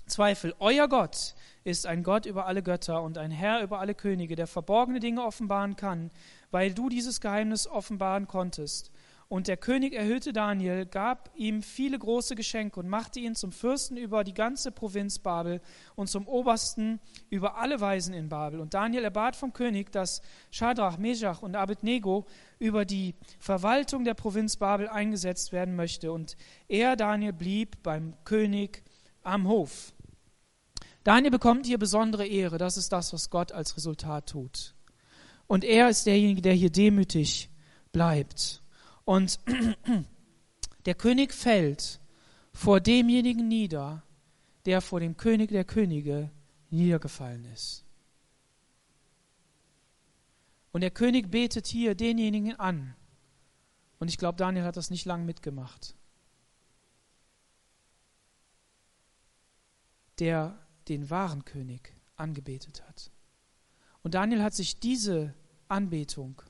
Zweifel, 0.07 0.55
euer 0.59 0.89
Gott 0.89 1.35
ist 1.65 1.87
ein 1.87 2.03
Gott 2.03 2.27
über 2.27 2.47
alle 2.47 2.63
Götter 2.63 3.03
und 3.03 3.19
ein 3.19 3.31
Herr 3.31 3.63
über 3.63 3.79
alle 3.79 3.95
Könige, 3.95 4.37
der 4.37 4.47
verborgene 4.47 5.01
Dinge 5.01 5.25
offenbaren 5.25 5.77
kann, 5.77 6.11
weil 6.51 6.75
du 6.75 6.89
dieses 6.89 7.21
Geheimnis 7.21 7.67
offenbaren 7.67 8.27
konntest. 8.27 8.91
Und 9.33 9.49
der 9.49 9.57
König 9.57 9.95
erhöhte 9.95 10.35
Daniel, 10.35 10.85
gab 10.85 11.31
ihm 11.35 11.63
viele 11.63 11.99
große 11.99 12.35
Geschenke 12.35 12.79
und 12.79 12.87
machte 12.91 13.19
ihn 13.19 13.35
zum 13.35 13.51
Fürsten 13.51 13.97
über 13.97 14.25
die 14.25 14.35
ganze 14.35 14.71
Provinz 14.71 15.21
Babel 15.21 15.63
und 15.95 16.11
zum 16.11 16.29
Obersten 16.29 17.01
über 17.31 17.57
alle 17.57 17.81
Weisen 17.81 18.13
in 18.13 18.29
Babel. 18.29 18.61
Und 18.61 18.75
Daniel 18.75 19.05
erbat 19.05 19.35
vom 19.35 19.55
König, 19.55 19.91
dass 19.91 20.21
Schadrach, 20.51 20.99
Meshach 20.99 21.41
und 21.41 21.57
Abednego 21.57 22.27
über 22.59 22.85
die 22.85 23.15
Verwaltung 23.39 24.05
der 24.05 24.13
Provinz 24.13 24.59
Babel 24.59 24.87
eingesetzt 24.87 25.51
werden 25.51 25.77
möchte. 25.77 26.13
Und 26.13 26.37
er, 26.69 26.95
Daniel, 26.95 27.33
blieb 27.33 27.83
beim 27.83 28.13
König 28.25 28.83
am 29.23 29.49
Hof. 29.49 29.95
Daniel 31.05 31.31
bekommt 31.31 31.65
hier 31.65 31.79
besondere 31.79 32.27
Ehre. 32.27 32.59
Das 32.59 32.77
ist 32.77 32.93
das, 32.93 33.15
was 33.15 33.31
Gott 33.31 33.51
als 33.51 33.79
Resultat 33.79 34.29
tut. 34.29 34.75
Und 35.47 35.65
er 35.65 35.89
ist 35.89 36.05
derjenige, 36.05 36.43
der 36.43 36.53
hier 36.53 36.69
demütig 36.71 37.49
bleibt. 37.93 38.62
Und 39.05 39.41
der 40.87 40.95
König 40.95 41.33
fällt 41.33 42.01
vor 42.53 42.81
demjenigen 42.81 43.49
nieder, 43.49 44.03
der 44.65 44.81
vor 44.81 45.01
dem 45.01 45.17
König 45.17 45.51
der 45.51 45.65
Könige 45.65 46.31
niedergefallen 46.71 47.45
ist. 47.47 47.85
Und 50.73 50.81
der 50.81 50.91
König 50.91 51.31
betet 51.31 51.67
hier 51.67 51.95
denjenigen 51.95 52.59
an. 52.59 52.95
Und 53.99 54.09
ich 54.09 54.19
glaube, 54.19 54.39
Daniel 54.39 54.65
hat 54.65 54.77
das 54.77 54.91
nicht 54.91 55.05
lang 55.05 55.25
mitgemacht. 55.27 55.95
Der 60.19 60.59
den 60.89 61.11
wahren 61.11 61.45
König 61.45 61.95
angebetet 62.17 62.83
hat. 62.89 63.11
Und 64.03 64.15
Daniel 64.15 64.43
hat 64.43 64.55
sich 64.55 64.81
diese 64.81 65.35
Anbetung 65.69 66.43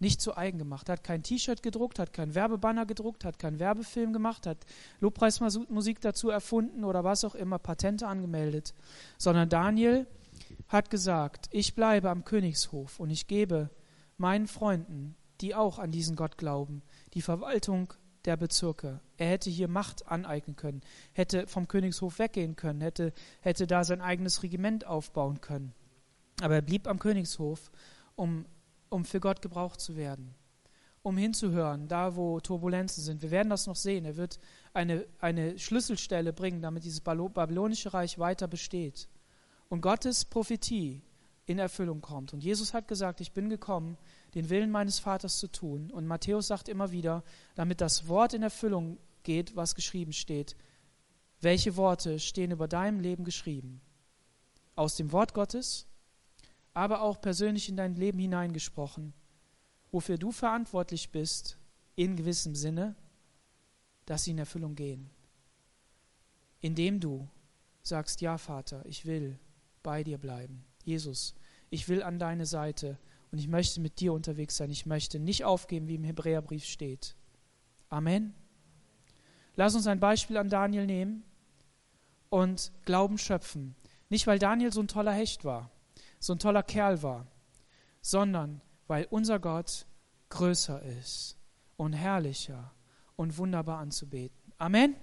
nicht 0.00 0.20
zu 0.20 0.36
eigen 0.36 0.58
gemacht, 0.58 0.88
hat 0.88 1.04
kein 1.04 1.22
T-Shirt 1.22 1.62
gedruckt, 1.62 1.98
hat 1.98 2.12
kein 2.12 2.34
Werbebanner 2.34 2.86
gedruckt, 2.86 3.24
hat 3.24 3.38
keinen 3.38 3.58
Werbefilm 3.58 4.12
gemacht, 4.12 4.46
hat 4.46 4.58
Lobpreismusik 5.00 6.00
dazu 6.00 6.30
erfunden 6.30 6.84
oder 6.84 7.04
was 7.04 7.24
auch 7.24 7.34
immer, 7.34 7.58
Patente 7.58 8.06
angemeldet, 8.06 8.74
sondern 9.18 9.48
Daniel 9.48 10.06
hat 10.68 10.90
gesagt, 10.90 11.48
ich 11.50 11.74
bleibe 11.74 12.10
am 12.10 12.24
Königshof 12.24 13.00
und 13.00 13.10
ich 13.10 13.26
gebe 13.26 13.70
meinen 14.16 14.46
Freunden, 14.46 15.16
die 15.40 15.54
auch 15.54 15.78
an 15.78 15.90
diesen 15.90 16.16
Gott 16.16 16.38
glauben, 16.38 16.82
die 17.14 17.22
Verwaltung 17.22 17.92
der 18.24 18.36
Bezirke. 18.36 19.00
Er 19.16 19.28
hätte 19.28 19.50
hier 19.50 19.68
Macht 19.68 20.06
aneignen 20.08 20.56
können, 20.56 20.82
hätte 21.12 21.46
vom 21.46 21.68
Königshof 21.68 22.18
weggehen 22.18 22.56
können, 22.56 22.80
hätte, 22.80 23.12
hätte 23.40 23.66
da 23.66 23.84
sein 23.84 24.00
eigenes 24.00 24.42
Regiment 24.42 24.86
aufbauen 24.86 25.40
können. 25.40 25.74
Aber 26.40 26.54
er 26.54 26.62
blieb 26.62 26.88
am 26.88 26.98
Königshof, 26.98 27.70
um 28.16 28.46
um 28.94 29.04
für 29.04 29.18
Gott 29.18 29.42
gebraucht 29.42 29.80
zu 29.80 29.96
werden, 29.96 30.36
um 31.02 31.16
hinzuhören, 31.16 31.88
da 31.88 32.14
wo 32.14 32.38
Turbulenzen 32.38 33.02
sind. 33.02 33.22
Wir 33.22 33.32
werden 33.32 33.50
das 33.50 33.66
noch 33.66 33.74
sehen. 33.74 34.04
Er 34.04 34.16
wird 34.16 34.38
eine, 34.72 35.04
eine 35.18 35.58
Schlüsselstelle 35.58 36.32
bringen, 36.32 36.62
damit 36.62 36.84
dieses 36.84 37.00
babylonische 37.00 37.92
Reich 37.92 38.20
weiter 38.20 38.46
besteht 38.46 39.08
und 39.68 39.80
Gottes 39.80 40.24
Prophetie 40.24 41.02
in 41.44 41.58
Erfüllung 41.58 42.02
kommt. 42.02 42.32
Und 42.32 42.44
Jesus 42.44 42.72
hat 42.72 42.86
gesagt, 42.86 43.20
ich 43.20 43.32
bin 43.32 43.50
gekommen, 43.50 43.98
den 44.36 44.48
Willen 44.48 44.70
meines 44.70 45.00
Vaters 45.00 45.38
zu 45.38 45.48
tun. 45.48 45.90
Und 45.90 46.06
Matthäus 46.06 46.46
sagt 46.46 46.68
immer 46.68 46.92
wieder, 46.92 47.24
damit 47.56 47.80
das 47.80 48.06
Wort 48.06 48.32
in 48.32 48.44
Erfüllung 48.44 48.98
geht, 49.24 49.56
was 49.56 49.74
geschrieben 49.74 50.12
steht. 50.12 50.54
Welche 51.40 51.76
Worte 51.76 52.20
stehen 52.20 52.52
über 52.52 52.68
deinem 52.68 53.00
Leben 53.00 53.24
geschrieben? 53.24 53.80
Aus 54.76 54.94
dem 54.94 55.10
Wort 55.10 55.34
Gottes 55.34 55.88
aber 56.74 57.02
auch 57.02 57.20
persönlich 57.20 57.68
in 57.68 57.76
dein 57.76 57.94
Leben 57.94 58.18
hineingesprochen, 58.18 59.14
wofür 59.92 60.18
du 60.18 60.32
verantwortlich 60.32 61.10
bist, 61.10 61.56
in 61.96 62.16
gewissem 62.16 62.56
Sinne, 62.56 62.96
dass 64.06 64.24
sie 64.24 64.32
in 64.32 64.38
Erfüllung 64.38 64.74
gehen. 64.74 65.08
Indem 66.60 66.98
du 66.98 67.28
sagst, 67.82 68.20
ja 68.20 68.36
Vater, 68.38 68.84
ich 68.86 69.06
will 69.06 69.38
bei 69.82 70.02
dir 70.02 70.18
bleiben. 70.18 70.64
Jesus, 70.84 71.34
ich 71.70 71.88
will 71.88 72.02
an 72.02 72.18
deine 72.18 72.46
Seite 72.46 72.98
und 73.30 73.38
ich 73.38 73.48
möchte 73.48 73.80
mit 73.80 74.00
dir 74.00 74.12
unterwegs 74.12 74.56
sein. 74.56 74.70
Ich 74.70 74.86
möchte 74.86 75.18
nicht 75.18 75.44
aufgeben, 75.44 75.88
wie 75.88 75.94
im 75.94 76.04
Hebräerbrief 76.04 76.64
steht. 76.64 77.16
Amen. 77.88 78.34
Lass 79.56 79.74
uns 79.74 79.86
ein 79.86 80.00
Beispiel 80.00 80.36
an 80.36 80.48
Daniel 80.48 80.86
nehmen 80.86 81.22
und 82.30 82.72
Glauben 82.84 83.18
schöpfen. 83.18 83.76
Nicht, 84.08 84.26
weil 84.26 84.38
Daniel 84.38 84.72
so 84.72 84.80
ein 84.80 84.88
toller 84.88 85.12
Hecht 85.12 85.44
war, 85.44 85.70
so 86.24 86.32
ein 86.32 86.38
toller 86.38 86.62
Kerl 86.62 87.02
war, 87.02 87.26
sondern 88.00 88.62
weil 88.86 89.06
unser 89.10 89.38
Gott 89.38 89.86
größer 90.30 90.82
ist 90.82 91.36
und 91.76 91.92
herrlicher 91.92 92.72
und 93.16 93.36
wunderbar 93.36 93.78
anzubeten. 93.78 94.52
Amen. 94.58 94.96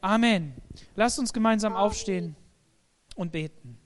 Amen. 0.00 0.54
Lasst 0.94 1.18
uns 1.18 1.32
gemeinsam 1.32 1.74
aufstehen 1.74 2.36
und 3.16 3.32
beten. 3.32 3.78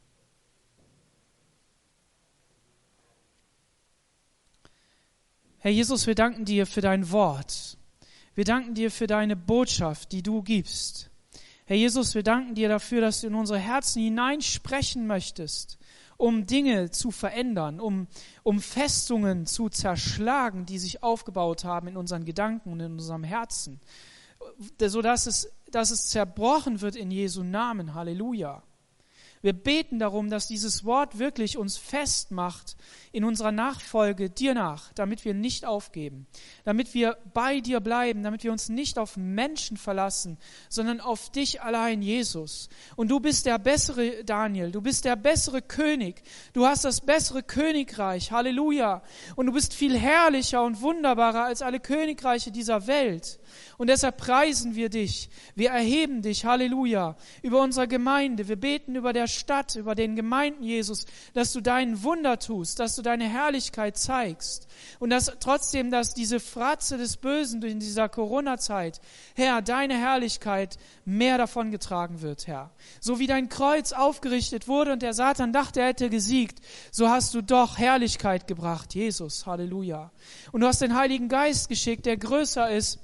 Herr 5.58 5.70
Jesus, 5.70 6.08
wir 6.08 6.16
danken 6.16 6.44
dir 6.44 6.66
für 6.66 6.80
dein 6.80 7.12
Wort. 7.12 7.78
Wir 8.34 8.44
danken 8.44 8.74
dir 8.74 8.90
für 8.90 9.06
deine 9.06 9.36
Botschaft, 9.36 10.10
die 10.10 10.22
du 10.22 10.42
gibst. 10.42 11.10
Herr 11.66 11.76
Jesus, 11.76 12.16
wir 12.16 12.24
danken 12.24 12.56
dir 12.56 12.68
dafür, 12.68 13.00
dass 13.00 13.20
du 13.20 13.28
in 13.28 13.34
unsere 13.34 13.60
Herzen 13.60 14.02
hineinsprechen 14.02 15.06
möchtest 15.06 15.78
um 16.22 16.46
Dinge 16.46 16.92
zu 16.92 17.10
verändern, 17.10 17.80
um, 17.80 18.06
um 18.44 18.60
Festungen 18.60 19.44
zu 19.44 19.68
zerschlagen, 19.68 20.66
die 20.66 20.78
sich 20.78 21.02
aufgebaut 21.02 21.64
haben 21.64 21.88
in 21.88 21.96
unseren 21.96 22.24
Gedanken 22.24 22.70
und 22.70 22.78
in 22.78 22.92
unserem 22.92 23.24
Herzen, 23.24 23.80
sodass 24.78 25.26
es, 25.26 25.50
dass 25.72 25.90
es 25.90 26.10
zerbrochen 26.10 26.80
wird 26.80 26.94
in 26.94 27.10
Jesu 27.10 27.42
Namen. 27.42 27.94
Halleluja. 27.94 28.62
Wir 29.42 29.52
beten 29.52 29.98
darum, 29.98 30.30
dass 30.30 30.46
dieses 30.46 30.84
Wort 30.84 31.18
wirklich 31.18 31.58
uns 31.58 31.76
festmacht 31.76 32.76
in 33.10 33.24
unserer 33.24 33.50
Nachfolge 33.50 34.30
dir 34.30 34.54
nach, 34.54 34.92
damit 34.94 35.24
wir 35.24 35.34
nicht 35.34 35.66
aufgeben, 35.66 36.26
damit 36.64 36.94
wir 36.94 37.18
bei 37.34 37.60
dir 37.60 37.80
bleiben, 37.80 38.22
damit 38.22 38.44
wir 38.44 38.52
uns 38.52 38.68
nicht 38.68 38.98
auf 38.98 39.16
Menschen 39.16 39.76
verlassen, 39.76 40.38
sondern 40.68 41.00
auf 41.00 41.30
dich 41.30 41.60
allein, 41.60 42.02
Jesus. 42.02 42.68
Und 42.94 43.08
du 43.08 43.18
bist 43.18 43.44
der 43.44 43.58
bessere 43.58 44.22
Daniel, 44.24 44.70
du 44.70 44.80
bist 44.80 45.04
der 45.04 45.16
bessere 45.16 45.60
König, 45.60 46.22
du 46.52 46.64
hast 46.66 46.84
das 46.84 47.00
bessere 47.00 47.42
Königreich, 47.42 48.30
Halleluja. 48.30 49.02
Und 49.34 49.46
du 49.46 49.52
bist 49.52 49.74
viel 49.74 49.98
herrlicher 49.98 50.62
und 50.62 50.80
wunderbarer 50.80 51.44
als 51.44 51.62
alle 51.62 51.80
Königreiche 51.80 52.52
dieser 52.52 52.86
Welt. 52.86 53.40
Und 53.78 53.88
deshalb 53.88 54.16
preisen 54.16 54.74
wir 54.74 54.88
dich. 54.88 55.30
Wir 55.54 55.70
erheben 55.70 56.22
dich, 56.22 56.44
Halleluja, 56.44 57.16
über 57.42 57.60
unsere 57.60 57.88
Gemeinde. 57.88 58.48
Wir 58.48 58.56
beten 58.56 58.96
über 58.96 59.12
der 59.12 59.26
Stadt, 59.26 59.76
über 59.76 59.94
den 59.94 60.16
Gemeinden, 60.16 60.62
Jesus, 60.62 61.06
dass 61.34 61.52
du 61.52 61.60
deinen 61.60 62.02
Wunder 62.02 62.38
tust, 62.38 62.78
dass 62.78 62.96
du 62.96 63.02
deine 63.02 63.28
Herrlichkeit 63.28 63.96
zeigst. 63.96 64.68
Und 64.98 65.10
dass 65.10 65.32
trotzdem, 65.40 65.90
dass 65.90 66.14
diese 66.14 66.40
Fratze 66.40 66.98
des 66.98 67.16
Bösen 67.16 67.62
in 67.62 67.80
dieser 67.80 68.08
Corona-Zeit, 68.08 69.00
Herr, 69.34 69.62
deine 69.62 69.98
Herrlichkeit 69.98 70.78
mehr 71.04 71.38
davon 71.38 71.70
getragen 71.70 72.22
wird, 72.22 72.46
Herr. 72.46 72.70
So 73.00 73.18
wie 73.18 73.26
dein 73.26 73.48
Kreuz 73.48 73.92
aufgerichtet 73.92 74.68
wurde 74.68 74.92
und 74.92 75.02
der 75.02 75.14
Satan 75.14 75.52
dachte, 75.52 75.80
er 75.80 75.88
hätte 75.88 76.10
gesiegt, 76.10 76.60
so 76.90 77.08
hast 77.08 77.34
du 77.34 77.42
doch 77.42 77.78
Herrlichkeit 77.78 78.46
gebracht, 78.46 78.94
Jesus, 78.94 79.46
Halleluja. 79.46 80.10
Und 80.52 80.60
du 80.60 80.66
hast 80.66 80.82
den 80.82 80.94
Heiligen 80.94 81.28
Geist 81.28 81.68
geschickt, 81.68 82.06
der 82.06 82.16
größer 82.16 82.70
ist 82.70 82.98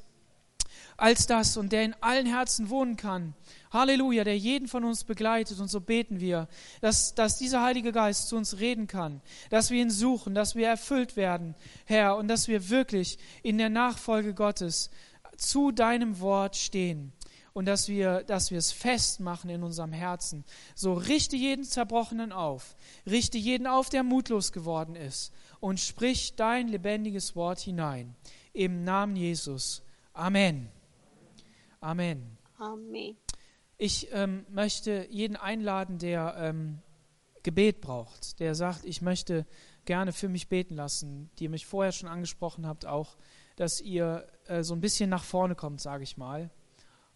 als 0.98 1.26
das 1.26 1.56
und 1.56 1.72
der 1.72 1.84
in 1.84 1.94
allen 2.00 2.26
Herzen 2.26 2.68
wohnen 2.68 2.96
kann. 2.96 3.34
Halleluja, 3.70 4.24
der 4.24 4.36
jeden 4.36 4.66
von 4.68 4.84
uns 4.84 5.04
begleitet. 5.04 5.60
Und 5.60 5.68
so 5.68 5.80
beten 5.80 6.20
wir, 6.20 6.48
dass, 6.80 7.14
dass 7.14 7.38
dieser 7.38 7.62
Heilige 7.62 7.92
Geist 7.92 8.28
zu 8.28 8.36
uns 8.36 8.58
reden 8.58 8.88
kann, 8.88 9.22
dass 9.48 9.70
wir 9.70 9.80
ihn 9.80 9.90
suchen, 9.90 10.34
dass 10.34 10.56
wir 10.56 10.66
erfüllt 10.66 11.16
werden, 11.16 11.54
Herr, 11.86 12.16
und 12.16 12.28
dass 12.28 12.48
wir 12.48 12.68
wirklich 12.68 13.18
in 13.42 13.58
der 13.58 13.70
Nachfolge 13.70 14.34
Gottes 14.34 14.90
zu 15.36 15.70
deinem 15.70 16.18
Wort 16.18 16.56
stehen 16.56 17.12
und 17.52 17.66
dass 17.66 17.88
wir, 17.88 18.24
dass 18.24 18.50
wir 18.50 18.58
es 18.58 18.72
festmachen 18.72 19.50
in 19.50 19.62
unserem 19.62 19.92
Herzen. 19.92 20.44
So 20.74 20.94
richte 20.94 21.36
jeden 21.36 21.64
Zerbrochenen 21.64 22.32
auf, 22.32 22.76
richte 23.06 23.38
jeden 23.38 23.68
auf, 23.68 23.88
der 23.88 24.02
mutlos 24.02 24.50
geworden 24.50 24.96
ist 24.96 25.32
und 25.60 25.78
sprich 25.78 26.34
dein 26.34 26.66
lebendiges 26.66 27.36
Wort 27.36 27.60
hinein. 27.60 28.16
Im 28.52 28.82
Namen 28.82 29.14
Jesus. 29.14 29.82
Amen. 30.12 30.77
Amen. 31.80 32.38
Amen. 32.59 33.16
Ich 33.76 34.09
ähm, 34.12 34.44
möchte 34.48 35.06
jeden 35.10 35.36
einladen, 35.36 35.98
der 35.98 36.34
ähm, 36.38 36.80
Gebet 37.44 37.80
braucht, 37.80 38.40
der 38.40 38.55
sagt, 38.56 38.84
ich 38.84 39.00
möchte 39.00 39.46
gerne 39.84 40.12
für 40.12 40.28
mich 40.28 40.48
beten 40.48 40.74
lassen, 40.74 41.30
die 41.38 41.44
ihr 41.44 41.50
mich 41.50 41.66
vorher 41.66 41.92
schon 41.92 42.09
angesprochen 42.09 42.66
habt, 42.66 42.84
auch, 42.84 43.16
dass 43.56 43.80
ihr 43.80 44.26
äh, 44.46 44.62
so 44.62 44.74
ein 44.74 44.80
bisschen 44.80 45.09
nach 45.09 45.22
vorne 45.22 45.55
kommt, 45.55 45.80
sage 45.80 46.02
ich 46.02 46.16
mal, 46.16 46.50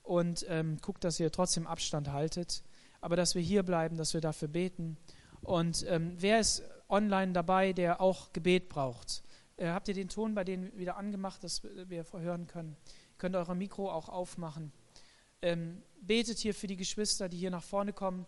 und 0.03 0.47
ähm, 0.49 0.79
guckt, 0.81 1.05
dass 1.05 1.19
ihr 1.19 1.33
trotzdem 1.33 1.67
Abstand 1.67 2.13
haltet, 2.13 2.63
aber 3.01 3.17
dass 3.17 3.35
wir 3.35 3.43
hier 3.43 3.63
bleiben, 3.65 3.97
dass 3.97 4.15
wir 4.15 4.21
dafür 4.21 4.49
beten. 4.49 4.97
Und 5.43 5.85
ähm, 5.89 6.15
wer 6.19 6.39
ist 6.39 6.63
online 6.89 7.33
dabei, 7.33 7.73
der 7.73 8.01
auch 8.01 8.33
Gebet 8.33 8.69
braucht? 8.69 9.25
Äh, 9.57 9.69
habt 9.69 9.89
ihr 9.89 9.95
den 9.95 10.09
Ton 10.09 10.35
bei 10.35 10.45
denen 10.45 10.77
wieder 10.79 10.97
angemacht, 10.97 11.43
dass 11.43 11.63
wir 11.65 12.07
hören 12.13 12.47
können? 12.47 12.77
Ihr 13.23 13.29
könnt 13.29 13.37
eure 13.37 13.55
Mikro 13.55 13.89
auch 13.89 14.09
aufmachen. 14.09 14.73
Ähm, 15.43 15.81
betet 16.01 16.39
hier 16.39 16.55
für 16.55 16.67
die 16.67 16.75
Geschwister, 16.75 17.29
die 17.29 17.37
hier 17.37 17.53
nach 17.53 17.63
vorne 17.63 17.93
kommen. 17.93 18.27